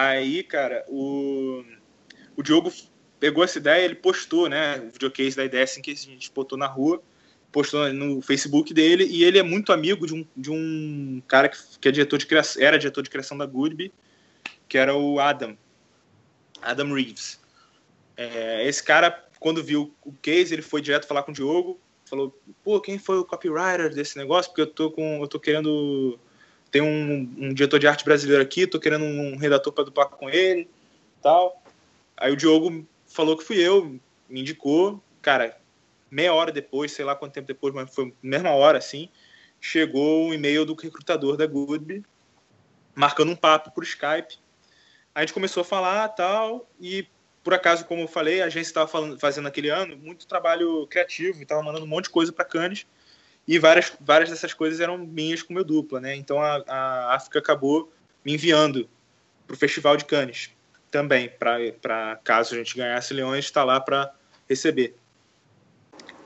Aí, 0.00 0.44
cara, 0.44 0.84
o, 0.86 1.64
o 2.36 2.40
Diogo 2.40 2.72
pegou 3.18 3.42
essa 3.42 3.58
ideia, 3.58 3.84
ele 3.84 3.96
postou, 3.96 4.48
né, 4.48 4.78
o 4.78 4.92
videocase 4.92 5.34
da 5.34 5.44
ideia 5.44 5.64
assim 5.64 5.82
que 5.82 5.90
a 5.90 5.94
gente 5.96 6.30
botou 6.30 6.56
na 6.56 6.68
rua, 6.68 7.02
postou 7.50 7.92
no 7.92 8.22
Facebook 8.22 8.72
dele, 8.72 9.04
e 9.10 9.24
ele 9.24 9.40
é 9.40 9.42
muito 9.42 9.72
amigo 9.72 10.06
de 10.06 10.14
um, 10.14 10.24
de 10.36 10.52
um 10.52 11.20
cara 11.26 11.48
que, 11.48 11.58
que 11.80 11.88
é 11.88 11.90
diretor 11.90 12.16
de 12.16 12.26
criação, 12.26 12.62
era 12.62 12.78
diretor 12.78 13.02
de 13.02 13.10
criação 13.10 13.36
da 13.36 13.44
Goodby, 13.44 13.92
que 14.68 14.78
era 14.78 14.94
o 14.94 15.18
Adam, 15.18 15.58
Adam 16.62 16.92
Reeves. 16.92 17.40
É, 18.16 18.68
esse 18.68 18.84
cara, 18.84 19.10
quando 19.40 19.64
viu 19.64 19.92
o 20.04 20.12
case, 20.12 20.54
ele 20.54 20.62
foi 20.62 20.80
direto 20.80 21.08
falar 21.08 21.24
com 21.24 21.32
o 21.32 21.34
Diogo, 21.34 21.80
falou, 22.04 22.40
pô, 22.62 22.80
quem 22.80 23.00
foi 23.00 23.18
o 23.18 23.24
copywriter 23.24 23.92
desse 23.92 24.16
negócio? 24.16 24.52
Porque 24.52 24.62
eu 24.62 24.72
tô 24.72 24.92
com, 24.92 25.20
eu 25.20 25.26
tô 25.26 25.40
querendo 25.40 26.20
tem 26.70 26.82
um, 26.82 27.34
um, 27.38 27.54
diretor 27.54 27.78
de 27.78 27.86
arte 27.86 28.04
brasileiro 28.04 28.42
aqui, 28.42 28.66
tô 28.66 28.78
querendo 28.78 29.04
um 29.04 29.36
redator 29.36 29.72
para 29.72 29.84
duplar 29.84 30.08
com 30.08 30.28
ele, 30.28 30.68
tal. 31.22 31.62
Aí 32.16 32.32
o 32.32 32.36
Diogo 32.36 32.86
falou 33.06 33.36
que 33.36 33.44
fui 33.44 33.56
eu, 33.56 33.98
me 34.28 34.40
indicou, 34.40 35.02
cara, 35.22 35.56
meia 36.10 36.34
hora 36.34 36.52
depois, 36.52 36.92
sei 36.92 37.04
lá 37.04 37.14
quanto 37.14 37.32
tempo 37.32 37.46
depois, 37.46 37.74
mas 37.74 37.94
foi 37.94 38.12
mesma 38.22 38.50
hora, 38.50 38.78
assim, 38.78 39.08
chegou 39.60 40.28
um 40.28 40.34
e-mail 40.34 40.64
do 40.64 40.74
recrutador 40.74 41.36
da 41.36 41.46
Goodby, 41.46 42.04
marcando 42.94 43.30
um 43.30 43.36
papo 43.36 43.70
por 43.70 43.84
Skype. 43.84 44.38
A 45.14 45.20
gente 45.20 45.32
começou 45.32 45.62
a 45.62 45.64
falar, 45.64 46.08
tal, 46.10 46.68
e 46.80 47.06
por 47.42 47.54
acaso, 47.54 47.84
como 47.86 48.02
eu 48.02 48.08
falei, 48.08 48.42
a 48.42 48.46
agência 48.46 48.70
estava 48.70 49.18
fazendo 49.18 49.48
aquele 49.48 49.70
ano 49.70 49.96
muito 49.96 50.26
trabalho 50.26 50.86
criativo, 50.86 51.42
estava 51.42 51.62
mandando 51.62 51.84
um 51.84 51.88
monte 51.88 52.04
de 52.04 52.10
coisa 52.10 52.32
para 52.32 52.44
Cannes, 52.44 52.86
e 53.48 53.58
várias, 53.58 53.90
várias 53.98 54.28
dessas 54.28 54.52
coisas 54.52 54.78
eram 54.78 54.98
minhas 54.98 55.42
com 55.42 55.54
meu 55.54 55.64
dupla, 55.64 55.98
né? 55.98 56.14
Então 56.14 56.38
a, 56.38 56.62
a 56.68 57.14
África 57.14 57.38
acabou 57.38 57.90
me 58.22 58.34
enviando 58.34 58.86
para 59.46 59.54
o 59.54 59.58
Festival 59.58 59.96
de 59.96 60.04
Cannes 60.04 60.50
também, 60.90 61.30
para 61.30 62.20
caso 62.22 62.54
a 62.54 62.58
gente 62.58 62.76
ganhasse 62.76 63.14
Leões, 63.14 63.46
estar 63.46 63.62
tá 63.62 63.64
lá 63.64 63.80
para 63.80 64.14
receber. 64.46 64.94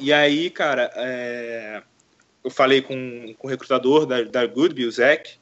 E 0.01 0.13
aí, 0.13 0.51
cara, 0.51 0.91
é, 0.97 1.83
eu 2.43 2.51
falei 2.51 2.83
com, 2.83 3.33
com 3.39 3.47
o 3.47 3.51
recrutador 3.51 4.05
da, 4.05 4.23
da 4.23 4.45
Goodby, 4.45 4.85
o 4.85 4.91
Zach, 4.91 5.39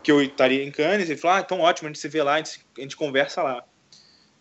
que 0.00 0.12
eu 0.12 0.22
estaria 0.22 0.62
em 0.62 0.70
Cannes, 0.70 1.10
ele 1.10 1.18
falou, 1.18 1.38
ah, 1.38 1.40
então 1.40 1.60
ótimo, 1.60 1.88
a 1.88 1.90
gente 1.90 1.98
se 1.98 2.08
vê 2.08 2.22
lá, 2.22 2.34
a 2.34 2.38
gente, 2.38 2.64
a 2.76 2.80
gente 2.80 2.96
conversa 2.96 3.42
lá. 3.42 3.64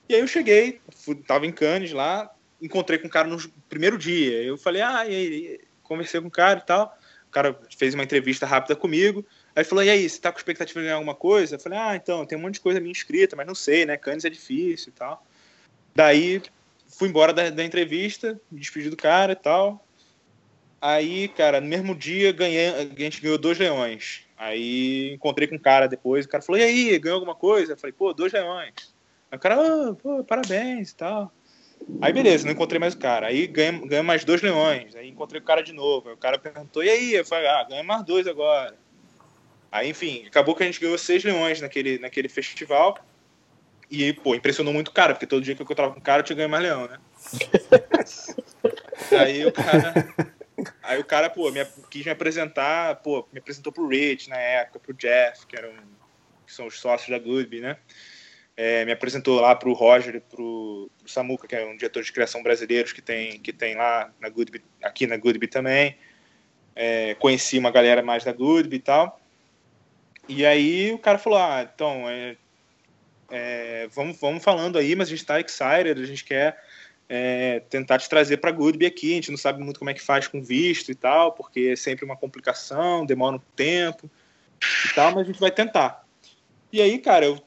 E 0.08 0.14
aí 0.14 0.22
eu 0.22 0.28
cheguei, 0.28 0.82
fui, 0.96 1.16
tava 1.16 1.48
em 1.48 1.52
Cannes 1.52 1.92
lá, 1.94 2.32
encontrei 2.62 3.00
com 3.00 3.08
o 3.08 3.12
cara 3.12 3.28
no 3.28 3.38
primeiro 3.68 3.98
dia. 3.98 4.44
Eu 4.44 4.56
falei, 4.56 4.84
ah, 4.84 5.04
e 5.08 5.16
aí, 5.16 5.67
conversei 5.88 6.22
com 6.22 6.28
o 6.28 6.32
cara 6.32 6.60
e 6.60 6.66
tal. 6.66 6.98
O 7.28 7.32
cara 7.32 7.60
fez 7.78 7.94
uma 7.94 8.04
entrevista 8.04 8.46
rápida 8.46 8.76
comigo. 8.76 9.26
Aí 9.56 9.64
falou: 9.64 9.84
E 9.84 9.90
aí, 9.90 10.08
você 10.08 10.20
tá 10.20 10.32
com 10.32 10.38
expectativa 10.38 10.80
de 10.80 10.86
ganhar 10.86 10.96
alguma 10.96 11.16
coisa? 11.16 11.56
Eu 11.56 11.60
falei: 11.60 11.80
Ah, 11.80 11.96
então, 11.96 12.26
tem 12.26 12.38
um 12.38 12.42
monte 12.42 12.56
de 12.56 12.62
coisa 12.62 12.80
minha 12.80 12.92
inscrita, 12.92 13.36
mas 13.36 13.48
não 13.48 13.56
sei, 13.56 13.86
né? 13.86 13.98
Cannes 13.98 14.26
é 14.26 14.30
difícil 14.30 14.90
e 14.90 14.92
tal. 14.92 15.26
Daí 15.96 16.42
fui 16.88 17.10
embora 17.10 17.34
da, 17.34 17.50
da 17.50 17.64
entrevista, 17.64 18.40
me 18.52 18.60
despedi 18.60 18.90
do 18.90 18.98
cara 18.98 19.34
e 19.34 19.36
tal. 19.36 19.86
Aí, 20.82 21.28
cara, 21.30 21.60
no 21.60 21.68
mesmo 21.68 21.96
dia 21.96 22.32
ganhei, 22.32 22.70
a 22.70 22.84
gente 22.84 23.22
ganhou 23.22 23.38
dois 23.38 23.58
leões. 23.58 24.26
Aí 24.38 25.14
encontrei 25.14 25.48
com 25.48 25.56
o 25.56 25.60
cara 25.60 25.88
depois, 25.88 26.26
o 26.26 26.30
cara 26.30 26.44
falou: 26.44 26.62
E 26.62 26.64
aí, 26.64 27.00
ganhou 27.00 27.16
alguma 27.16 27.36
coisa? 27.36 27.74
Eu 27.74 27.78
falei: 27.78 27.94
Pô, 27.94 28.14
dois 28.14 28.32
leões. 28.32 28.74
Aí 29.32 29.38
o 29.38 29.40
cara, 29.40 29.60
oh, 29.60 29.96
pô, 29.96 30.24
parabéns 30.24 30.92
e 30.92 30.96
tal. 30.96 31.32
Aí 32.02 32.12
beleza, 32.14 32.46
não 32.46 32.54
encontrei 32.54 32.80
mais 32.80 32.94
o 32.94 32.98
cara. 32.98 33.28
Aí 33.28 33.48
ganhei, 33.48 33.80
ganhei 33.88 34.04
mais 34.04 34.24
dois 34.24 34.42
leões. 34.42 34.96
Aí 34.96 35.08
encontrei 35.08 35.42
o 35.42 35.44
cara 35.44 35.62
de 35.62 35.74
novo. 35.74 36.10
Aí 36.10 36.16
o 36.16 36.18
cara 36.18 36.38
perguntou, 36.38 36.84
e 36.84 36.90
aí? 36.90 37.14
Eu 37.14 37.26
falei, 37.26 37.48
ah, 37.48 37.64
ganhei 37.64 37.84
mais 37.84 38.04
dois 38.04 38.28
agora. 38.28 38.76
Aí, 39.72 39.90
enfim, 39.90 40.26
acabou 40.26 40.56
que 40.56 40.64
a 40.64 40.66
gente 40.66 40.80
ganhou 40.80 40.98
seis 40.98 41.24
leões 41.24 41.62
naquele, 41.62 42.00
naquele 42.00 42.30
festival. 42.30 42.98
E, 43.90 44.12
pô, 44.14 44.36
impressionou 44.36 44.74
muito 44.74 44.90
o 44.90 44.94
cara, 44.94 45.14
porque 45.14 45.26
todo 45.26 45.44
dia 45.44 45.56
que 45.56 45.62
eu 45.62 45.64
encontrava 45.64 45.94
com 45.94 46.00
o 46.00 46.04
cara 46.04 46.20
eu 46.22 46.26
tinha 46.26 46.36
ganho 46.36 46.50
mais 46.50 46.64
leão, 46.64 46.88
né? 46.88 47.00
aí 49.18 49.46
o 49.46 49.52
cara. 49.52 50.14
Aí 50.84 51.00
o 51.00 51.06
cara, 51.06 51.30
pô, 51.30 51.52
me, 51.52 51.64
quis 51.90 52.04
me 52.04 52.12
apresentar, 52.12 52.96
pô, 52.98 53.28
me 53.32 53.40
apresentou 53.40 53.72
pro 53.72 53.88
Rich 53.88 54.30
na 54.30 54.38
época, 54.38 54.80
pro 54.80 54.94
Jeff, 54.94 55.46
que 55.46 55.56
eram 55.56 55.72
que 56.46 56.54
são 56.54 56.66
os 56.66 56.80
sócios 56.80 57.10
da 57.10 57.20
Goodby, 57.20 57.60
né? 57.60 57.78
É, 58.58 58.84
me 58.84 58.92
apresentou 58.92 59.40
lá 59.40 59.56
para 59.56 59.70
o 59.70 59.74
Roger 59.74 60.16
e 60.16 60.20
para 60.20 60.42
o 60.42 60.90
Samuca, 61.06 61.48
que 61.48 61.56
é 61.56 61.64
um 61.64 61.78
diretor 61.78 62.02
de 62.02 62.12
criação 62.12 62.42
brasileiros 62.42 62.92
que 62.92 63.04
tem, 63.04 63.40
que 63.40 63.54
tem 63.54 63.76
lá 63.76 64.12
na 64.20 64.30
Goodby, 64.30 64.64
aqui 64.84 65.06
na 65.06 65.16
Goodby 65.16 65.48
também. 65.48 65.96
É, 66.76 67.14
conheci 67.16 67.60
uma 67.60 67.70
galera 67.70 68.02
mais 68.02 68.24
da 68.24 68.34
Goodby 68.34 68.78
e 68.78 68.80
tal. 68.80 69.22
E 70.28 70.44
aí 70.44 70.92
o 70.92 70.98
cara 70.98 71.20
falou: 71.20 71.38
Ah, 71.38 71.70
então, 71.72 72.10
é, 72.10 72.36
é, 73.30 73.88
vamos, 73.92 74.20
vamos 74.20 74.44
falando 74.44 74.80
aí, 74.80 74.96
mas 74.96 75.08
a 75.08 75.12
gente 75.12 75.20
está 75.20 75.40
excited, 75.40 76.02
a 76.02 76.06
gente 76.06 76.24
quer 76.24 76.60
é, 77.08 77.62
tentar 77.70 78.00
te 78.00 78.10
trazer 78.10 78.38
para 78.38 78.52
Goodby 78.52 78.88
aqui. 78.88 79.12
A 79.12 79.16
gente 79.16 79.30
não 79.30 79.38
sabe 79.38 79.64
muito 79.64 79.78
como 79.78 79.92
é 79.92 79.94
que 79.94 80.02
faz 80.02 80.28
com 80.28 80.42
visto 80.42 80.92
e 80.92 80.96
tal, 80.96 81.32
porque 81.32 81.70
é 81.74 81.76
sempre 81.76 82.04
uma 82.04 82.18
complicação, 82.18 83.06
demora 83.06 83.36
um 83.36 83.42
tempo 83.56 84.10
e 84.90 84.96
tal, 84.96 85.12
mas 85.12 85.22
a 85.22 85.26
gente 85.26 85.40
vai 85.40 85.52
tentar. 85.52 86.04
E 86.74 86.82
aí, 86.82 86.98
cara, 86.98 87.26
eu 87.26 87.47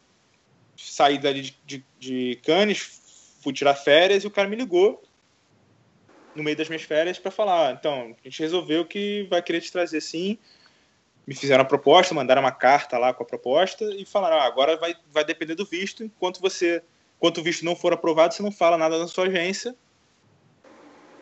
saí 0.81 1.19
dali 1.19 1.43
de, 1.43 1.57
de, 1.67 1.85
de 1.99 2.41
Cannes, 2.45 3.01
fui 3.43 3.53
tirar 3.53 3.75
férias 3.75 4.25
e 4.25 4.27
o 4.27 4.31
cara 4.31 4.49
me 4.49 4.57
ligou 4.57 5.03
no 6.35 6.43
meio 6.43 6.57
das 6.57 6.69
minhas 6.69 6.83
férias 6.83 7.19
para 7.19 7.31
falar, 7.31 7.69
ah, 7.69 7.73
então, 7.73 8.17
a 8.19 8.29
gente 8.29 8.41
resolveu 8.41 8.85
que 8.85 9.27
vai 9.29 9.43
querer 9.43 9.61
te 9.61 9.73
trazer 9.73 10.01
sim. 10.01 10.39
Me 11.27 11.35
fizeram 11.35 11.63
a 11.63 11.67
proposta, 11.67 12.15
mandaram 12.15 12.43
uma 12.43 12.53
carta 12.53 12.99
lá 12.99 13.13
com 13.13 13.23
a 13.23 13.27
proposta 13.27 13.85
e 13.95 14.05
falaram, 14.05 14.37
ah, 14.37 14.45
agora 14.45 14.77
vai, 14.77 14.95
vai 15.13 15.25
depender 15.25 15.55
do 15.55 15.65
visto, 15.65 16.05
enquanto 16.05 16.41
você, 16.41 16.83
enquanto 17.19 17.39
o 17.39 17.43
visto 17.43 17.65
não 17.65 17.77
for 17.77 17.93
aprovado, 17.93 18.35
você 18.35 18.43
não 18.43 18.53
fala 18.53 18.79
nada 18.79 18.99
na 18.99 19.07
sua 19.07 19.27
agência, 19.27 19.75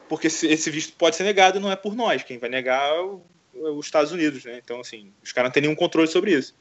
porque 0.08 0.28
esse 0.28 0.70
visto 0.70 0.94
pode 0.96 1.16
ser 1.16 1.24
negado 1.24 1.60
não 1.60 1.70
é 1.70 1.76
por 1.76 1.94
nós, 1.94 2.22
quem 2.22 2.38
vai 2.38 2.48
negar 2.48 2.94
é, 2.94 3.00
o, 3.00 3.20
é 3.54 3.70
os 3.70 3.86
Estados 3.86 4.12
Unidos, 4.12 4.44
né? 4.44 4.60
Então, 4.62 4.80
assim, 4.80 5.12
os 5.22 5.32
caras 5.32 5.48
não 5.48 5.52
têm 5.52 5.62
nenhum 5.62 5.74
controle 5.74 6.08
sobre 6.08 6.32
isso. 6.32 6.54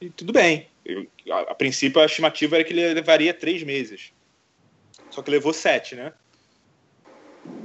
E 0.00 0.10
tudo 0.10 0.32
bem. 0.32 0.68
Eu, 0.88 1.06
a, 1.30 1.52
a 1.52 1.54
princípio, 1.54 2.00
a 2.00 2.06
estimativa 2.06 2.56
era 2.56 2.64
que 2.64 2.72
ele 2.72 2.94
levaria 2.94 3.34
três 3.34 3.62
meses. 3.62 4.12
Só 5.10 5.22
que 5.22 5.30
levou 5.30 5.52
sete, 5.52 5.94
né? 5.94 6.12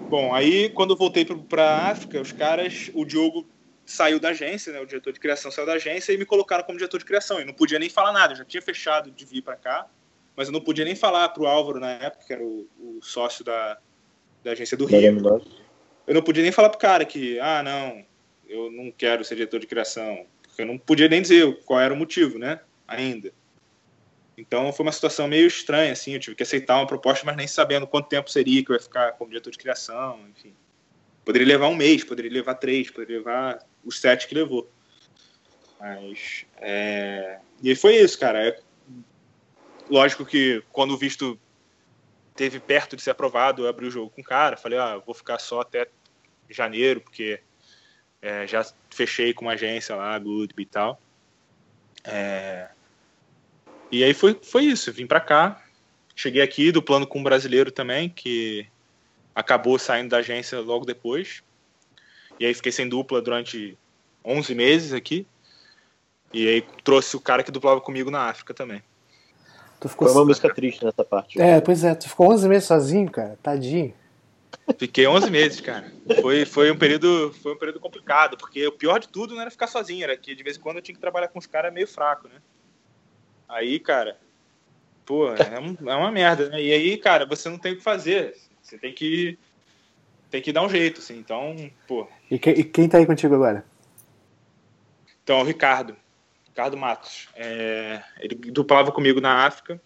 Bom, 0.09 0.33
aí 0.33 0.69
quando 0.69 0.91
eu 0.91 0.97
voltei 0.97 1.25
para 1.25 1.87
África, 1.87 2.21
os 2.21 2.31
caras, 2.31 2.91
o 2.93 3.05
Diogo 3.05 3.47
saiu 3.85 4.19
da 4.19 4.29
agência, 4.29 4.71
né? 4.71 4.79
O 4.79 4.85
diretor 4.85 5.13
de 5.13 5.19
criação 5.19 5.49
saiu 5.49 5.65
da 5.65 5.73
agência 5.73 6.11
e 6.11 6.17
me 6.17 6.25
colocaram 6.25 6.63
como 6.63 6.77
diretor 6.77 6.97
de 6.97 7.05
criação. 7.05 7.39
E 7.39 7.45
não 7.45 7.53
podia 7.53 7.79
nem 7.79 7.89
falar 7.89 8.11
nada, 8.11 8.33
eu 8.33 8.37
já 8.37 8.45
tinha 8.45 8.61
fechado 8.61 9.09
de 9.09 9.25
vir 9.25 9.41
para 9.41 9.55
cá, 9.55 9.87
mas 10.35 10.47
eu 10.47 10.53
não 10.53 10.61
podia 10.61 10.85
nem 10.85 10.95
falar 10.95 11.29
para 11.29 11.43
o 11.43 11.47
Álvaro 11.47 11.79
na 11.79 11.91
época, 11.91 12.25
que 12.25 12.33
era 12.33 12.43
o, 12.43 12.67
o 12.79 12.99
sócio 13.01 13.43
da, 13.43 13.77
da 14.43 14.51
agência 14.51 14.77
do 14.77 14.85
Rio. 14.85 14.97
Eu 16.05 16.13
não 16.13 16.21
podia 16.21 16.43
nem 16.43 16.51
falar 16.51 16.69
pro 16.69 16.79
cara 16.79 17.05
que, 17.05 17.39
ah, 17.39 17.63
não, 17.63 18.05
eu 18.47 18.71
não 18.71 18.91
quero 18.91 19.23
ser 19.23 19.35
diretor 19.35 19.59
de 19.59 19.67
criação. 19.67 20.25
Porque 20.43 20.61
eu 20.61 20.65
não 20.65 20.77
podia 20.77 21.07
nem 21.07 21.21
dizer 21.21 21.63
qual 21.65 21.79
era 21.79 21.93
o 21.93 21.97
motivo, 21.97 22.37
né? 22.37 22.59
Ainda. 22.95 23.33
Então 24.37 24.73
foi 24.73 24.85
uma 24.85 24.91
situação 24.91 25.27
meio 25.27 25.47
estranha, 25.47 25.91
assim, 25.91 26.13
eu 26.13 26.19
tive 26.19 26.35
que 26.35 26.43
aceitar 26.43 26.77
uma 26.77 26.87
proposta, 26.87 27.25
mas 27.25 27.35
nem 27.35 27.47
sabendo 27.47 27.85
quanto 27.85 28.09
tempo 28.09 28.29
seria 28.29 28.63
que 28.63 28.71
eu 28.71 28.75
ia 28.75 28.81
ficar 28.81 29.11
como 29.13 29.29
diretor 29.29 29.51
de 29.51 29.57
criação, 29.57 30.19
enfim. 30.29 30.55
Poderia 31.23 31.47
levar 31.47 31.67
um 31.67 31.75
mês, 31.75 32.03
poderia 32.03 32.31
levar 32.31 32.55
três, 32.55 32.89
poderia 32.89 33.17
levar 33.17 33.59
os 33.85 33.99
sete 33.99 34.27
que 34.27 34.35
levou. 34.35 34.69
Mas, 35.79 36.45
é... 36.57 37.39
E 37.61 37.75
foi 37.75 37.95
isso, 37.97 38.19
cara. 38.19 38.47
É... 38.47 38.59
Lógico 39.89 40.25
que 40.25 40.63
quando 40.71 40.91
o 40.91 40.97
visto 40.97 41.39
teve 42.35 42.59
perto 42.59 42.95
de 42.95 43.01
ser 43.01 43.11
aprovado, 43.11 43.63
eu 43.63 43.69
abri 43.69 43.85
o 43.85 43.91
jogo 43.91 44.09
com 44.09 44.21
o 44.21 44.23
cara, 44.23 44.57
falei, 44.57 44.79
ah, 44.79 44.97
vou 44.97 45.13
ficar 45.13 45.39
só 45.39 45.61
até 45.61 45.87
janeiro, 46.49 46.99
porque 47.01 47.39
é, 48.21 48.47
já 48.47 48.65
fechei 48.89 49.33
com 49.33 49.45
uma 49.45 49.53
agência 49.53 49.95
lá, 49.95 50.17
Goodby 50.17 50.63
e 50.63 50.65
tal. 50.65 50.99
É... 52.03 52.69
E 53.93 54.03
aí 54.03 54.11
foi, 54.11 54.35
foi 54.41 54.63
isso, 54.63 54.91
vim 54.91 55.05
para 55.05 55.19
cá, 55.19 55.61
cheguei 56.15 56.41
aqui 56.41 56.71
do 56.71 56.81
plano 56.81 57.05
com 57.05 57.19
um 57.19 57.23
brasileiro 57.23 57.71
também, 57.71 58.09
que 58.09 58.65
acabou 59.35 59.77
saindo 59.77 60.09
da 60.09 60.17
agência 60.17 60.59
logo 60.61 60.83
depois. 60.83 61.43
E 62.39 62.45
aí 62.47 62.55
fiquei 62.55 62.71
sem 62.71 62.89
dupla 62.89 63.21
durante 63.21 63.77
11 64.25 64.55
meses 64.55 64.93
aqui. 64.93 65.27
E 66.33 66.47
aí 66.47 66.65
trouxe 66.83 67.15
o 67.15 67.19
cara 67.19 67.43
que 67.43 67.51
dublava 67.51 67.79
comigo 67.81 68.09
na 68.09 68.29
África 68.29 68.51
também. 68.51 68.81
Tu 69.79 69.87
ficou 69.87 70.07
Foi 70.07 70.17
uma 70.17 70.25
música 70.25 70.51
triste 70.51 70.83
nessa 70.83 71.03
parte. 71.03 71.39
É, 71.39 71.61
pois 71.61 71.83
é, 71.83 71.93
tu 71.93 72.09
ficou 72.09 72.33
11 72.33 72.49
meses 72.49 72.67
sozinho, 72.67 73.11
cara, 73.11 73.37
tadinho. 73.43 73.93
Fiquei 74.75 75.05
11 75.05 75.29
meses, 75.29 75.61
cara. 75.61 75.93
Foi, 76.19 76.45
foi, 76.45 76.71
um 76.71 76.77
período, 76.79 77.31
foi 77.43 77.53
um 77.53 77.57
período 77.59 77.79
complicado, 77.79 78.37
porque 78.37 78.65
o 78.65 78.71
pior 78.71 78.97
de 78.97 79.07
tudo 79.07 79.35
não 79.35 79.41
era 79.41 79.51
ficar 79.51 79.67
sozinho, 79.67 80.03
era 80.03 80.17
que 80.17 80.33
de 80.33 80.41
vez 80.41 80.57
em 80.57 80.59
quando 80.59 80.77
eu 80.77 80.81
tinha 80.81 80.95
que 80.95 81.01
trabalhar 81.01 81.27
com 81.27 81.37
os 81.37 81.45
caras 81.45 81.71
meio 81.71 81.87
fraco, 81.87 82.27
né? 82.27 82.41
Aí, 83.53 83.79
cara, 83.79 84.17
pô, 85.05 85.29
é, 85.29 85.59
um, 85.59 85.89
é 85.89 85.95
uma 85.95 86.11
merda, 86.11 86.49
né? 86.49 86.61
E 86.61 86.73
aí, 86.73 86.97
cara, 86.97 87.25
você 87.25 87.47
não 87.49 87.59
tem 87.59 87.73
o 87.73 87.77
que 87.77 87.83
fazer. 87.83 88.35
Você 88.61 88.77
tem 88.77 88.91
que 88.91 89.37
tem 90.31 90.41
que 90.41 90.51
dar 90.51 90.63
um 90.63 90.69
jeito, 90.69 90.99
assim. 90.99 91.17
Então, 91.19 91.69
pô. 91.87 92.07
E, 92.31 92.39
que, 92.39 92.49
e 92.49 92.63
quem 92.63 92.89
tá 92.89 92.97
aí 92.97 93.05
contigo 93.05 93.35
agora? 93.35 93.63
Então, 95.23 95.41
o 95.41 95.43
Ricardo. 95.43 95.95
Ricardo 96.47 96.75
Matos. 96.75 97.29
É, 97.35 98.01
ele 98.19 98.33
duplava 98.51 98.91
comigo 98.91 99.21
na 99.21 99.45
África. 99.45 99.79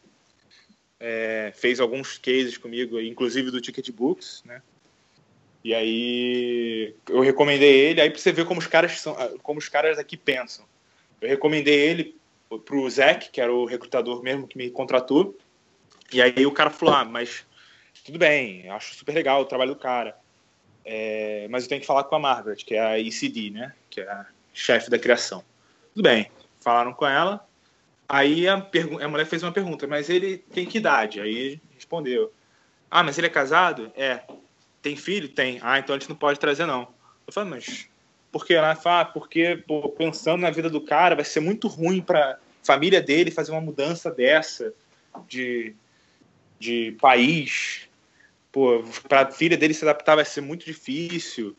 É, 1.00 1.52
fez 1.54 1.82
alguns 1.82 2.18
cases 2.18 2.58
comigo, 2.58 3.00
inclusive 3.00 3.52
do 3.52 3.60
Ticket 3.60 3.92
Books, 3.92 4.42
né? 4.46 4.62
E 5.64 5.74
aí 5.74 6.96
eu 7.10 7.20
recomendei 7.20 7.78
ele, 7.78 8.00
aí 8.00 8.10
pra 8.10 8.18
você 8.18 8.32
ver 8.32 8.46
como 8.46 8.60
os 8.60 8.68
caras 8.68 9.00
são, 9.00 9.16
como 9.44 9.60
os 9.60 9.68
caras 9.68 10.00
aqui 10.00 10.16
pensam. 10.16 10.66
Eu 11.20 11.28
recomendei 11.28 11.78
ele 11.78 12.17
pro 12.66 12.90
Zac, 12.90 13.30
que 13.30 13.42
era 13.42 13.54
o 13.54 13.66
recrutador 13.66 14.22
mesmo 14.24 14.48
que 14.48 14.58
me 14.58 14.70
contratou. 14.70 15.38
E 16.12 16.22
aí 16.22 16.46
o 16.46 16.52
cara 16.52 16.70
falou: 16.70 16.96
Ah, 16.96 17.06
mas 17.06 17.46
tudo 18.06 18.18
bem, 18.18 18.70
acho 18.70 18.96
super 18.96 19.14
legal 19.14 19.42
o 19.42 19.46
trabalho 19.46 19.74
do 19.74 19.80
cara. 19.80 20.18
É, 20.86 21.48
mas 21.50 21.64
eu 21.64 21.70
tenho 21.70 21.82
que 21.82 21.88
falar 21.88 22.06
com 22.06 22.16
a 22.16 22.20
Margaret, 22.20 22.56
que 22.58 22.76
é 22.76 22.80
a 22.80 23.00
ECD, 23.00 23.50
né? 23.50 23.74
Que 23.90 24.02
é 24.02 24.10
a 24.10 24.26
chefe 24.54 24.90
da 24.90 24.98
criação. 24.98 25.44
Tudo 25.94 26.04
bem, 26.04 26.32
falaram 26.62 26.94
com 26.94 27.06
ela. 27.06 27.46
Aí 28.08 28.48
a, 28.48 28.56
a 29.02 29.08
mulher 29.08 29.26
fez 29.26 29.44
uma 29.44 29.52
pergunta: 29.52 29.86
Mas 29.86 30.10
ele 30.10 30.38
tem 30.38 30.66
que 30.66 30.78
idade? 30.78 31.20
Aí 31.20 31.60
respondeu: 31.76 32.32
Ah, 32.90 33.04
mas 33.04 33.18
ele 33.18 33.28
é 33.28 33.30
casado? 33.30 33.92
É. 33.96 34.22
Tem 34.82 34.96
filho? 34.96 35.28
Tem. 35.28 35.60
Ah, 35.62 35.80
então 35.80 35.96
a 35.96 36.00
gente 36.00 36.08
não 36.08 36.16
pode 36.16 36.40
trazer, 36.40 36.66
não. 36.66 36.88
Eu 37.26 37.34
falei, 37.34 37.50
mas 37.50 37.90
porque 38.38 38.54
ela 38.54 38.76
fala, 38.76 39.02
ah, 39.02 39.06
porque 39.06 39.64
pô, 39.68 39.90
pensando 39.90 40.42
na 40.42 40.52
vida 40.52 40.70
do 40.70 40.80
cara, 40.80 41.16
vai 41.16 41.26
ser 41.26 41.40
muito 41.40 41.68
ruim 41.68 42.02
para 42.02 42.38
família 42.64 43.02
dele 43.02 43.32
fazer 43.32 43.52
uma 43.52 43.62
mudança 43.62 44.12
dessa 44.12 44.74
de, 45.28 45.74
de 46.60 46.96
país. 47.02 47.90
Pô, 48.52 48.84
para 49.08 49.22
a 49.22 49.32
filha 49.32 49.58
dele 49.58 49.74
se 49.74 49.84
adaptar 49.84 50.16
vai 50.16 50.26
ser 50.26 50.42
muito 50.42 50.66
difícil. 50.66 51.56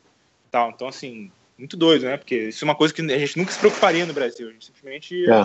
Tal. 0.51 0.71
Então, 0.71 0.87
assim, 0.87 1.33
muito 1.59 1.77
doido, 1.77 2.05
né? 2.05 2.17
Porque 2.17 2.49
isso 2.49 2.65
é 2.65 2.67
uma 2.67 2.77
coisa 2.77 2.95
que 2.95 3.03
a 3.03 3.19
gente 3.19 3.37
nunca 3.37 3.51
se 3.51 3.59
preocuparia 3.59 4.07
no 4.07 4.15
Brasil. 4.15 4.49
A 4.49 4.53
gente 4.53 4.67
simplesmente 4.67 5.29
é. 5.29 5.45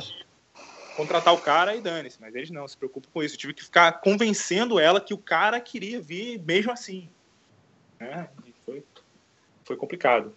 contratar 0.95 1.33
o 1.33 1.39
cara 1.39 1.75
e 1.75 1.81
dane-se. 1.81 2.21
Mas 2.21 2.35
eles 2.35 2.51
não 2.51 2.67
se 2.67 2.77
preocupam 2.77 3.09
com 3.11 3.23
isso. 3.23 3.35
Eu 3.35 3.39
tive 3.39 3.53
que 3.53 3.63
ficar 3.63 3.91
convencendo 3.93 4.79
ela 4.79 5.01
que 5.01 5.13
o 5.13 5.17
cara 5.17 5.59
queria 5.59 5.99
vir 5.99 6.39
mesmo 6.39 6.71
assim. 6.71 7.09
Né? 7.99 8.29
Foi, 8.65 8.83
foi 9.63 9.75
complicado. 9.75 10.33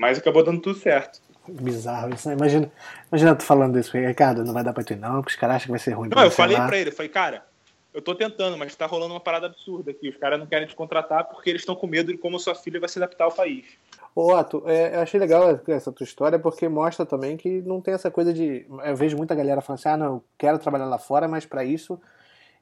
Mas 0.00 0.16
acabou 0.16 0.42
dando 0.42 0.62
tudo 0.62 0.78
certo. 0.78 1.20
Bizarro 1.46 2.14
isso, 2.14 2.26
né? 2.26 2.34
Imagina, 2.34 2.72
imagina 3.12 3.34
tu 3.34 3.42
falando 3.44 3.78
isso, 3.78 3.94
Ricardo, 3.94 4.42
não 4.42 4.54
vai 4.54 4.64
dar 4.64 4.72
pra 4.72 4.82
ti 4.82 4.94
não, 4.94 5.20
porque 5.20 5.32
os 5.32 5.36
caras 5.36 5.56
acham 5.56 5.66
que 5.66 5.72
vai 5.72 5.78
ser 5.78 5.92
ruim. 5.92 6.08
Não, 6.08 6.24
eu 6.24 6.30
falei 6.30 6.56
lá. 6.56 6.66
pra 6.66 6.78
ele, 6.78 6.88
eu 6.88 6.94
falei, 6.94 7.10
cara, 7.10 7.44
eu 7.92 8.00
tô 8.00 8.14
tentando, 8.14 8.56
mas 8.56 8.74
tá 8.74 8.86
rolando 8.86 9.12
uma 9.12 9.20
parada 9.20 9.44
absurda 9.44 9.90
aqui. 9.90 10.08
Os 10.08 10.16
caras 10.16 10.38
não 10.38 10.46
querem 10.46 10.66
te 10.66 10.74
contratar 10.74 11.24
porque 11.24 11.50
eles 11.50 11.60
estão 11.60 11.76
com 11.76 11.86
medo 11.86 12.10
de 12.10 12.16
como 12.16 12.38
sua 12.38 12.54
filha 12.54 12.80
vai 12.80 12.88
se 12.88 12.98
adaptar 12.98 13.24
ao 13.24 13.32
país. 13.32 13.66
Ô, 14.14 14.32
Otto, 14.32 14.62
é, 14.66 14.96
eu 14.96 15.00
achei 15.00 15.20
legal 15.20 15.60
essa 15.68 15.92
tua 15.92 16.04
história 16.04 16.38
porque 16.38 16.66
mostra 16.66 17.04
também 17.04 17.36
que 17.36 17.60
não 17.60 17.82
tem 17.82 17.92
essa 17.92 18.10
coisa 18.10 18.32
de. 18.32 18.64
Eu 18.82 18.96
vejo 18.96 19.18
muita 19.18 19.34
galera 19.34 19.60
falando 19.60 19.80
assim: 19.80 19.88
ah, 19.90 19.96
não, 19.98 20.06
eu 20.06 20.24
quero 20.38 20.58
trabalhar 20.58 20.86
lá 20.86 20.98
fora, 20.98 21.28
mas 21.28 21.44
para 21.44 21.62
isso 21.62 22.00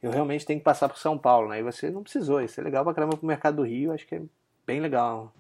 eu 0.03 0.11
realmente 0.11 0.45
tenho 0.45 0.59
que 0.59 0.65
passar 0.65 0.89
por 0.89 0.99
São 0.99 1.17
Paulo, 1.17 1.51
né? 1.51 1.61
E 1.61 1.63
você 1.63 1.89
não 1.89 2.03
precisou. 2.03 2.41
Isso 2.41 2.61
é 2.61 2.65
legal 2.65 2.83
pra 2.83 2.95
caramba 2.95 3.17
pro 3.17 3.27
mercado 3.27 3.59
do 3.59 3.63
Rio, 3.63 3.93
acho 3.93 4.07
que 4.09 4.17
é 4.17 4.23
bem 4.67 4.81
legal. 4.81 5.33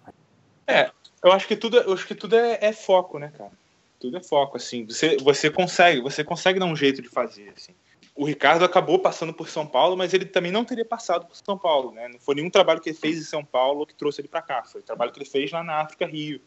É, 0.68 0.90
eu 1.24 1.32
acho 1.32 1.48
que 1.48 1.56
tudo, 1.56 1.78
eu 1.78 1.94
acho 1.94 2.06
que 2.06 2.14
tudo 2.14 2.36
é, 2.36 2.58
é, 2.60 2.72
foco, 2.72 3.18
né, 3.18 3.32
cara? 3.36 3.50
Tudo 3.98 4.18
é 4.18 4.22
foco, 4.22 4.58
assim. 4.58 4.84
Você, 4.84 5.16
você 5.16 5.50
consegue, 5.50 6.02
você 6.02 6.22
consegue 6.22 6.60
dar 6.60 6.66
um 6.66 6.76
jeito 6.76 7.00
de 7.00 7.08
fazer, 7.08 7.52
assim. 7.56 7.72
O 8.14 8.24
Ricardo 8.24 8.64
acabou 8.64 8.98
passando 8.98 9.32
por 9.32 9.48
São 9.48 9.66
Paulo, 9.66 9.96
mas 9.96 10.12
ele 10.12 10.26
também 10.26 10.52
não 10.52 10.64
teria 10.64 10.84
passado 10.84 11.26
por 11.26 11.36
São 11.36 11.56
Paulo, 11.56 11.92
né? 11.92 12.08
Não 12.08 12.18
foi 12.18 12.34
nenhum 12.34 12.50
trabalho 12.50 12.80
que 12.80 12.90
ele 12.90 12.98
fez 12.98 13.16
em 13.16 13.24
São 13.24 13.44
Paulo 13.44 13.86
que 13.86 13.94
trouxe 13.94 14.20
ele 14.20 14.28
para 14.28 14.42
cá. 14.42 14.62
Foi 14.64 14.80
o 14.80 14.84
trabalho 14.84 15.10
que 15.10 15.18
ele 15.18 15.28
fez 15.28 15.50
lá 15.50 15.64
na 15.64 15.80
África 15.80 16.04
Rio 16.04 16.40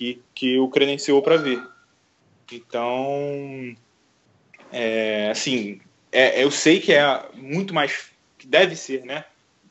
e 0.00 0.20
que 0.34 0.58
o 0.58 0.68
credenciou 0.68 1.22
para 1.22 1.36
ver. 1.36 1.62
Então, 2.50 3.76
é, 4.72 5.30
assim, 5.30 5.80
é, 6.10 6.42
eu 6.42 6.50
sei 6.50 6.80
que 6.80 6.92
é 6.92 7.28
muito 7.34 7.74
mais 7.74 8.10
que 8.38 8.46
deve 8.46 8.74
ser, 8.74 9.04
né? 9.04 9.24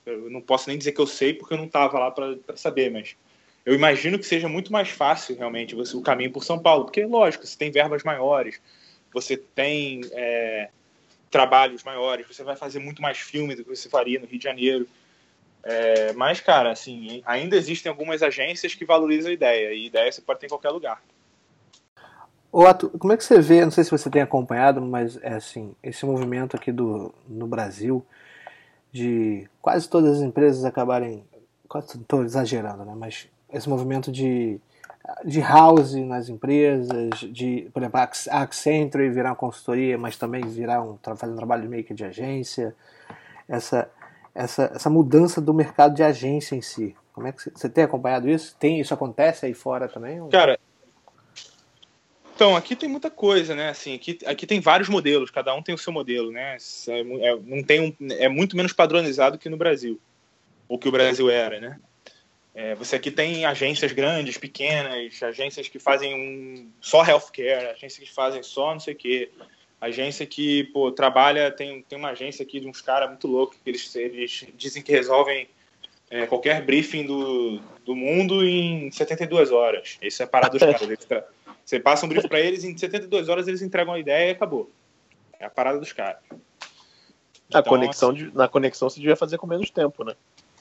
Eu 0.06 0.30
não 0.30 0.42
posso 0.42 0.70
nem 0.70 0.78
dizer 0.78 0.92
que 0.92 1.02
eu 1.02 1.08
sei 1.08 1.34
porque 1.34 1.54
eu 1.54 1.58
não 1.58 1.66
estava 1.66 1.98
lá 1.98 2.12
para 2.12 2.56
saber, 2.56 2.92
mas 2.92 3.16
eu 3.66 3.74
imagino 3.74 4.20
que 4.20 4.26
seja 4.26 4.48
muito 4.48 4.72
mais 4.72 4.90
fácil 4.90 5.36
realmente 5.36 5.74
você, 5.74 5.98
o 5.98 6.02
caminho 6.02 6.32
por 6.32 6.44
São 6.44 6.60
Paulo, 6.60 6.86
porque 6.86 7.04
lógico, 7.04 7.46
você 7.46 7.58
tem 7.58 7.72
verbas 7.72 8.04
maiores, 8.04 8.62
você 9.12 9.36
tem 9.36 10.02
é, 10.12 10.70
trabalhos 11.32 11.84
maiores, 11.84 12.28
você 12.28 12.44
vai 12.44 12.56
fazer 12.56 12.80
muito 12.80 13.02
mais 13.02 13.18
filme 13.18 13.56
do 13.56 13.64
que 13.64 13.76
você 13.76 13.90
faria 13.90 14.20
no 14.20 14.28
Rio 14.28 14.38
de 14.38 14.44
Janeiro. 14.44 14.88
É, 15.64 16.14
mas, 16.14 16.40
cara, 16.40 16.72
assim, 16.72 17.24
ainda 17.26 17.56
existem 17.56 17.90
algumas 17.90 18.22
agências 18.22 18.76
que 18.76 18.86
valorizam 18.86 19.32
a 19.32 19.34
ideia, 19.34 19.74
e 19.74 19.88
ideia 19.88 20.12
você 20.12 20.22
pode 20.22 20.40
ter 20.40 20.46
em 20.46 20.50
qualquer 20.50 20.70
lugar. 20.70 21.02
Ô, 22.52 22.66
Ato, 22.66 22.90
como 23.00 23.12
é 23.12 23.18
que 23.18 23.24
você 23.24 23.42
vê, 23.42 23.66
não 23.66 23.72
sei 23.72 23.84
se 23.84 23.92
você 23.92 24.10
tem 24.10 24.22
acompanhado, 24.22 24.80
mas 24.80 25.18
é 25.24 25.34
assim, 25.34 25.76
esse 25.82 26.06
movimento 26.06 26.56
aqui 26.56 26.72
do, 26.72 27.14
no 27.28 27.48
Brasil 27.48 28.06
de 28.92 29.50
quase 29.62 29.90
todas 29.90 30.18
as 30.18 30.24
empresas 30.24 30.64
acabarem, 30.64 31.26
estou 32.00 32.24
exagerando, 32.24 32.86
né? 32.86 32.94
Mas 32.96 33.28
esse 33.56 33.70
movimento 33.70 34.12
de 34.12 34.60
de 35.24 35.40
house 35.40 35.94
nas 35.94 36.30
empresas, 36.30 37.20
de, 37.32 37.70
por 37.72 37.80
exemplo, 37.80 38.00
a 38.00 38.42
Accenture 38.42 39.08
virar 39.10 39.30
uma 39.30 39.36
consultoria, 39.36 40.00
mas 40.00 40.18
também 40.18 40.42
virar 40.48 40.82
um 40.82 40.98
fazer 41.16 41.32
um 41.32 41.36
trabalho 41.36 41.70
meio 41.70 41.84
que 41.84 41.94
de 41.94 42.04
agência, 42.04 42.76
essa 43.48 43.90
essa 44.34 44.72
essa 44.74 44.90
mudança 44.90 45.40
do 45.40 45.54
mercado 45.54 45.94
de 45.94 46.02
agência 46.02 46.56
em 46.56 46.62
si. 46.62 46.96
Como 47.14 47.28
é 47.28 47.32
que 47.32 47.52
você 47.52 47.70
tem 47.70 47.84
acompanhado 47.84 48.28
isso? 48.28 48.56
Tem 48.60 48.80
isso 48.80 48.94
acontece 48.94 49.46
aí 49.46 49.54
fora 49.54 49.88
também? 49.88 50.28
Cara, 50.30 50.60
então, 52.36 52.54
aqui 52.54 52.76
tem 52.76 52.90
muita 52.90 53.10
coisa, 53.10 53.56
né? 53.56 53.70
Assim, 53.70 53.96
aqui, 53.96 54.20
aqui 54.26 54.46
tem 54.46 54.60
vários 54.60 54.90
modelos, 54.90 55.32
cada 55.32 55.56
um 55.56 55.62
tem 55.62 55.74
o 55.74 55.78
seu 55.78 55.94
modelo, 55.94 56.32
né? 56.32 56.58
É, 56.90 57.00
é, 57.00 57.40
não 57.46 57.64
tem 57.64 57.80
um, 57.80 57.96
é 58.12 58.28
muito 58.28 58.58
menos 58.58 58.74
padronizado 58.74 59.38
que 59.38 59.48
no 59.48 59.56
Brasil, 59.56 60.02
ou 60.68 60.78
que 60.78 60.90
o 60.90 60.92
Brasil 60.92 61.30
era, 61.30 61.62
né? 61.62 61.80
É, 62.56 62.74
você 62.74 62.96
aqui 62.96 63.12
tem 63.12 63.46
agências 63.46 63.92
grandes, 63.92 64.38
pequenas, 64.38 65.22
agências 65.22 65.68
que 65.68 65.78
fazem 65.78 66.16
um, 66.16 66.72
só 66.80 67.06
healthcare, 67.06 67.68
agências 67.68 68.08
que 68.08 68.16
fazem 68.16 68.42
só 68.42 68.72
não 68.72 68.80
sei 68.80 68.94
o 68.94 68.98
quê, 68.98 69.30
agência 69.80 70.26
que 70.26 70.64
pô, 70.66 70.90
trabalha, 70.90 71.52
tem, 71.52 71.82
tem 71.82 72.00
uma 72.00 72.12
agência 72.12 72.44
aqui 72.44 72.62
de 72.62 72.68
uns 72.68 72.80
caras 72.80 73.10
muito 73.10 73.28
loucos, 73.28 73.58
que 73.62 73.70
eles, 73.70 73.94
eles 73.98 74.46
dizem 74.56 74.82
que 74.82 74.94
resolvem 74.94 75.50
é, 76.10 76.26
qualquer 76.28 76.62
briefing 76.62 77.06
do, 77.06 77.60
do 77.84 77.94
mundo 77.94 78.42
em 78.42 78.90
72 78.90 79.52
horas. 79.52 79.98
Isso 80.02 80.24
é 80.24 80.26
parado 80.26 80.58
dos 80.58 80.62
caras. 80.62 81.26
Você 81.66 81.78
passa 81.78 82.06
um 82.06 82.10
briefing 82.10 82.30
para 82.30 82.40
eles, 82.40 82.64
em 82.64 82.78
72 82.78 83.28
horas 83.28 83.50
eles 83.50 83.62
entregam 83.62 83.94
a 83.94 84.00
ideia 84.00 84.30
e 84.30 84.32
acabou. 84.32 84.72
É 85.38 85.46
a 85.46 85.50
parada 85.50 85.78
dos 85.78 85.92
caras. 85.92 86.22
Então, 87.50 87.64
conexão 87.64 88.12
assim, 88.12 88.32
na 88.34 88.48
conexão 88.48 88.90
você 88.90 89.00
devia 89.00 89.18
fazer 89.18 89.38
com 89.38 89.46
menos 89.46 89.70
tempo, 89.70 90.06
né? 90.06 90.16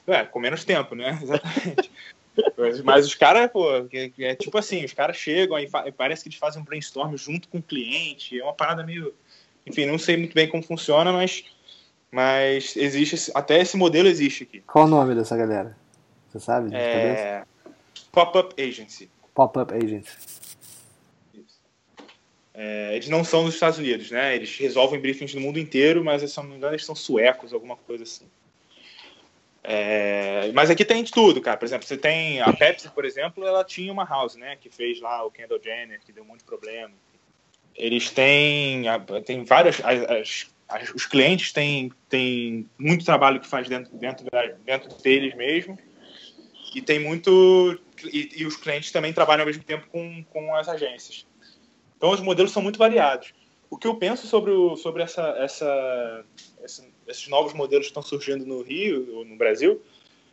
É, 0.07 0.23
com 0.23 0.39
menos 0.39 0.63
tempo, 0.63 0.95
né? 0.95 1.17
Exatamente. 1.21 1.91
Mas 2.83 3.05
os 3.05 3.15
caras, 3.15 3.49
pô, 3.49 3.65
é 4.19 4.35
tipo 4.35 4.57
assim, 4.57 4.83
os 4.83 4.93
caras 4.93 5.15
chegam 5.15 5.57
e 5.57 5.69
parece 5.91 6.23
que 6.23 6.29
eles 6.29 6.37
fazem 6.37 6.61
um 6.61 6.65
brainstorm 6.65 7.15
junto 7.15 7.47
com 7.47 7.59
o 7.59 7.63
cliente. 7.63 8.39
É 8.39 8.43
uma 8.43 8.53
parada 8.53 8.83
meio. 8.83 9.13
Enfim, 9.65 9.85
não 9.85 9.97
sei 9.97 10.17
muito 10.17 10.33
bem 10.33 10.47
como 10.47 10.61
funciona, 10.61 11.11
mas 11.13 11.45
mas 12.15 12.77
existe, 12.77 13.29
até 13.35 13.59
esse 13.59 13.75
modelo 13.75 14.07
existe 14.07 14.43
aqui. 14.43 14.61
Qual 14.61 14.85
o 14.85 14.87
nome 14.87 15.13
dessa 15.13 15.35
galera? 15.35 15.75
Você 16.29 16.39
sabe? 16.39 16.73
É... 16.73 17.43
Pop-up 18.09 18.61
Agency. 18.61 19.09
Pop-up 19.33 19.73
Agency. 19.73 20.15
É, 22.53 22.95
eles 22.95 23.09
não 23.09 23.21
são 23.25 23.43
dos 23.43 23.53
Estados 23.53 23.77
Unidos, 23.79 24.11
né? 24.11 24.33
Eles 24.33 24.57
resolvem 24.57 25.01
briefings 25.01 25.35
no 25.35 25.41
mundo 25.41 25.59
inteiro, 25.59 26.05
mas 26.05 26.21
se 26.29 26.37
não 26.37 26.45
me 26.45 26.55
engano 26.55 26.73
eles 26.73 26.85
são 26.85 26.95
suecos, 26.95 27.51
alguma 27.51 27.75
coisa 27.75 28.03
assim. 28.03 28.25
É, 29.67 30.51
mas 30.53 30.69
aqui 30.69 30.85
tem 30.85 31.03
de 31.03 31.11
tudo, 31.11 31.41
cara. 31.41 31.57
Por 31.57 31.65
exemplo, 31.65 31.87
você 31.87 31.97
tem 31.97 32.39
a 32.39 32.53
Pepsi, 32.53 32.87
por 32.91 33.03
exemplo, 33.03 33.43
ela 33.45 33.63
tinha 33.63 33.91
uma 33.91 34.05
house, 34.05 34.35
né? 34.35 34.55
Que 34.55 34.69
fez 34.69 35.01
lá 35.01 35.23
o 35.25 35.31
Kendall 35.31 35.59
Jenner, 35.61 35.99
que 36.05 36.11
deu 36.11 36.23
de 36.23 36.43
problema. 36.43 36.93
Eles 37.75 38.11
têm, 38.11 38.83
tem 39.25 39.43
várias, 39.43 39.81
as, 39.83 40.47
os 40.93 41.05
clientes 41.07 41.51
têm, 41.51 41.91
têm 42.07 42.69
muito 42.77 43.03
trabalho 43.03 43.39
que 43.39 43.47
faz 43.47 43.67
dentro, 43.67 43.95
dentro, 43.97 44.25
da, 44.31 44.45
dentro 44.63 44.95
deles 45.01 45.35
mesmo 45.35 45.77
e 46.73 46.81
tem 46.81 46.99
muito 46.99 47.79
e, 48.03 48.41
e, 48.41 48.45
os 48.45 48.57
clientes 48.57 48.91
também 48.91 49.13
trabalham 49.13 49.41
ao 49.41 49.47
mesmo 49.47 49.63
tempo 49.63 49.87
com, 49.87 50.23
com 50.25 50.55
as 50.55 50.67
agências 50.67 51.25
então 51.95 52.09
os 52.09 52.19
modelos 52.19 52.51
são 52.51 52.63
muito 52.63 52.79
variados 52.79 53.33
o 53.69 53.77
que 53.77 53.87
eu 53.87 53.95
penso 53.95 54.27
sobre, 54.27 54.51
o, 54.51 54.75
sobre 54.75 55.03
essa, 55.03 55.21
essa, 55.37 56.25
essa, 56.63 56.85
esses 57.07 57.27
novos 57.27 57.53
modelos 57.53 57.87
que 57.87 57.91
estão 57.91 58.03
surgindo 58.03 58.45
no 58.45 58.61
Rio 58.61 59.25
no 59.25 59.35
Brasil 59.35 59.81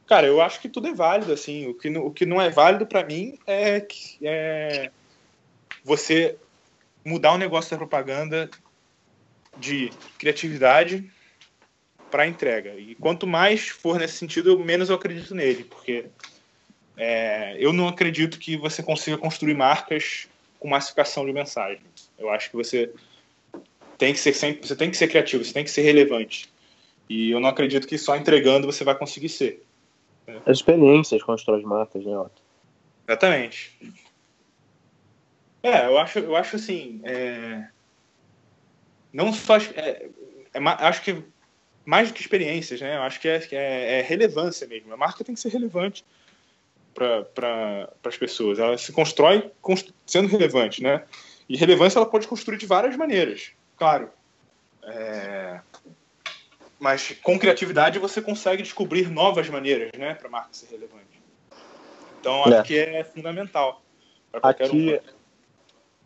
cara 0.06 0.26
eu 0.26 0.40
acho 0.40 0.60
que 0.60 0.68
tudo 0.68 0.88
é 0.88 0.94
válido 0.94 1.32
assim 1.32 1.66
o 1.68 1.74
que 1.74 1.90
não, 1.90 2.06
o 2.06 2.10
que 2.10 2.26
não 2.26 2.40
é 2.40 2.50
válido 2.50 2.86
para 2.86 3.04
mim 3.04 3.38
é, 3.46 3.86
é 4.22 4.90
você 5.84 6.36
mudar 7.04 7.32
o 7.32 7.38
negócio 7.38 7.70
da 7.70 7.76
propaganda 7.76 8.50
de 9.56 9.90
criatividade 10.18 11.10
para 12.10 12.26
entrega. 12.26 12.74
E 12.74 12.94
quanto 12.94 13.26
mais 13.26 13.68
for 13.68 13.98
nesse 13.98 14.18
sentido, 14.18 14.58
menos 14.58 14.90
eu 14.90 14.96
acredito 14.96 15.34
nele, 15.34 15.64
porque 15.64 16.04
é, 16.96 17.56
eu 17.58 17.72
não 17.72 17.88
acredito 17.88 18.38
que 18.38 18.56
você 18.56 18.82
consiga 18.82 19.16
construir 19.16 19.54
marcas 19.54 20.28
com 20.60 20.68
massificação 20.68 21.24
de 21.24 21.32
mensagem. 21.32 21.80
Eu 22.18 22.30
acho 22.30 22.50
que 22.50 22.56
você 22.56 22.92
tem 23.96 24.12
que 24.12 24.20
ser 24.20 24.34
sempre, 24.34 24.66
você 24.66 24.76
tem 24.76 24.90
que 24.90 24.96
ser 24.96 25.08
criativo, 25.08 25.42
você 25.42 25.54
tem 25.54 25.64
que 25.64 25.70
ser 25.70 25.82
relevante. 25.82 26.51
E 27.12 27.30
eu 27.30 27.40
não 27.40 27.48
acredito 27.48 27.86
que 27.86 27.98
só 27.98 28.16
entregando 28.16 28.66
você 28.66 28.84
vai 28.84 28.96
conseguir 28.96 29.28
ser. 29.28 29.62
As 30.46 30.58
experiências 30.58 31.22
constroem 31.22 31.64
marcas, 31.64 32.04
né, 32.04 32.16
Otto? 32.16 32.40
Exatamente. 33.06 33.76
É, 35.62 35.86
eu 35.86 35.98
acho, 35.98 36.18
eu 36.18 36.36
acho 36.36 36.56
assim. 36.56 37.00
É 37.04 37.64
não 39.12 39.32
só. 39.32 39.56
É, 39.56 40.08
é, 40.54 40.58
acho 40.58 41.02
que 41.02 41.22
mais 41.84 42.08
do 42.08 42.14
que 42.14 42.20
experiências, 42.20 42.80
né? 42.80 42.96
Eu 42.96 43.02
acho 43.02 43.20
que 43.20 43.28
é, 43.28 43.46
é, 43.52 43.98
é 43.98 44.02
relevância 44.02 44.66
mesmo. 44.66 44.92
A 44.92 44.96
marca 44.96 45.22
tem 45.22 45.34
que 45.34 45.40
ser 45.40 45.50
relevante 45.50 46.04
para 46.94 47.24
pra, 47.24 47.88
as 48.04 48.16
pessoas. 48.16 48.58
Ela 48.58 48.78
se 48.78 48.92
constrói 48.92 49.50
sendo 50.06 50.28
relevante, 50.28 50.82
né? 50.82 51.04
E 51.48 51.56
relevância 51.56 51.98
ela 51.98 52.06
pode 52.06 52.26
construir 52.26 52.56
de 52.56 52.66
várias 52.66 52.96
maneiras, 52.96 53.52
claro. 53.76 54.08
É... 54.84 55.60
Mas 56.82 57.16
com 57.22 57.38
criatividade 57.38 58.00
você 58.00 58.20
consegue 58.20 58.60
descobrir 58.60 59.08
novas 59.08 59.48
maneiras, 59.48 59.92
né, 59.96 60.14
para 60.14 60.26
a 60.26 60.30
marca 60.32 60.48
ser 60.50 60.66
relevante. 60.66 61.22
Então 62.18 62.42
acho 62.42 62.54
é. 62.54 62.62
que 62.64 62.76
é 62.76 63.04
fundamental. 63.04 63.80
Aqui, 64.42 65.00
um. 65.00 65.14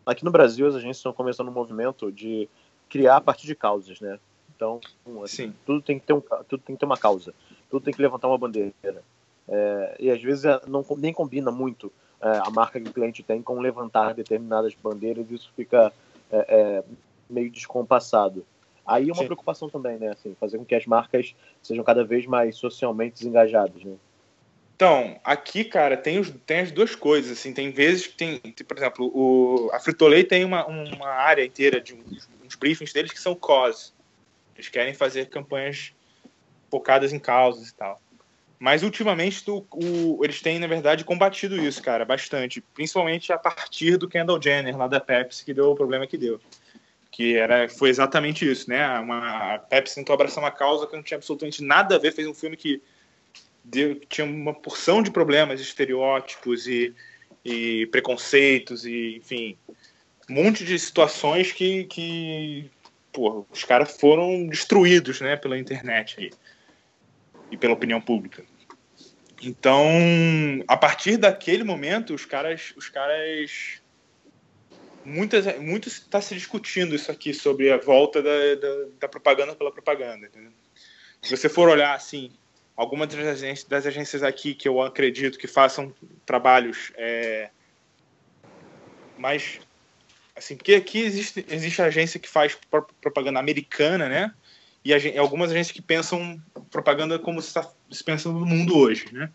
aqui 0.05 0.23
no 0.23 0.29
Brasil 0.29 0.67
as 0.67 0.75
agências 0.75 0.97
estão 0.97 1.11
começando 1.11 1.47
um 1.47 1.51
movimento 1.51 2.11
de 2.11 2.47
criar 2.87 3.15
a 3.15 3.21
partir 3.21 3.47
de 3.47 3.55
causas, 3.55 3.99
né? 3.99 4.19
Então, 4.55 4.79
assim, 5.23 5.51
tudo 5.65 5.81
tem 5.81 5.97
que 5.97 6.05
ter 6.05 6.13
um, 6.13 6.21
tudo 6.21 6.61
tem 6.61 6.75
que 6.75 6.79
ter 6.79 6.85
uma 6.85 6.97
causa, 6.97 7.33
tudo 7.71 7.83
tem 7.83 7.93
que 7.93 8.01
levantar 8.01 8.27
uma 8.27 8.37
bandeira. 8.37 8.71
É, 9.47 9.95
e 9.99 10.11
às 10.11 10.21
vezes 10.21 10.45
é, 10.45 10.61
não 10.67 10.85
nem 10.95 11.11
combina 11.11 11.49
muito 11.49 11.91
é, 12.21 12.37
a 12.37 12.51
marca 12.51 12.79
que 12.79 12.87
o 12.87 12.93
cliente 12.93 13.23
tem 13.23 13.41
com 13.41 13.59
levantar 13.59 14.13
determinadas 14.13 14.75
bandeiras, 14.75 15.25
isso 15.31 15.51
fica 15.55 15.91
é, 16.31 16.37
é 16.37 16.83
meio 17.27 17.49
descompassado. 17.49 18.45
Aí 18.87 19.09
é 19.09 19.13
uma 19.13 19.21
Sim. 19.21 19.25
preocupação 19.25 19.69
também, 19.69 19.97
né? 19.97 20.09
Assim, 20.09 20.33
fazer 20.39 20.57
com 20.57 20.65
que 20.65 20.73
as 20.73 20.85
marcas 20.85 21.35
sejam 21.61 21.83
cada 21.83 22.05
vez 22.05 22.25
mais 22.25 22.55
socialmente 22.55 23.15
desengajadas, 23.15 23.83
né? 23.83 23.95
Então, 24.75 25.19
aqui, 25.23 25.63
cara, 25.63 25.97
tem, 25.97 26.19
os, 26.19 26.31
tem 26.45 26.59
as 26.59 26.71
duas 26.71 26.95
coisas, 26.95 27.31
assim, 27.31 27.51
tem 27.51 27.71
vezes 27.71 28.05
que 28.07 28.15
tem, 28.15 28.37
tem 28.37 28.65
por 28.65 28.77
exemplo, 28.77 29.11
o, 29.11 29.71
a 29.73 29.79
Frito-Lay 29.79 30.23
tem 30.23 30.45
uma, 30.45 30.65
uma 30.67 31.07
área 31.07 31.43
inteira 31.43 31.81
de 31.81 31.95
uns, 31.95 32.29
uns 32.45 32.55
briefings 32.55 32.93
deles 32.93 33.11
que 33.11 33.19
são 33.19 33.33
cause. 33.33 33.91
Eles 34.55 34.69
querem 34.69 34.93
fazer 34.93 35.29
campanhas 35.29 35.93
focadas 36.69 37.11
em 37.11 37.19
causas 37.19 37.69
e 37.69 37.75
tal. 37.75 37.99
Mas 38.59 38.83
ultimamente 38.83 39.43
o, 39.49 39.65
o, 39.71 40.23
eles 40.23 40.41
têm, 40.41 40.59
na 40.59 40.67
verdade, 40.67 41.03
combatido 41.03 41.57
isso, 41.57 41.81
cara, 41.81 42.05
bastante. 42.05 42.61
Principalmente 42.61 43.33
a 43.33 43.37
partir 43.37 43.97
do 43.97 44.07
Kendall 44.07 44.41
Jenner, 44.41 44.77
lá 44.77 44.87
da 44.87 44.99
Pepsi, 44.99 45.43
que 45.43 45.53
deu 45.53 45.71
o 45.71 45.75
problema 45.75 46.07
que 46.07 46.17
deu. 46.17 46.39
Que 47.17 47.35
era, 47.35 47.67
foi 47.67 47.89
exatamente 47.89 48.47
isso, 48.47 48.69
né? 48.69 48.87
Uma, 48.99 49.55
a 49.55 49.57
Pepsi 49.57 49.95
tentou 49.95 50.13
abraçar 50.13 50.43
uma 50.43 50.51
causa 50.51 50.85
que 50.85 50.95
não 50.95 51.01
tinha 51.01 51.17
absolutamente 51.17 51.63
nada 51.63 51.95
a 51.95 51.97
ver, 51.97 52.11
fez 52.11 52.27
um 52.27 52.33
filme 52.33 52.55
que 52.55 52.79
deu, 53.63 53.95
tinha 54.01 54.23
uma 54.23 54.53
porção 54.53 55.01
de 55.01 55.09
problemas, 55.09 55.59
estereótipos 55.59 56.67
e, 56.67 56.93
e 57.43 57.87
preconceitos 57.87 58.85
e, 58.85 59.17
enfim, 59.17 59.57
um 60.29 60.35
monte 60.35 60.63
de 60.63 60.77
situações 60.77 61.51
que, 61.51 61.85
que 61.85 62.69
porra, 63.11 63.43
os 63.51 63.63
caras 63.63 63.97
foram 63.99 64.45
destruídos, 64.45 65.19
né, 65.19 65.35
pela 65.35 65.57
internet 65.57 66.19
aí, 66.19 66.31
e 67.49 67.57
pela 67.57 67.73
opinião 67.73 67.99
pública. 67.99 68.43
Então, 69.41 69.89
a 70.67 70.77
partir 70.77 71.17
daquele 71.17 71.63
momento, 71.63 72.13
os 72.13 72.25
caras, 72.25 72.75
os 72.77 72.89
caras 72.89 73.81
muitas, 75.07 75.57
muito 75.59 75.87
está 75.87 76.19
se 76.19 76.35
discutindo 76.35 76.93
isso 76.93 77.09
aqui 77.09 77.33
sobre 77.33 77.71
a 77.71 77.77
volta 77.77 78.21
da, 78.21 78.55
da, 78.55 78.85
da 78.99 79.07
propaganda 79.07 79.55
pela 79.55 79.71
propaganda. 79.71 80.27
Entendeu? 80.27 80.51
Se 81.21 81.35
você 81.35 81.47
for 81.47 81.69
olhar 81.69 81.95
assim, 81.95 82.31
algumas 82.75 83.07
das 83.07 83.25
agências, 83.25 83.67
das 83.67 83.85
agências 83.85 84.21
aqui 84.21 84.53
que 84.53 84.67
eu 84.67 84.81
acredito 84.81 85.39
que 85.39 85.47
façam 85.47 85.93
trabalhos 86.25 86.91
é, 86.97 87.49
mais 89.17 89.59
assim 90.35 90.55
porque 90.55 90.75
aqui 90.75 90.99
existe 90.99 91.43
existe 91.49 91.81
agência 91.81 92.19
que 92.19 92.29
faz 92.29 92.55
propaganda 93.01 93.39
americana 93.39 94.07
né 94.07 94.31
e 94.85 95.17
algumas 95.17 95.49
agências 95.49 95.73
que 95.73 95.81
pensam 95.81 96.39
propaganda 96.69 97.17
como 97.17 97.41
se, 97.41 97.47
está, 97.47 97.67
se 97.89 98.03
pensa 98.03 98.29
no 98.29 98.45
mundo 98.45 98.77
hoje 98.77 99.11
né 99.11 99.31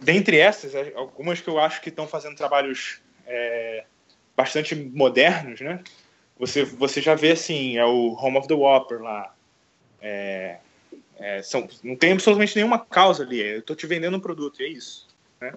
dentre 0.00 0.38
essas 0.38 0.72
algumas 0.94 1.40
que 1.40 1.48
eu 1.48 1.58
acho 1.58 1.80
que 1.80 1.88
estão 1.88 2.06
fazendo 2.06 2.36
trabalhos 2.36 3.02
é, 3.26 3.84
bastante 4.36 4.74
modernos 4.74 5.60
né 5.60 5.82
você 6.38 6.64
você 6.64 7.00
já 7.00 7.14
vê 7.14 7.32
assim 7.32 7.78
é 7.78 7.84
o 7.84 8.14
Home 8.14 8.38
of 8.38 8.46
the 8.46 8.54
Whopper 8.54 9.00
lá 9.02 9.34
é, 10.00 10.58
É, 11.18 11.42
são, 11.42 11.66
não 11.82 11.96
tem 11.96 12.12
absolutamente 12.12 12.54
nenhuma 12.54 12.78
causa 12.78 13.22
ali. 13.24 13.40
Eu 13.40 13.60
estou 13.60 13.74
te 13.74 13.86
vendendo 13.86 14.16
um 14.18 14.20
produto, 14.20 14.60
é 14.62 14.66
isso. 14.66 15.08
Né? 15.40 15.54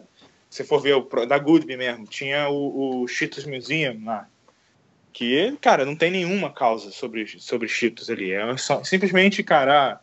Se 0.50 0.64
for 0.64 0.80
ver 0.82 0.96
o 0.96 1.26
da 1.26 1.38
Goodby 1.38 1.76
mesmo, 1.76 2.08
tinha 2.08 2.50
o, 2.50 3.02
o 3.02 3.08
Cheetos 3.08 3.46
Museum 3.46 4.06
lá, 4.06 4.26
que, 5.12 5.58
cara, 5.60 5.84
não 5.86 5.98
tem 5.98 6.12
nenhuma 6.12 6.50
causa 6.52 6.92
sobre, 6.92 7.28
sobre 7.40 7.68
Cheetos 7.68 8.10
ali. 8.10 8.32
É 8.32 8.58
só, 8.58 8.84
simplesmente, 8.86 9.44
cara, 9.44 10.00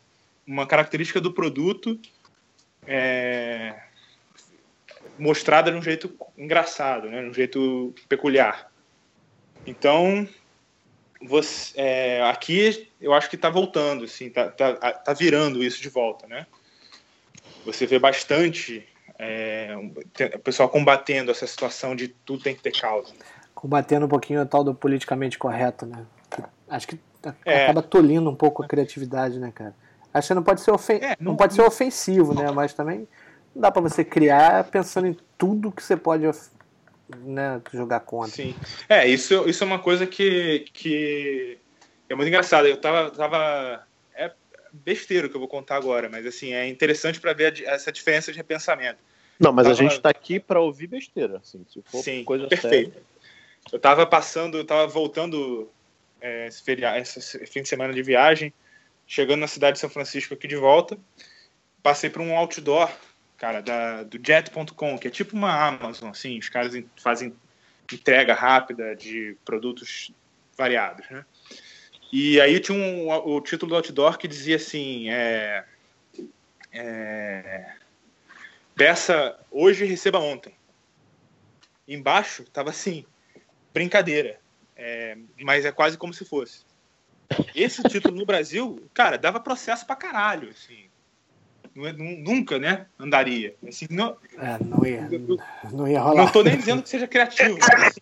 uma 0.47 0.67
característica 0.67 1.23
do 1.23 1.33
produto 1.33 1.99
é, 2.87 3.75
mostrada 5.19 5.71
de 5.71 5.77
um 5.77 5.83
jeito 5.83 6.15
engraçado, 6.37 7.09
né? 7.09 7.23
de 7.23 7.29
um 7.29 7.35
jeito 7.35 7.95
peculiar. 8.09 8.71
Então, 9.67 10.29
você, 11.23 11.73
é, 11.77 12.23
aqui 12.23 12.89
eu 13.01 13.13
acho 13.13 13.29
que 13.29 13.37
está 13.37 13.51
voltando, 13.51 14.05
assim, 14.05 14.31
tá, 14.31 14.51
tá, 14.51 14.75
tá 14.93 15.13
virando 15.13 15.63
isso 15.63 15.81
de 15.83 15.89
volta, 15.89 16.27
né? 16.27 16.47
Você 17.65 17.87
vê 17.87 17.99
bastante 17.99 18.87
é, 19.19 19.75
o 20.35 20.39
pessoal 20.39 20.69
combatendo 20.69 21.31
essa 21.31 21.47
situação 21.47 21.97
de 21.97 22.09
tudo 22.09 22.43
tem 22.43 22.55
que 22.55 22.63
ter 22.63 22.73
causa. 22.79 23.13
Combatendo 23.55 24.07
um 24.07 24.09
pouquinho 24.09 24.43
o 24.43 24.47
tal 24.47 24.63
do 24.63 24.75
politicamente 24.75 25.39
correto, 25.39 25.87
né? 25.87 26.05
Acho 26.69 26.89
que 26.89 27.01
é. 27.45 27.65
acaba 27.65 27.83
tolindo 27.83 28.29
um 28.29 28.35
pouco 28.35 28.63
a 28.63 28.69
criatividade, 28.69 29.39
né, 29.39 29.51
cara? 29.55 29.75
Acho 30.13 30.29
que 30.29 30.35
não 30.35 30.43
pode 30.43 30.61
ser, 30.61 30.71
ofen 30.71 30.97
é, 30.97 31.17
não, 31.19 31.33
não, 31.33 31.37
pode 31.37 31.55
ser 31.55 31.63
ofensivo, 31.63 32.35
né? 32.35 32.51
Mas 32.51 32.73
também 32.73 33.09
não 33.57 33.63
dá 33.63 33.71
para 33.71 33.81
você 33.81 34.05
criar 34.05 34.65
pensando 34.65 35.09
em 35.09 35.17
tudo 35.39 35.73
que 35.73 35.83
você 35.83 35.97
pode 35.97 36.25
né, 37.21 37.61
jogar 37.73 38.01
contra. 38.01 38.31
Sim. 38.31 38.55
É, 38.87 39.09
isso, 39.09 39.49
isso 39.49 39.65
é 39.65 39.67
uma 39.67 39.79
coisa 39.79 40.07
que, 40.07 40.67
que 40.75 41.59
é 42.07 42.15
muito 42.15 42.29
engraçado. 42.29 42.69
Eu 42.69 42.77
tava, 42.77 43.11
tava. 43.11 43.87
É 44.15 44.31
besteiro 44.73 45.31
que 45.31 45.37
eu 45.37 45.41
vou 45.41 45.49
contar 45.49 45.77
agora, 45.77 46.09
mas 46.11 46.27
assim, 46.27 46.53
é 46.53 46.69
interessante 46.69 47.19
para 47.19 47.33
ver 47.33 47.67
a, 47.67 47.71
essa 47.73 47.91
diferença 47.91 48.31
de 48.31 48.37
repensamento. 48.37 48.99
Não, 49.41 49.53
mas 49.53 49.65
tava... 49.65 49.75
a 49.75 49.83
gente 49.83 49.97
está 49.97 50.11
aqui 50.11 50.39
para 50.39 50.61
ouvir 50.61 50.87
besteira, 50.87 51.39
assim, 51.39 51.65
se 51.67 51.83
for 51.87 52.03
Sim, 52.03 52.25
coisa 52.25 52.47
perfeito. 52.47 52.93
Séria. 52.93 53.07
Eu 53.73 53.79
tava 53.79 54.07
passando, 54.07 54.59
eu 54.59 54.65
tava 54.65 54.87
voltando 54.87 55.69
é, 56.21 56.47
esse, 56.47 56.63
feriado, 56.63 56.99
esse 56.99 57.47
fim 57.47 57.63
de 57.63 57.69
semana 57.69 57.93
de 57.93 58.03
viagem, 58.03 58.53
chegando 59.07 59.41
na 59.41 59.49
cidade 59.49 59.75
de 59.75 59.81
São 59.81 59.91
Francisco 59.91 60.35
aqui 60.35 60.47
de 60.47 60.57
volta, 60.57 60.99
passei 61.83 62.11
por 62.11 62.21
um 62.21 62.37
outdoor 62.37 62.91
cara, 63.37 63.61
da, 63.61 64.03
do 64.03 64.19
Jet.com, 64.25 64.99
que 64.99 65.09
é 65.09 65.11
tipo 65.11 65.37
uma 65.37 65.53
Amazon, 65.53 66.11
assim, 66.11 66.39
os 66.39 66.49
caras 66.49 66.75
fazem 66.97 67.35
entrega 67.93 68.35
rápida 68.35 68.97
de 68.97 69.37
produtos 69.45 70.11
variados, 70.57 71.09
né? 71.11 71.25
E 72.13 72.41
aí 72.41 72.59
tinha 72.61 72.77
um, 72.77 73.09
o 73.11 73.41
título 73.41 73.71
do 73.71 73.77
outdoor 73.77 74.17
que 74.17 74.29
dizia 74.29 74.57
assim, 74.57 75.11
é, 75.11 75.65
é, 76.73 77.73
peça 78.75 79.39
hoje 79.51 79.85
receba 79.85 80.19
ontem. 80.19 80.55
Embaixo 81.87 82.45
tava 82.45 82.71
assim, 82.71 83.05
brincadeira, 83.73 84.41
é, 84.77 85.17
mas 85.43 85.65
é 85.65 85.73
quase 85.73 85.99
como 85.99 86.15
se 86.15 86.25
fosse. 86.25 86.65
Esse 87.55 87.83
título 87.83 88.17
no 88.17 88.27
Brasil, 88.27 88.89
cara, 88.95 89.19
dava 89.19 89.41
processo 89.41 89.85
pra 89.85 89.97
caralho, 89.97 90.51
assim. 90.51 90.86
É, 91.85 91.93
nunca, 91.93 92.59
né, 92.59 92.87
andaria. 92.99 93.55
Assim, 93.69 93.87
não, 93.91 94.17
é, 94.39 94.65
não, 94.65 94.87
ia, 94.87 95.09
não 95.71 95.87
ia 95.87 96.01
rolar. 96.01 96.17
Não 96.17 96.27
estou 96.27 96.43
nem 96.43 96.57
dizendo 96.57 96.83
que 96.83 96.89
seja 96.89 97.07
criativo. 97.07 97.59
Mas, 97.61 97.89
assim, 97.89 98.01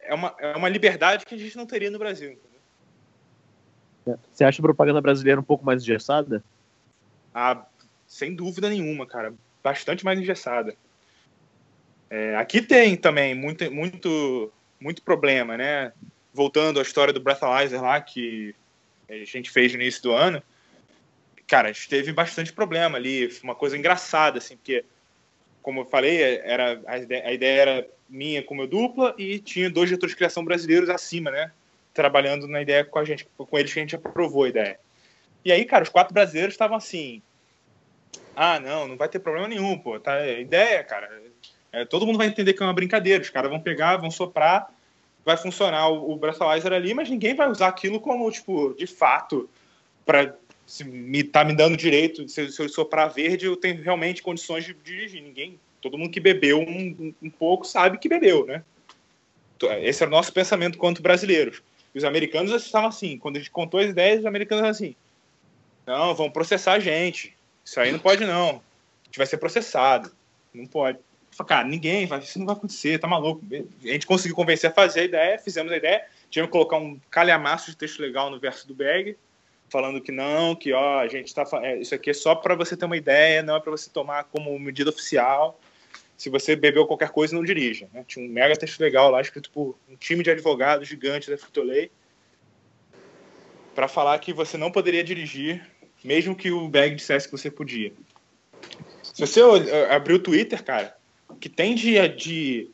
é, 0.00 0.14
uma, 0.14 0.34
é 0.38 0.56
uma 0.56 0.68
liberdade 0.68 1.26
que 1.26 1.34
a 1.34 1.38
gente 1.38 1.56
não 1.56 1.66
teria 1.66 1.90
no 1.90 1.98
Brasil. 1.98 2.38
Você 4.32 4.44
acha 4.44 4.60
a 4.60 4.62
propaganda 4.62 5.00
brasileira 5.00 5.40
um 5.40 5.44
pouco 5.44 5.64
mais 5.64 5.82
engessada? 5.82 6.42
Ah, 7.34 7.64
sem 8.06 8.34
dúvida 8.34 8.68
nenhuma, 8.68 9.06
cara. 9.06 9.34
Bastante 9.62 10.04
mais 10.04 10.20
engessada. 10.20 10.76
É, 12.08 12.36
aqui 12.36 12.62
tem 12.62 12.96
também 12.96 13.34
muito, 13.34 13.68
muito, 13.72 14.52
muito 14.80 15.02
problema, 15.02 15.56
né? 15.56 15.92
Voltando 16.32 16.78
à 16.78 16.82
história 16.82 17.12
do 17.12 17.20
Breathalyzer 17.20 17.82
lá, 17.82 18.00
que 18.00 18.54
a 19.08 19.24
gente 19.24 19.50
fez 19.50 19.72
no 19.72 19.80
início 19.80 20.02
do 20.02 20.12
ano 20.12 20.42
cara, 21.52 21.68
a 21.68 21.72
gente 21.72 21.86
teve 21.86 22.14
bastante 22.14 22.50
problema 22.50 22.96
ali, 22.96 23.30
uma 23.42 23.54
coisa 23.54 23.76
engraçada, 23.76 24.38
assim, 24.38 24.56
porque, 24.56 24.86
como 25.60 25.80
eu 25.80 25.84
falei, 25.84 26.40
era, 26.42 26.80
a, 26.86 26.96
ideia, 26.96 27.26
a 27.26 27.32
ideia 27.34 27.60
era 27.60 27.88
minha 28.08 28.42
com 28.42 28.54
meu 28.54 28.66
dupla 28.66 29.14
e 29.18 29.38
tinha 29.38 29.68
dois 29.68 29.90
diretores 29.90 30.12
de 30.12 30.16
criação 30.16 30.42
brasileiros 30.42 30.88
acima, 30.88 31.30
né, 31.30 31.52
trabalhando 31.92 32.48
na 32.48 32.62
ideia 32.62 32.86
com 32.86 32.98
a 32.98 33.04
gente, 33.04 33.28
com 33.36 33.58
eles 33.58 33.70
que 33.70 33.78
a 33.78 33.82
gente 33.82 33.94
aprovou 33.94 34.44
a 34.44 34.48
ideia. 34.48 34.80
E 35.44 35.52
aí, 35.52 35.66
cara, 35.66 35.84
os 35.84 35.90
quatro 35.90 36.14
brasileiros 36.14 36.54
estavam 36.54 36.74
assim, 36.74 37.20
ah, 38.34 38.58
não, 38.58 38.88
não 38.88 38.96
vai 38.96 39.10
ter 39.10 39.18
problema 39.18 39.46
nenhum, 39.46 39.76
pô, 39.76 40.00
tá, 40.00 40.22
é 40.22 40.40
ideia, 40.40 40.82
cara, 40.82 41.22
é, 41.70 41.84
todo 41.84 42.06
mundo 42.06 42.16
vai 42.16 42.28
entender 42.28 42.54
que 42.54 42.62
é 42.62 42.66
uma 42.66 42.72
brincadeira, 42.72 43.22
os 43.22 43.28
caras 43.28 43.50
vão 43.50 43.60
pegar, 43.60 43.98
vão 43.98 44.10
soprar, 44.10 44.72
vai 45.22 45.36
funcionar 45.36 45.90
o, 45.90 46.14
o 46.14 46.20
ali, 46.74 46.94
mas 46.94 47.10
ninguém 47.10 47.34
vai 47.34 47.50
usar 47.50 47.68
aquilo 47.68 48.00
como, 48.00 48.30
tipo, 48.30 48.72
de 48.72 48.86
fato, 48.86 49.50
para 50.04 50.34
se 50.72 50.84
me 50.84 51.22
tá 51.22 51.44
me 51.44 51.54
dando 51.54 51.76
direito, 51.76 52.26
se, 52.26 52.50
se 52.50 52.62
eu 52.62 52.66
soprar 52.66 53.12
verde, 53.12 53.44
eu 53.44 53.54
tenho 53.58 53.82
realmente 53.82 54.22
condições 54.22 54.64
de 54.64 54.72
dirigir. 54.72 55.22
Ninguém, 55.22 55.60
todo 55.82 55.98
mundo 55.98 56.08
que 56.08 56.18
bebeu 56.18 56.60
um, 56.60 57.12
um 57.22 57.28
pouco 57.28 57.66
sabe 57.66 57.98
que 57.98 58.08
bebeu, 58.08 58.46
né? 58.46 58.64
Esse 59.82 60.02
era 60.02 60.08
o 60.08 60.14
nosso 60.14 60.32
pensamento 60.32 60.78
quanto 60.78 61.02
brasileiros. 61.02 61.62
E 61.94 61.98
os 61.98 62.04
americanos 62.04 62.50
estavam 62.52 62.88
assim, 62.88 63.18
quando 63.18 63.36
a 63.36 63.38
gente 63.40 63.50
contou 63.50 63.80
as 63.80 63.90
ideias, 63.90 64.20
os 64.20 64.24
americanos 64.24 64.64
assim, 64.64 64.96
não, 65.86 66.14
vão 66.14 66.30
processar 66.30 66.72
a 66.72 66.80
gente. 66.80 67.36
Isso 67.62 67.78
aí 67.78 67.92
não 67.92 67.98
pode 67.98 68.24
não. 68.24 68.48
A 68.48 69.04
gente 69.04 69.18
vai 69.18 69.26
ser 69.26 69.36
processado. 69.36 70.10
Não 70.54 70.64
pode. 70.64 70.98
Cara, 71.46 71.68
ninguém, 71.68 72.06
vai, 72.06 72.20
isso 72.20 72.38
não 72.38 72.46
vai 72.46 72.54
acontecer, 72.54 72.98
tá 72.98 73.06
maluco. 73.06 73.42
A 73.84 73.88
gente 73.88 74.06
conseguiu 74.06 74.34
convencer 74.34 74.70
a 74.70 74.72
fazer 74.72 75.00
a 75.00 75.04
ideia, 75.04 75.38
fizemos 75.38 75.70
a 75.70 75.76
ideia, 75.76 76.06
tivemos 76.30 76.48
que 76.48 76.52
colocar 76.52 76.78
um 76.78 76.98
calhamaço 77.10 77.70
de 77.70 77.76
texto 77.76 78.00
legal 78.00 78.30
no 78.30 78.40
verso 78.40 78.66
do 78.66 78.74
bag, 78.74 79.18
falando 79.72 80.02
que 80.02 80.12
não, 80.12 80.54
que 80.54 80.70
ó, 80.74 81.00
a 81.00 81.08
gente 81.08 81.28
está 81.28 81.44
é, 81.62 81.78
isso 81.78 81.94
aqui 81.94 82.10
é 82.10 82.14
só 82.14 82.34
para 82.34 82.54
você 82.54 82.76
ter 82.76 82.84
uma 82.84 82.96
ideia, 82.96 83.42
não 83.42 83.56
é 83.56 83.60
para 83.60 83.70
você 83.70 83.88
tomar 83.88 84.24
como 84.24 84.56
medida 84.58 84.90
oficial. 84.90 85.58
Se 86.14 86.28
você 86.28 86.54
bebeu 86.54 86.86
qualquer 86.86 87.08
coisa, 87.08 87.34
não 87.34 87.42
dirija. 87.42 87.88
Né? 87.92 88.04
Tinha 88.06 88.24
um 88.24 88.28
mega 88.28 88.54
texto 88.54 88.78
legal 88.78 89.10
lá 89.10 89.20
escrito 89.20 89.50
por 89.50 89.76
um 89.88 89.96
time 89.96 90.22
de 90.22 90.30
advogados 90.30 90.86
gigante 90.86 91.30
da 91.30 91.38
Frito-Lay 91.38 91.90
para 93.74 93.88
falar 93.88 94.18
que 94.18 94.32
você 94.32 94.58
não 94.58 94.70
poderia 94.70 95.02
dirigir, 95.02 95.66
mesmo 96.04 96.36
que 96.36 96.50
o 96.50 96.68
bag 96.68 96.94
dissesse 96.94 97.26
que 97.26 97.32
você 97.32 97.50
podia. 97.50 97.92
Se 99.02 99.26
você 99.26 99.40
abrir 99.90 100.14
o 100.14 100.18
Twitter, 100.18 100.62
cara, 100.62 100.94
que 101.40 101.48
tem 101.48 101.74
de, 101.74 102.08
de 102.10 102.70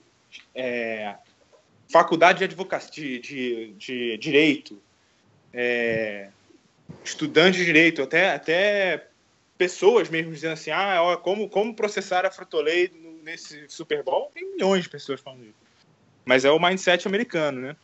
é, 0.53 1.15
faculdade 1.91 2.39
de 2.39 2.45
advocacia, 2.45 2.93
de, 2.93 3.21
de, 3.21 3.73
de 3.79 4.19
direito, 4.19 4.83
é, 5.55 6.29
estudantes 7.05 7.59
de 7.59 7.65
direito, 7.65 8.03
até, 8.03 8.35
até 8.35 9.09
pessoas 9.57 10.09
mesmo 10.09 10.33
dizendo 10.33 10.53
assim, 10.53 10.71
ah, 10.71 11.19
como, 11.23 11.49
como 11.49 11.75
processar 11.75 12.25
a 12.25 12.31
Frutolay 12.31 12.93
nesse 13.23 13.69
Super 13.69 14.03
Bowl, 14.03 14.31
tem 14.33 14.51
milhões 14.53 14.85
de 14.85 14.89
pessoas 14.89 15.21
falando 15.21 15.45
isso. 15.45 15.69
Mas 16.25 16.45
é 16.45 16.51
o 16.51 16.61
mindset 16.61 17.07
americano, 17.09 17.61
né? 17.61 17.77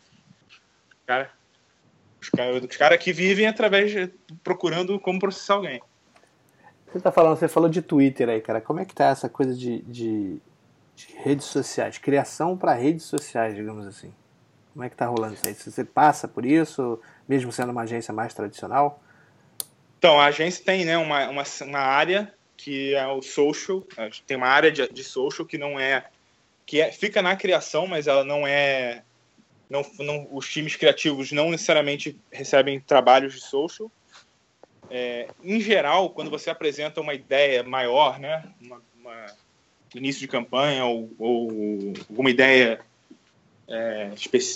Cara, 1.06 1.30
os 2.20 2.28
caras 2.30 2.76
cara 2.76 2.98
que 2.98 3.12
vivem 3.12 3.46
através 3.46 3.90
de 3.90 4.12
procurando 4.42 4.98
como 5.00 5.18
processar 5.18 5.54
alguém. 5.54 5.82
Você 6.86 7.00
tá 7.00 7.10
falando, 7.10 7.36
você 7.36 7.48
falou 7.48 7.68
de 7.68 7.82
Twitter 7.82 8.28
aí, 8.28 8.40
cara. 8.40 8.60
Como 8.60 8.80
é 8.80 8.84
que 8.84 8.94
tá 8.94 9.06
essa 9.06 9.28
coisa 9.28 9.54
de, 9.54 9.82
de, 9.82 10.38
de 10.94 11.08
redes 11.16 11.46
sociais, 11.46 11.98
criação 11.98 12.56
para 12.56 12.72
redes 12.72 13.04
sociais, 13.04 13.54
digamos 13.54 13.86
assim? 13.86 14.12
Como 14.74 14.84
é 14.84 14.90
que 14.90 14.96
tá 14.96 15.06
rolando 15.06 15.34
isso 15.34 15.46
aí? 15.46 15.54
Você 15.54 15.84
passa 15.84 16.28
por 16.28 16.44
isso? 16.44 17.00
mesmo 17.28 17.50
sendo 17.50 17.72
uma 17.72 17.82
agência 17.82 18.12
mais 18.12 18.34
tradicional? 18.34 19.02
Então, 19.98 20.20
a 20.20 20.26
agência 20.26 20.64
tem 20.64 20.84
né, 20.84 20.98
uma, 20.98 21.28
uma, 21.30 21.44
uma 21.62 21.78
área 21.78 22.34
que 22.56 22.94
é 22.94 23.06
o 23.06 23.22
social, 23.22 23.82
tem 24.26 24.36
uma 24.36 24.48
área 24.48 24.70
de, 24.70 24.86
de 24.88 25.02
social 25.02 25.46
que 25.46 25.58
não 25.58 25.78
é 25.78 26.04
que 26.66 26.80
é, 26.80 26.90
fica 26.92 27.20
na 27.20 27.36
criação, 27.36 27.86
mas 27.86 28.06
ela 28.06 28.24
não 28.24 28.46
é 28.46 29.02
não, 29.68 29.84
não, 29.98 30.28
os 30.30 30.48
times 30.50 30.76
criativos 30.76 31.32
não 31.32 31.50
necessariamente 31.50 32.18
recebem 32.30 32.80
trabalhos 32.80 33.34
de 33.34 33.40
social. 33.40 33.90
É, 34.90 35.28
em 35.42 35.60
geral, 35.60 36.10
quando 36.10 36.30
você 36.30 36.50
apresenta 36.50 37.00
uma 37.00 37.14
ideia 37.14 37.62
maior, 37.62 38.18
né, 38.18 38.44
uma, 38.60 38.82
uma 38.98 39.26
início 39.94 40.20
de 40.20 40.28
campanha 40.28 40.84
ou, 40.84 41.10
ou 41.18 41.92
alguma 42.08 42.30
ideia 42.30 42.80
é, 43.68 44.10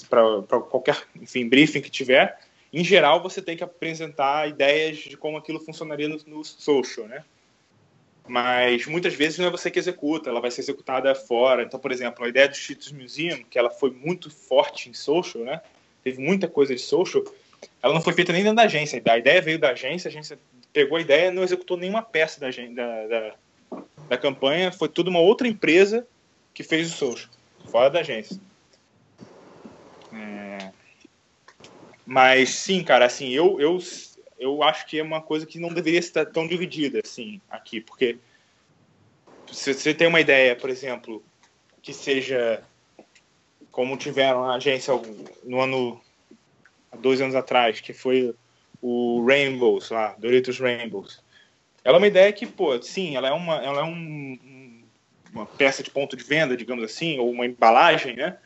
para 0.09 0.61
qualquer 0.61 1.03
enfim, 1.21 1.49
briefing 1.49 1.81
que 1.81 1.91
tiver, 1.91 2.39
em 2.73 2.85
geral, 2.85 3.23
você 3.23 3.41
tem 3.41 3.57
que 3.57 3.65
apresentar 3.65 4.49
ideias 4.49 4.99
de 4.99 5.17
como 5.17 5.37
aquilo 5.37 5.61
funcionaria 5.61 6.09
no, 6.09 6.19
no 6.27 6.45
social, 6.45 7.07
né? 7.07 7.25
Mas 8.27 8.87
muitas 8.87 9.15
vezes 9.15 9.39
não 9.39 9.47
é 9.47 9.51
você 9.51 9.71
que 9.71 9.79
executa, 9.79 10.29
ela 10.29 10.41
vai 10.41 10.51
ser 10.51 10.61
executada 10.61 11.15
fora. 11.15 11.63
Então, 11.63 11.81
por 11.81 11.91
exemplo, 11.91 12.23
a 12.25 12.29
ideia 12.29 12.47
do 12.47 12.55
Cheetos 12.55 12.93
Museum, 12.93 13.43
que 13.49 13.59
ela 13.59 13.71
foi 13.71 13.91
muito 13.91 14.31
forte 14.31 14.91
em 14.91 14.93
social, 14.93 15.45
né? 15.45 15.63
Teve 16.05 16.21
muita 16.21 16.47
coisa 16.47 16.75
de 16.75 16.81
social, 16.81 17.25
ela 17.83 17.95
não 17.95 18.03
foi 18.03 18.13
feita 18.13 18.33
nem 18.33 18.43
dentro 18.43 18.57
da 18.57 18.65
agência. 18.65 19.03
A 19.09 19.19
ideia 19.19 19.41
veio 19.41 19.59
da 19.59 19.71
agência, 19.71 20.09
a 20.09 20.11
agência 20.11 20.39
pegou 20.73 20.99
a 20.99 21.01
ideia 21.01 21.31
não 21.31 21.43
executou 21.43 21.77
nenhuma 21.77 22.03
peça 22.03 22.39
da, 22.39 22.49
da, 22.51 23.07
da, 23.07 23.35
da 24.11 24.19
campanha, 24.19 24.71
foi 24.71 24.89
tudo 24.89 25.09
uma 25.09 25.21
outra 25.21 25.49
empresa 25.49 26.07
que 26.53 26.63
fez 26.63 26.93
o 26.93 26.97
social, 26.97 27.31
fora 27.67 27.89
da 27.89 28.01
agência. 28.01 28.39
É... 30.13 30.73
Mas 32.07 32.51
sim, 32.51 32.83
cara, 32.83 33.05
assim, 33.05 33.29
eu, 33.31 33.61
eu, 33.61 33.79
eu 34.39 34.63
acho 34.63 34.87
que 34.87 34.99
é 34.99 35.03
uma 35.03 35.21
coisa 35.21 35.45
que 35.45 35.59
não 35.59 35.69
deveria 35.69 35.99
estar 35.99 36.25
tão 36.27 36.47
dividida 36.47 37.01
assim 37.05 37.41
aqui, 37.51 37.81
porque 37.81 38.19
se 39.53 39.75
você 39.75 39.93
tem 39.93 40.07
uma 40.07 40.21
ideia, 40.21 40.57
por 40.57 40.71
exemplo, 40.71 41.23
que 41.83 41.93
seja 41.93 42.63
como 43.71 43.97
tiveram 43.97 44.45
a 44.45 44.57
agência 44.57 44.93
no 45.45 45.61
ano 45.61 46.01
dois 46.99 47.21
anos 47.21 47.35
atrás, 47.35 47.81
que 47.81 47.93
foi 47.93 48.35
o 48.81 49.25
Rainbows 49.27 49.91
lá, 49.91 50.15
Doritos 50.19 50.59
Rainbows. 50.59 51.23
Ela 51.85 51.97
é 51.97 51.99
uma 51.99 52.07
ideia 52.07 52.33
que, 52.33 52.47
pô, 52.47 52.81
sim, 52.83 53.17
ela 53.17 53.29
é 53.29 53.33
uma, 53.33 53.57
ela 53.57 53.81
é 53.81 53.85
um, 53.85 54.83
uma 55.33 55.47
peça 55.47 55.83
de 55.83 55.91
ponto 55.91 56.17
de 56.17 56.25
venda, 56.25 56.57
digamos 56.57 56.85
assim, 56.85 57.19
ou 57.19 57.31
uma 57.31 57.47
embalagem, 57.47 58.17
né? 58.17 58.39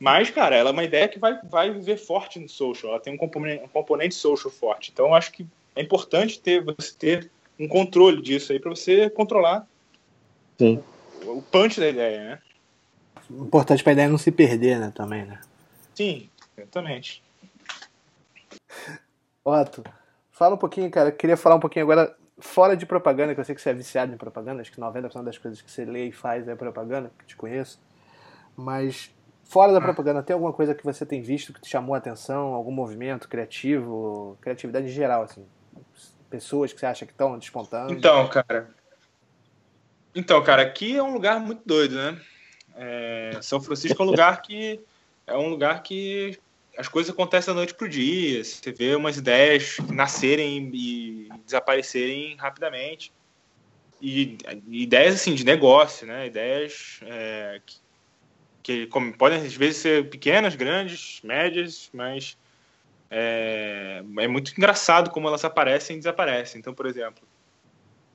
Mas, 0.00 0.30
cara, 0.30 0.56
ela 0.56 0.70
é 0.70 0.72
uma 0.72 0.82
ideia 0.82 1.06
que 1.06 1.18
vai, 1.18 1.38
vai 1.44 1.70
viver 1.70 1.98
forte 1.98 2.40
no 2.40 2.48
social. 2.48 2.92
Ela 2.92 3.00
tem 3.00 3.12
um 3.12 3.18
componente, 3.18 3.62
um 3.62 3.68
componente 3.68 4.14
social 4.14 4.50
forte. 4.50 4.90
Então, 4.90 5.08
eu 5.08 5.14
acho 5.14 5.30
que 5.30 5.46
é 5.76 5.82
importante 5.82 6.40
ter 6.40 6.64
você 6.64 6.94
ter 6.98 7.30
um 7.58 7.68
controle 7.68 8.22
disso 8.22 8.50
aí 8.50 8.58
para 8.58 8.70
você 8.70 9.10
controlar 9.10 9.66
Sim. 10.58 10.82
O, 11.24 11.38
o 11.38 11.42
punch 11.42 11.78
da 11.78 11.88
ideia, 11.88 12.24
né? 12.24 12.38
Importante 13.30 13.82
para 13.82 13.92
a 13.92 13.94
ideia 13.94 14.08
não 14.08 14.18
se 14.18 14.32
perder, 14.32 14.78
né? 14.78 14.90
Também, 14.94 15.24
né? 15.24 15.40
Sim, 15.94 16.28
exatamente. 16.56 17.22
Otto, 19.44 19.84
fala 20.30 20.54
um 20.54 20.58
pouquinho, 20.58 20.90
cara. 20.90 21.10
Eu 21.10 21.12
queria 21.12 21.36
falar 21.36 21.56
um 21.56 21.60
pouquinho 21.60 21.84
agora 21.84 22.16
fora 22.38 22.74
de 22.74 22.86
propaganda, 22.86 23.34
que 23.34 23.40
eu 23.40 23.44
sei 23.44 23.54
que 23.54 23.60
você 23.60 23.70
é 23.70 23.74
viciado 23.74 24.12
em 24.14 24.16
propaganda, 24.16 24.62
acho 24.62 24.72
que 24.72 24.80
90% 24.80 25.22
das 25.22 25.38
coisas 25.38 25.60
que 25.60 25.70
você 25.70 25.84
lê 25.84 26.06
e 26.06 26.12
faz 26.12 26.48
é 26.48 26.54
propaganda, 26.54 27.12
que 27.18 27.26
te 27.26 27.36
conheço. 27.36 27.78
Mas 28.56 29.10
fora 29.50 29.72
da 29.72 29.78
ah. 29.78 29.82
propaganda, 29.82 30.22
tem 30.22 30.32
alguma 30.32 30.52
coisa 30.52 30.74
que 30.74 30.84
você 30.84 31.04
tem 31.04 31.20
visto 31.20 31.52
que 31.52 31.60
te 31.60 31.68
chamou 31.68 31.96
a 31.96 31.98
atenção? 31.98 32.54
Algum 32.54 32.70
movimento 32.70 33.28
criativo, 33.28 34.38
criatividade 34.40 34.86
em 34.86 34.90
geral, 34.90 35.24
assim? 35.24 35.44
Pessoas 36.30 36.72
que 36.72 36.78
você 36.78 36.86
acha 36.86 37.04
que 37.04 37.10
estão 37.10 37.36
despontando? 37.36 37.92
Então, 37.92 38.28
cara. 38.28 38.70
Então, 40.14 40.40
cara, 40.42 40.62
aqui 40.62 40.96
é 40.96 41.02
um 41.02 41.12
lugar 41.12 41.40
muito 41.40 41.62
doido, 41.66 41.96
né? 41.96 42.20
É, 42.76 43.38
São 43.42 43.60
Francisco 43.60 44.00
é 44.00 44.06
um 44.06 44.08
lugar 44.08 44.40
que 44.40 44.80
é 45.26 45.36
um 45.36 45.48
lugar 45.48 45.82
que 45.82 46.38
as 46.78 46.86
coisas 46.86 47.12
acontecem 47.12 47.52
da 47.52 47.58
noite 47.58 47.74
pro 47.74 47.88
dia. 47.88 48.44
Você 48.44 48.70
vê 48.70 48.94
umas 48.94 49.16
ideias 49.16 49.78
nascerem 49.92 50.70
e 50.72 51.28
desaparecerem 51.44 52.36
rapidamente. 52.36 53.12
E, 54.00 54.38
ideias 54.68 55.16
assim 55.16 55.34
de 55.34 55.44
negócio, 55.44 56.06
né? 56.06 56.28
Ideias 56.28 57.00
é, 57.02 57.60
que, 57.66 57.76
que 58.62 58.86
como, 58.86 59.12
podem 59.16 59.38
às 59.38 59.54
vezes 59.54 59.78
ser 59.78 60.10
pequenas, 60.10 60.54
grandes, 60.54 61.20
médias, 61.22 61.88
mas 61.92 62.36
é, 63.10 64.02
é, 64.18 64.28
muito 64.28 64.52
engraçado 64.52 65.10
como 65.10 65.28
elas 65.28 65.44
aparecem 65.44 65.96
e 65.96 65.98
desaparecem. 65.98 66.58
Então, 66.58 66.72
por 66.72 66.86
exemplo, 66.86 67.22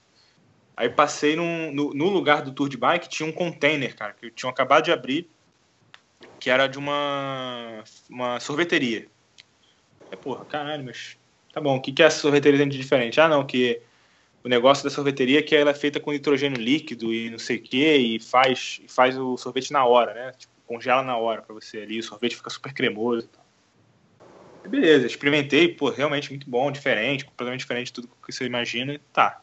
Aí 0.77 0.89
passei 0.89 1.37
num, 1.37 1.73
no, 1.73 1.95
no, 1.95 2.09
lugar 2.09 2.43
do 2.43 2.53
tour 2.53 2.69
de 2.69 2.77
bike, 2.77 3.09
tinha 3.09 3.29
um 3.29 3.33
container, 3.33 3.95
cara, 3.97 4.13
que 4.13 4.31
tinham 4.31 4.51
acabado 4.51 4.85
de 4.85 4.93
abrir, 4.93 5.29
que 6.45 6.51
era 6.51 6.67
de 6.67 6.79
uma, 6.79 7.83
uma 8.11 8.39
sorveteria. 8.39 9.07
É, 10.11 10.17
porra, 10.17 10.45
caralho, 10.45 10.85
mas 10.85 11.17
tá 11.51 11.59
bom, 11.59 11.77
o 11.77 11.81
que, 11.81 11.91
que 11.91 12.03
é 12.03 12.07
essa 12.07 12.19
sorveteria 12.19 12.67
de 12.67 12.77
diferente? 12.77 13.19
Ah, 13.19 13.27
não, 13.27 13.47
que 13.47 13.81
o 14.45 14.49
negócio 14.51 14.85
da 14.85 14.91
sorveteria 14.91 15.39
é 15.39 15.43
que 15.43 15.57
ela 15.57 15.71
é 15.71 15.75
feita 15.75 15.99
com 15.99 16.13
nitrogênio 16.13 16.61
líquido 16.61 17.15
e 17.15 17.31
não 17.31 17.39
sei 17.39 17.57
o 17.57 17.63
que, 17.63 17.97
e 17.97 18.21
faz, 18.21 18.83
faz 18.89 19.19
o 19.19 19.39
sorvete 19.39 19.73
na 19.73 19.87
hora, 19.87 20.13
né? 20.13 20.33
Tipo, 20.37 20.53
congela 20.67 21.03
na 21.03 21.17
hora 21.17 21.41
para 21.41 21.55
você 21.55 21.79
ali, 21.79 21.99
o 21.99 22.03
sorvete 22.03 22.37
fica 22.37 22.51
super 22.51 22.75
cremoso. 22.75 23.27
Beleza, 24.69 25.07
experimentei, 25.07 25.69
pô, 25.69 25.89
realmente 25.89 26.29
muito 26.29 26.51
bom, 26.51 26.71
diferente, 26.71 27.25
completamente 27.25 27.61
diferente 27.61 27.87
de 27.87 27.93
tudo 27.95 28.11
que 28.23 28.31
você 28.31 28.45
imagina. 28.45 29.01
Tá. 29.15 29.41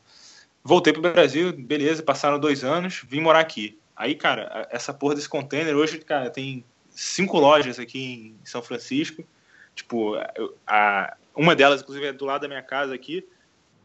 Voltei 0.64 0.94
pro 0.94 1.02
Brasil, 1.02 1.52
beleza, 1.52 2.04
passaram 2.04 2.38
dois 2.38 2.64
anos, 2.64 3.02
vim 3.08 3.22
morar 3.22 3.40
aqui. 3.40 3.80
Aí, 3.96 4.14
cara, 4.14 4.68
essa 4.70 4.94
porra 4.94 5.16
desse 5.16 5.28
container, 5.28 5.76
hoje, 5.76 5.98
cara, 5.98 6.30
tem 6.30 6.64
cinco 6.92 7.40
lojas 7.40 7.80
aqui 7.80 8.36
em 8.42 8.46
São 8.46 8.62
Francisco. 8.62 9.24
Tipo, 9.74 10.16
a, 10.68 11.16
uma 11.36 11.56
delas, 11.56 11.82
inclusive, 11.82 12.08
é 12.08 12.14
do 12.14 12.26
lado 12.26 12.42
da 12.42 12.48
minha 12.48 12.62
casa 12.62 12.94
aqui 12.94 13.26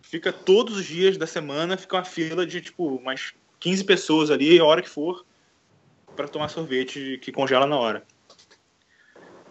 fica 0.08 0.32
todos 0.32 0.76
os 0.76 0.84
dias 0.84 1.16
da 1.16 1.26
semana, 1.26 1.76
fica 1.76 1.96
uma 1.96 2.04
fila 2.04 2.46
de, 2.46 2.60
tipo, 2.60 2.86
umas 2.96 3.34
15 3.58 3.84
pessoas 3.84 4.30
ali, 4.30 4.58
a 4.58 4.64
hora 4.64 4.80
que 4.80 4.88
for, 4.88 5.26
para 6.14 6.28
tomar 6.28 6.48
sorvete 6.48 7.18
que 7.20 7.32
congela 7.32 7.66
na 7.66 7.76
hora. 7.76 8.06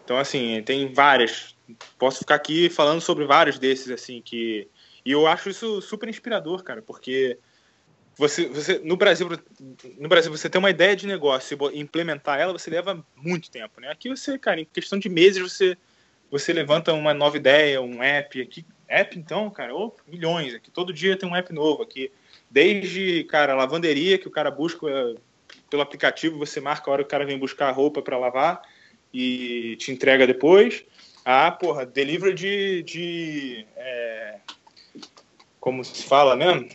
Então, 0.03 0.17
assim, 0.17 0.61
tem 0.63 0.93
várias. 0.93 1.55
Posso 1.97 2.19
ficar 2.19 2.35
aqui 2.35 2.69
falando 2.69 3.01
sobre 3.01 3.25
vários 3.25 3.59
desses, 3.59 3.89
assim, 3.89 4.21
que. 4.21 4.67
E 5.03 5.11
eu 5.11 5.27
acho 5.27 5.49
isso 5.49 5.81
super 5.81 6.07
inspirador, 6.07 6.63
cara, 6.63 6.81
porque 6.81 7.37
você, 8.17 8.47
você 8.47 8.79
no 8.79 8.95
Brasil 8.95 9.27
no 9.97 10.07
Brasil 10.09 10.31
você 10.31 10.49
tem 10.49 10.59
uma 10.59 10.69
ideia 10.69 10.95
de 10.95 11.07
negócio 11.07 11.57
e 11.73 11.79
implementar 11.79 12.39
ela 12.39 12.53
você 12.53 12.69
leva 12.69 13.05
muito 13.15 13.51
tempo 13.51 13.81
né 13.81 13.89
aqui 13.89 14.09
você 14.09 14.37
cara 14.37 14.61
em 14.61 14.65
questão 14.65 14.97
de 14.97 15.09
meses 15.09 15.41
você 15.41 15.77
você 16.31 16.53
levanta 16.53 16.93
uma 16.93 17.13
nova 17.13 17.37
ideia 17.37 17.81
um 17.81 18.01
app 18.01 18.41
aqui 18.41 18.65
App, 18.87 19.17
então, 19.17 19.49
cara, 19.49 19.75
oh, 19.75 19.93
milhões 20.07 20.53
aqui. 20.53 20.69
Todo 20.69 20.93
dia 20.93 21.17
tem 21.17 21.27
um 21.27 21.35
app 21.35 21.51
novo 21.51 21.81
aqui. 21.81 22.11
Desde, 22.49 23.23
cara, 23.25 23.55
lavanderia, 23.55 24.17
que 24.17 24.27
o 24.27 24.31
cara 24.31 24.51
busca 24.51 24.87
pelo 25.69 25.81
aplicativo, 25.81 26.37
você 26.37 26.61
marca 26.61 26.89
a 26.89 26.93
hora 26.93 27.03
que 27.03 27.07
o 27.07 27.09
cara 27.09 27.25
vem 27.25 27.37
buscar 27.37 27.69
a 27.69 27.71
roupa 27.71 28.01
para 28.01 28.17
lavar 28.17 28.61
e 29.13 29.75
te 29.77 29.91
entrega 29.91 30.27
depois. 30.27 30.85
Ah, 31.23 31.51
porra, 31.51 31.85
delivery 31.85 32.33
de. 32.35 32.83
de 32.83 33.67
é, 33.75 34.35
como 35.59 35.83
se 35.83 36.03
fala 36.03 36.35
mesmo? 36.35 36.69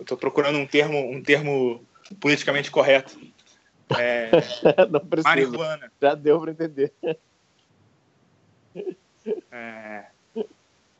Eu 0.00 0.04
tô 0.06 0.16
procurando 0.16 0.58
um 0.58 0.66
termo, 0.66 0.98
um 0.98 1.22
termo 1.22 1.84
politicamente 2.18 2.70
correto. 2.70 3.20
É, 3.98 4.30
Não 4.90 5.00
precisa. 5.00 5.28
Marihuana. 5.28 5.92
Já 6.00 6.14
deu 6.14 6.40
para 6.40 6.52
entender. 6.52 6.92
É, 9.52 10.06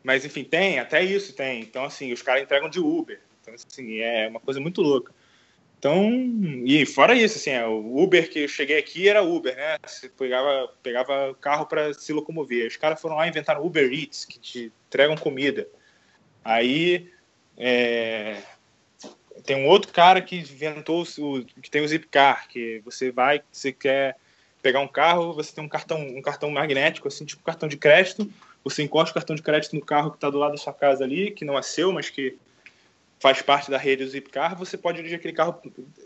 mas, 0.04 0.24
enfim, 0.26 0.44
tem, 0.44 0.78
até 0.78 1.02
isso 1.02 1.34
tem. 1.34 1.60
Então, 1.62 1.84
assim, 1.84 2.12
os 2.12 2.20
caras 2.20 2.42
entregam 2.42 2.68
de 2.68 2.78
Uber. 2.78 3.20
Então, 3.40 3.54
assim, 3.54 4.00
é 4.00 4.28
uma 4.28 4.38
coisa 4.40 4.60
muito 4.60 4.82
louca. 4.82 5.14
Então, 5.78 6.10
e 6.66 6.84
fora 6.84 7.14
isso, 7.14 7.38
assim, 7.38 7.52
é, 7.52 7.66
o 7.66 8.02
Uber 8.02 8.28
que 8.28 8.40
eu 8.40 8.48
cheguei 8.48 8.78
aqui 8.78 9.08
era 9.08 9.22
Uber, 9.22 9.56
né? 9.56 9.78
Você 9.86 10.10
pegava, 10.10 10.70
pegava 10.82 11.34
carro 11.40 11.64
para 11.64 11.94
se 11.94 12.12
locomover. 12.12 12.66
Os 12.66 12.76
caras 12.76 13.00
foram 13.00 13.16
lá 13.16 13.26
e 13.26 13.30
inventaram 13.30 13.64
Uber 13.64 13.90
Eats, 13.90 14.26
que 14.26 14.38
te 14.38 14.72
entregam 14.88 15.16
comida. 15.16 15.66
Aí, 16.44 17.10
é, 17.56 18.42
tem 19.44 19.56
um 19.56 19.66
outro 19.66 19.92
cara 19.92 20.20
que 20.20 20.36
inventou 20.36 21.04
o, 21.18 21.44
que 21.44 21.70
tem 21.70 21.82
o 21.82 21.88
Zipcar, 21.88 22.48
que 22.48 22.80
você 22.84 23.10
vai, 23.10 23.42
você 23.50 23.72
quer 23.72 24.16
pegar 24.62 24.80
um 24.80 24.88
carro, 24.88 25.32
você 25.32 25.54
tem 25.54 25.64
um 25.64 25.68
cartão, 25.68 26.00
um 26.00 26.22
cartão 26.22 26.50
magnético, 26.50 27.08
assim, 27.08 27.24
tipo 27.24 27.42
cartão 27.42 27.68
de 27.68 27.76
crédito, 27.76 28.30
você 28.62 28.82
encosta 28.82 29.10
o 29.10 29.14
cartão 29.14 29.34
de 29.34 29.42
crédito 29.42 29.74
no 29.74 29.84
carro 29.84 30.10
que 30.10 30.16
está 30.16 30.28
do 30.28 30.38
lado 30.38 30.52
da 30.52 30.58
sua 30.58 30.72
casa 30.72 31.04
ali, 31.04 31.30
que 31.30 31.44
não 31.44 31.58
é 31.58 31.62
seu, 31.62 31.92
mas 31.92 32.10
que 32.10 32.36
faz 33.18 33.42
parte 33.42 33.70
da 33.70 33.78
rede 33.78 34.04
do 34.04 34.10
Zipcar, 34.10 34.56
você 34.56 34.76
pode 34.76 34.96
dirigir 34.96 35.18
aquele 35.18 35.34
carro 35.34 35.60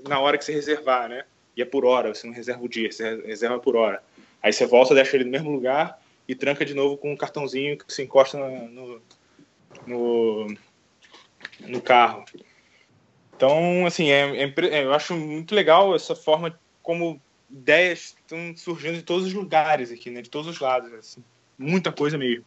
na 0.08 0.18
hora 0.20 0.36
que 0.36 0.44
você 0.44 0.52
reservar, 0.52 1.08
né? 1.08 1.24
E 1.56 1.62
é 1.62 1.64
por 1.64 1.84
hora, 1.84 2.12
você 2.12 2.26
não 2.26 2.34
reserva 2.34 2.64
o 2.64 2.68
dia, 2.68 2.90
você 2.90 3.22
reserva 3.24 3.58
por 3.58 3.76
hora. 3.76 4.02
Aí 4.42 4.52
você 4.52 4.66
volta, 4.66 4.94
deixa 4.94 5.16
ele 5.16 5.24
no 5.24 5.30
mesmo 5.30 5.50
lugar 5.50 6.00
e 6.26 6.34
tranca 6.34 6.64
de 6.64 6.74
novo 6.74 6.96
com 6.96 7.12
um 7.12 7.16
cartãozinho 7.16 7.78
que 7.78 7.84
você 7.86 8.02
encosta 8.02 8.36
no, 8.36 9.00
no, 9.86 10.56
no 11.60 11.80
carro. 11.80 12.24
Então, 13.36 13.86
assim, 13.86 14.10
é, 14.10 14.44
é, 14.44 14.84
eu 14.84 14.94
acho 14.94 15.14
muito 15.14 15.54
legal 15.54 15.94
essa 15.94 16.14
forma 16.14 16.58
como 16.82 17.20
ideias 17.50 18.14
estão 18.18 18.56
surgindo 18.56 18.96
de 18.96 19.02
todos 19.02 19.26
os 19.26 19.32
lugares 19.32 19.90
aqui, 19.90 20.10
né? 20.10 20.22
De 20.22 20.30
todos 20.30 20.48
os 20.48 20.60
lados, 20.60 20.92
assim 20.94 21.22
muita 21.58 21.92
coisa 21.92 22.18
mesmo. 22.18 22.44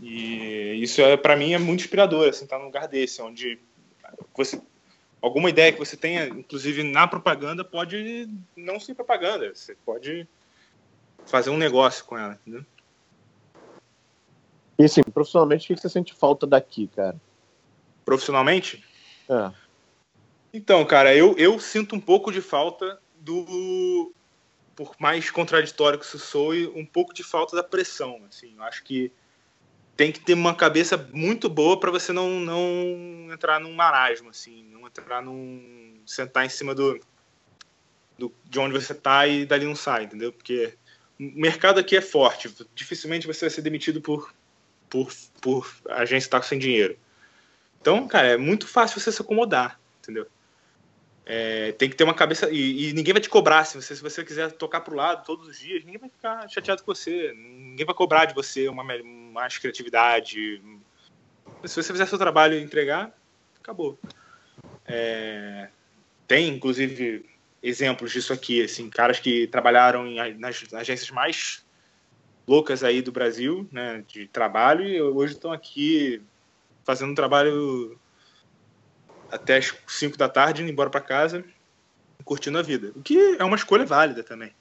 E 0.00 0.80
isso 0.82 1.00
é 1.00 1.16
para 1.16 1.36
mim 1.36 1.52
é 1.52 1.58
muito 1.58 1.80
inspirador, 1.80 2.28
assim, 2.28 2.44
estar 2.44 2.56
tá 2.56 2.60
num 2.60 2.66
lugar 2.66 2.86
desse, 2.88 3.20
onde 3.20 3.58
você 4.34 4.60
alguma 5.20 5.50
ideia 5.50 5.72
que 5.72 5.78
você 5.78 5.96
tenha, 5.96 6.28
inclusive 6.28 6.84
na 6.84 7.08
propaganda, 7.08 7.64
pode 7.64 8.28
não 8.56 8.78
ser 8.78 8.94
propaganda, 8.94 9.52
você 9.52 9.74
pode 9.84 10.28
fazer 11.26 11.50
um 11.50 11.58
negócio 11.58 12.04
com 12.04 12.16
ela, 12.16 12.34
entendeu? 12.34 12.64
E 14.78 14.84
assim, 14.84 15.02
profissionalmente, 15.02 15.72
o 15.72 15.74
que 15.74 15.82
você 15.82 15.88
sente 15.88 16.14
falta 16.14 16.46
daqui, 16.46 16.86
cara? 16.86 17.20
Profissionalmente? 18.04 18.84
É. 19.28 19.52
Então, 20.52 20.84
cara, 20.84 21.14
eu, 21.14 21.36
eu 21.36 21.58
sinto 21.58 21.94
um 21.94 22.00
pouco 22.00 22.32
de 22.32 22.40
falta 22.40 23.00
do. 23.20 24.12
Por 24.74 24.94
mais 24.98 25.30
contraditório 25.30 25.98
que 25.98 26.04
isso 26.04 26.18
soe, 26.18 26.68
um 26.68 26.86
pouco 26.86 27.12
de 27.12 27.22
falta 27.22 27.56
da 27.56 27.62
pressão. 27.62 28.20
Assim, 28.28 28.54
eu 28.56 28.62
acho 28.62 28.84
que 28.84 29.12
tem 29.96 30.12
que 30.12 30.20
ter 30.20 30.34
uma 30.34 30.54
cabeça 30.54 30.96
muito 31.12 31.48
boa 31.48 31.78
para 31.78 31.90
você 31.90 32.12
não, 32.12 32.38
não 32.38 33.28
entrar 33.32 33.58
num 33.58 33.72
marasmo, 33.72 34.30
assim, 34.30 34.62
não 34.70 34.86
entrar 34.86 35.20
num. 35.20 36.00
sentar 36.06 36.46
em 36.46 36.48
cima 36.48 36.74
do, 36.74 37.00
do 38.16 38.32
de 38.44 38.60
onde 38.60 38.72
você 38.72 38.94
tá 38.94 39.26
e 39.26 39.44
dali 39.44 39.66
não 39.66 39.74
sai, 39.74 40.04
entendeu? 40.04 40.32
Porque 40.32 40.74
o 41.18 41.40
mercado 41.40 41.80
aqui 41.80 41.96
é 41.96 42.00
forte, 42.00 42.48
dificilmente 42.74 43.26
você 43.26 43.46
vai 43.46 43.50
ser 43.50 43.62
demitido 43.62 44.00
por, 44.00 44.32
por, 44.88 45.12
por 45.42 45.68
agência 45.88 46.28
estar 46.28 46.42
sem 46.42 46.60
dinheiro. 46.60 46.96
Então, 47.80 48.06
cara, 48.08 48.28
é 48.28 48.36
muito 48.36 48.66
fácil 48.66 49.00
você 49.00 49.12
se 49.12 49.22
acomodar, 49.22 49.78
entendeu? 50.02 50.26
É, 51.24 51.72
tem 51.72 51.90
que 51.90 51.96
ter 51.96 52.04
uma 52.04 52.14
cabeça. 52.14 52.48
E, 52.50 52.88
e, 52.88 52.92
ninguém 52.94 53.12
vai 53.12 53.20
te 53.20 53.28
cobrar. 53.28 53.64
Se 53.64 53.80
você, 53.80 53.94
se 53.94 54.02
você 54.02 54.24
quiser 54.24 54.50
tocar 54.52 54.80
pro 54.80 54.96
lado 54.96 55.26
todos 55.26 55.46
os 55.46 55.58
dias, 55.58 55.84
ninguém 55.84 56.00
vai 56.00 56.08
ficar 56.08 56.48
chateado 56.48 56.82
com 56.82 56.94
você. 56.94 57.34
Ninguém 57.34 57.84
vai 57.84 57.94
cobrar 57.94 58.24
de 58.24 58.34
você 58.34 58.66
uma 58.66 58.82
mais 58.82 59.58
criatividade. 59.58 60.62
Se 61.66 61.82
você 61.82 61.92
fizer 61.92 62.06
seu 62.06 62.16
trabalho 62.16 62.58
e 62.58 62.62
entregar, 62.62 63.14
acabou. 63.60 63.98
É, 64.86 65.68
tem, 66.26 66.48
inclusive, 66.48 67.26
exemplos 67.62 68.10
disso 68.10 68.32
aqui, 68.32 68.62
assim, 68.62 68.88
caras 68.88 69.20
que 69.20 69.46
trabalharam 69.48 70.06
em, 70.06 70.34
nas 70.38 70.64
agências 70.72 71.10
mais 71.10 71.62
loucas 72.46 72.82
aí 72.82 73.02
do 73.02 73.12
Brasil, 73.12 73.68
né, 73.70 74.02
de 74.08 74.26
trabalho, 74.28 74.86
e 74.86 75.00
hoje 75.02 75.34
estão 75.34 75.52
aqui 75.52 76.22
fazendo 76.88 77.10
um 77.10 77.14
trabalho 77.14 78.00
até 79.30 79.58
as 79.58 79.74
5 79.86 80.16
da 80.16 80.26
tarde, 80.26 80.62
indo 80.62 80.70
embora 80.70 80.88
para 80.88 81.02
casa, 81.02 81.44
curtindo 82.24 82.56
a 82.58 82.62
vida. 82.62 82.92
O 82.96 83.02
que 83.02 83.36
é 83.38 83.44
uma 83.44 83.56
escolha 83.56 83.84
válida 83.84 84.22
também. 84.22 84.54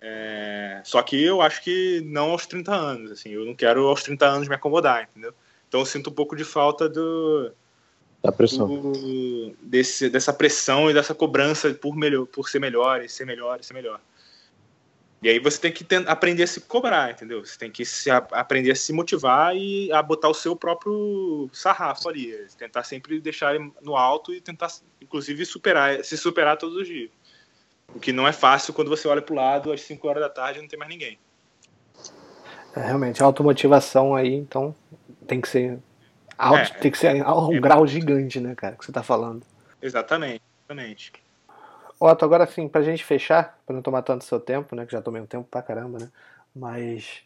É... 0.00 0.80
Só 0.82 1.02
que 1.02 1.22
eu 1.22 1.42
acho 1.42 1.62
que 1.62 2.00
não 2.06 2.30
aos 2.30 2.46
30 2.46 2.74
anos, 2.74 3.12
assim, 3.12 3.28
eu 3.28 3.44
não 3.44 3.54
quero 3.54 3.86
aos 3.88 4.02
30 4.02 4.26
anos 4.26 4.48
me 4.48 4.54
acomodar, 4.54 5.02
entendeu? 5.10 5.34
Então 5.68 5.80
eu 5.80 5.86
sinto 5.86 6.08
um 6.08 6.14
pouco 6.14 6.34
de 6.34 6.44
falta 6.44 6.88
do 6.88 7.52
da 8.22 8.32
pressão. 8.32 8.66
Do, 8.66 9.54
desse, 9.60 10.08
dessa 10.08 10.32
pressão 10.32 10.90
e 10.90 10.94
dessa 10.94 11.14
cobrança 11.14 11.74
por 11.74 11.94
melhor, 11.94 12.24
por 12.24 12.48
ser 12.48 12.58
melhor, 12.58 13.04
e 13.04 13.08
ser 13.08 13.26
melhor, 13.26 13.60
e 13.60 13.66
ser 13.66 13.74
melhor. 13.74 14.00
E 15.22 15.28
aí 15.28 15.38
você 15.38 15.60
tem 15.60 15.70
que 15.70 15.84
aprender 16.06 16.44
a 16.44 16.46
se 16.46 16.62
cobrar, 16.62 17.10
entendeu? 17.10 17.44
Você 17.44 17.58
tem 17.58 17.70
que 17.70 17.82
a, 18.10 18.16
aprender 18.40 18.70
a 18.70 18.74
se 18.74 18.90
motivar 18.90 19.54
e 19.54 19.92
a 19.92 20.02
botar 20.02 20.28
o 20.30 20.34
seu 20.34 20.56
próprio 20.56 21.50
sarrafo 21.52 22.08
ali. 22.08 22.34
Tentar 22.56 22.84
sempre 22.84 23.20
deixar 23.20 23.54
no 23.82 23.96
alto 23.96 24.32
e 24.32 24.40
tentar, 24.40 24.68
inclusive, 25.00 25.44
superar, 25.44 26.02
se 26.02 26.16
superar 26.16 26.56
todos 26.56 26.76
os 26.76 26.86
dias. 26.86 27.10
O 27.94 28.00
que 28.00 28.12
não 28.12 28.26
é 28.26 28.32
fácil 28.32 28.72
quando 28.72 28.88
você 28.88 29.06
olha 29.08 29.20
para 29.20 29.32
o 29.32 29.36
lado 29.36 29.72
às 29.72 29.82
5 29.82 30.08
horas 30.08 30.22
da 30.22 30.30
tarde 30.30 30.58
e 30.58 30.62
não 30.62 30.68
tem 30.68 30.78
mais 30.78 30.90
ninguém. 30.90 31.18
É, 32.74 32.80
realmente, 32.80 33.22
automotivação 33.22 34.14
aí, 34.14 34.32
então 34.32 34.74
tem 35.26 35.40
que 35.40 35.48
ser 35.48 35.78
alto, 36.38 36.72
é, 36.72 36.78
tem 36.78 36.90
que 36.90 36.96
ser 36.96 37.22
um 37.26 37.56
é, 37.56 37.60
grau 37.60 37.86
gigante, 37.86 38.40
né, 38.40 38.54
cara, 38.54 38.76
que 38.76 38.84
você 38.84 38.90
está 38.90 39.02
falando. 39.02 39.42
Exatamente, 39.82 40.42
exatamente. 40.60 41.12
Otto, 42.00 42.24
agora 42.24 42.46
sim, 42.46 42.66
pra 42.66 42.80
gente 42.80 43.04
fechar, 43.04 43.60
para 43.66 43.74
não 43.74 43.82
tomar 43.82 44.00
tanto 44.00 44.24
seu 44.24 44.40
tempo, 44.40 44.74
né? 44.74 44.86
Que 44.86 44.92
já 44.92 45.02
tomei 45.02 45.20
um 45.20 45.26
tempo 45.26 45.46
pra 45.50 45.60
caramba, 45.60 45.98
né? 45.98 46.10
Mas 46.54 47.22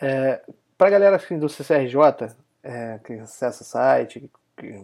é, 0.00 0.42
pra 0.78 0.88
galera 0.88 1.16
assim, 1.16 1.38
do 1.38 1.46
CCRJ, 1.46 2.34
é, 2.62 2.98
que 3.04 3.12
acessa 3.14 3.62
o 3.62 3.66
site, 3.66 4.30
que, 4.56 4.82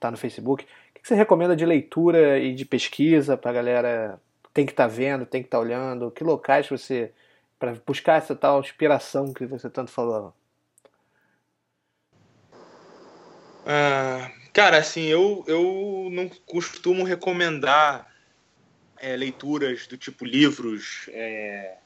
tá 0.00 0.10
no 0.10 0.16
Facebook, 0.16 0.64
o 0.64 0.66
que 0.94 1.06
você 1.06 1.14
recomenda 1.14 1.54
de 1.54 1.66
leitura 1.66 2.38
e 2.38 2.54
de 2.54 2.64
pesquisa 2.64 3.36
pra 3.36 3.52
galera 3.52 4.18
tem 4.54 4.64
que 4.64 4.72
estar 4.72 4.88
tá 4.88 4.94
vendo, 4.94 5.26
tem 5.26 5.42
que 5.42 5.48
estar 5.48 5.58
tá 5.58 5.62
olhando? 5.62 6.10
Que 6.10 6.24
locais 6.24 6.66
você. 6.66 7.12
para 7.58 7.74
buscar 7.86 8.16
essa 8.16 8.34
tal 8.34 8.60
inspiração 8.60 9.34
que 9.34 9.44
você 9.44 9.68
tanto 9.68 9.90
falou? 9.90 10.32
Ah, 13.66 14.30
cara, 14.52 14.78
assim, 14.78 15.04
eu, 15.04 15.44
eu 15.46 16.08
não 16.10 16.28
costumo 16.46 17.04
recomendar 17.04 18.13
é, 19.04 19.14
leituras 19.16 19.86
do 19.86 19.98
tipo 19.98 20.24
livros, 20.24 21.10
é, 21.10 21.76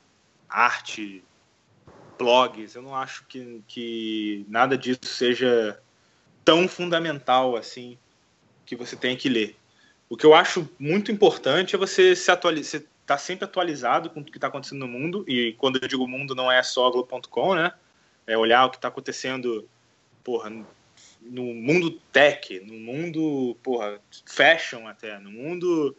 arte, 0.48 1.24
blogs. 2.16 2.76
Eu 2.76 2.82
não 2.82 2.94
acho 2.94 3.26
que, 3.26 3.60
que 3.66 4.46
nada 4.48 4.78
disso 4.78 5.00
seja 5.02 5.82
tão 6.44 6.68
fundamental 6.68 7.56
assim 7.56 7.98
que 8.64 8.76
você 8.76 8.94
tenha 8.94 9.16
que 9.16 9.28
ler. 9.28 9.56
O 10.08 10.16
que 10.16 10.24
eu 10.24 10.32
acho 10.32 10.70
muito 10.78 11.10
importante 11.10 11.74
é 11.74 11.78
você 11.78 12.14
se 12.14 12.30
atualizar, 12.30 12.82
tá 13.04 13.18
sempre 13.18 13.46
atualizado 13.46 14.10
com 14.10 14.20
o 14.20 14.24
que 14.24 14.36
está 14.36 14.46
acontecendo 14.46 14.86
no 14.86 14.88
mundo. 14.88 15.24
E 15.26 15.54
quando 15.54 15.80
eu 15.82 15.88
digo 15.88 16.06
mundo, 16.06 16.36
não 16.36 16.50
é 16.50 16.62
só 16.62 16.88
Globo.com, 16.88 17.56
né? 17.56 17.72
É 18.28 18.38
olhar 18.38 18.64
o 18.64 18.70
que 18.70 18.76
está 18.76 18.86
acontecendo, 18.86 19.68
porra, 20.22 20.50
no 21.20 21.42
mundo 21.42 21.90
tech, 22.12 22.60
no 22.60 22.74
mundo, 22.74 23.56
porra, 23.60 24.00
fashion 24.24 24.86
até, 24.86 25.18
no 25.18 25.32
mundo 25.32 25.96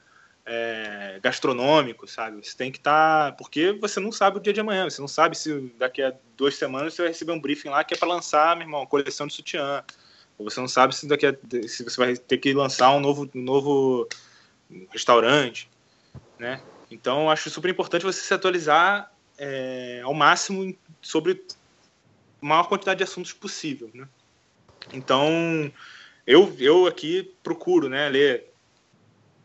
é, 0.51 1.19
gastronômico, 1.21 2.07
sabe? 2.07 2.43
Você 2.43 2.57
tem 2.57 2.71
que 2.71 2.79
estar. 2.79 3.31
Tá, 3.31 3.37
porque 3.37 3.71
você 3.73 3.99
não 3.99 4.11
sabe 4.11 4.37
o 4.37 4.39
dia 4.41 4.51
de 4.51 4.59
amanhã, 4.59 4.89
você 4.89 4.99
não 4.99 5.07
sabe 5.07 5.37
se 5.37 5.71
daqui 5.77 6.01
a 6.01 6.11
duas 6.35 6.55
semanas 6.55 6.95
você 6.95 7.03
vai 7.03 7.11
receber 7.11 7.33
um 7.33 7.39
briefing 7.39 7.69
lá 7.69 7.83
que 7.83 7.93
é 7.93 7.97
para 7.97 8.07
lançar, 8.07 8.55
meu 8.55 8.65
irmão, 8.65 8.83
coleção 8.87 9.27
de 9.27 9.33
sutiã. 9.33 9.83
Ou 10.39 10.49
você 10.49 10.59
não 10.59 10.67
sabe 10.67 10.95
se 10.95 11.07
daqui 11.07 11.27
a, 11.27 11.35
se 11.67 11.83
você 11.83 11.97
vai 11.97 12.17
ter 12.17 12.39
que 12.39 12.51
lançar 12.51 12.89
um 12.95 12.99
novo, 12.99 13.29
um 13.35 13.41
novo 13.41 14.09
restaurante, 14.89 15.69
né? 16.39 16.63
Então, 16.89 17.29
acho 17.29 17.51
super 17.51 17.69
importante 17.69 18.03
você 18.03 18.21
se 18.21 18.33
atualizar 18.33 19.11
é, 19.37 20.01
ao 20.03 20.15
máximo 20.15 20.75
sobre 20.99 21.45
a 22.41 22.45
maior 22.45 22.63
quantidade 22.63 22.97
de 22.97 23.03
assuntos 23.03 23.33
possível, 23.33 23.91
né? 23.93 24.07
Então, 24.91 25.71
eu, 26.25 26.55
eu 26.57 26.87
aqui 26.87 27.35
procuro, 27.43 27.87
né, 27.87 28.09
ler 28.09 28.48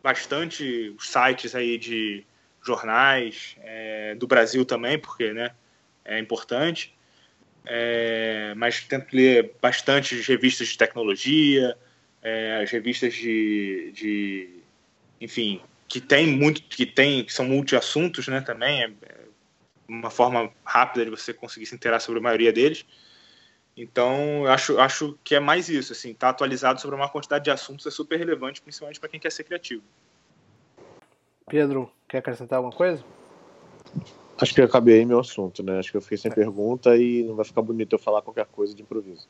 bastante 0.05 0.95
sites 1.01 1.55
aí 1.55 1.79
de 1.79 2.27
jornais 2.63 3.57
é, 3.63 4.15
do 4.15 4.27
Brasil 4.27 4.63
também, 4.67 4.99
porque 4.99 5.33
né, 5.33 5.53
é 6.05 6.19
importante. 6.19 6.95
É, 7.65 8.53
mas 8.55 8.85
tento 8.85 9.17
ler 9.17 9.55
bastante 9.63 10.21
revistas 10.21 10.69
de 10.69 10.77
tecnologia, 10.77 11.75
é, 12.23 12.61
as 12.63 12.71
revistas 12.71 13.15
de, 13.15 13.93
de, 13.95 14.51
enfim, 15.19 15.63
que 15.89 16.03
tem 16.03 16.27
muito, 16.27 16.61
que 16.65 16.85
tem, 16.85 17.25
que 17.25 17.33
são 17.33 17.47
multi-assuntos, 17.47 18.29
né, 18.29 18.43
também, 18.43 18.83
é, 18.83 18.91
é 19.09 19.25
uma 19.89 20.11
forma 20.11 20.53
rápida 20.67 21.07
de 21.07 21.11
você 21.11 21.33
conseguir 21.33 21.65
se 21.65 21.75
inteirar 21.75 22.01
sobre 22.01 22.21
a 22.21 22.23
maioria 22.23 22.53
deles. 22.53 22.85
Então, 23.77 24.45
eu 24.45 24.53
acho, 24.53 24.79
acho 24.79 25.19
que 25.25 25.35
é 25.35 25.41
mais 25.41 25.69
isso, 25.69 25.93
assim, 25.93 26.11
estar 26.11 26.29
tá 26.29 26.31
atualizado 26.31 26.81
sobre 26.81 26.95
uma 26.95 27.09
quantidade 27.09 27.45
de 27.45 27.51
assuntos 27.51 27.85
é 27.87 27.91
super 27.91 28.17
relevante, 28.17 28.63
principalmente 28.63 29.01
para 29.01 29.09
quem 29.09 29.19
quer 29.19 29.33
ser 29.33 29.43
criativo. 29.45 29.83
Pedro, 31.49 31.91
quer 32.09 32.19
acrescentar 32.19 32.59
alguma 32.59 32.75
coisa? 32.75 33.05
Acho 34.41 34.55
que 34.55 34.61
eu 34.61 34.65
acabei 34.65 34.99
aí 35.01 35.05
meu 35.05 35.21
assunto, 35.21 35.63
né? 35.63 35.79
Acho 35.79 35.91
que 35.91 35.97
eu 35.97 36.03
fiquei 36.03 36.19
sem 36.19 36.31
é. 36.31 36.35
pergunta 36.35 36.97
e 36.97 37.23
não 37.25 37.35
vai 37.35 37.45
ficar 37.45 37.63
bonito 37.63 37.95
eu 37.95 37.99
falar 37.99 38.23
qualquer 38.23 38.47
coisa 38.47 38.75
de 38.75 38.83
improviso. 38.83 39.29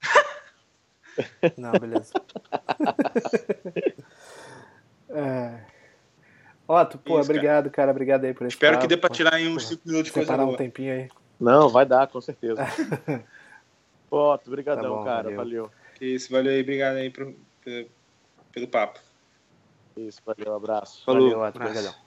Não, 1.56 1.72
beleza. 1.72 2.12
é. 5.10 5.60
Otto, 6.66 6.98
pô, 6.98 7.20
Isso, 7.20 7.30
obrigado, 7.30 7.64
cara. 7.64 7.70
cara. 7.70 7.90
Obrigado 7.90 8.24
aí 8.24 8.34
por 8.34 8.46
esse 8.46 8.56
Espero 8.56 8.74
papo, 8.74 8.82
que 8.82 8.88
dê 8.88 8.96
pra 8.96 9.10
tirar 9.10 9.34
aí 9.34 9.46
uns 9.48 9.68
5 9.68 9.82
minutos 9.84 10.06
de 10.06 10.12
coisa 10.12 10.32
Separar 10.32 10.48
um 10.48 10.56
tempinho 10.56 10.92
aí. 10.92 11.08
Não, 11.38 11.68
vai 11.68 11.84
dar, 11.84 12.06
com 12.06 12.20
certeza. 12.20 12.62
Otto, 14.14 14.50
brigadão, 14.50 14.98
tá 14.98 15.04
cara. 15.04 15.22
Valeu. 15.22 15.36
valeu. 15.36 15.70
Isso, 16.00 16.30
valeu 16.30 16.52
aí. 16.52 16.60
Obrigado 16.62 16.96
aí 16.96 17.10
pro, 17.10 17.34
pelo, 17.62 17.88
pelo 18.52 18.68
papo. 18.68 19.00
Isso, 19.96 20.20
valeu, 20.24 20.54
abraço. 20.54 21.04
Falou, 21.04 21.30
valeu, 21.30 21.48
Otto, 21.48 21.56
obrigadão. 21.56 22.03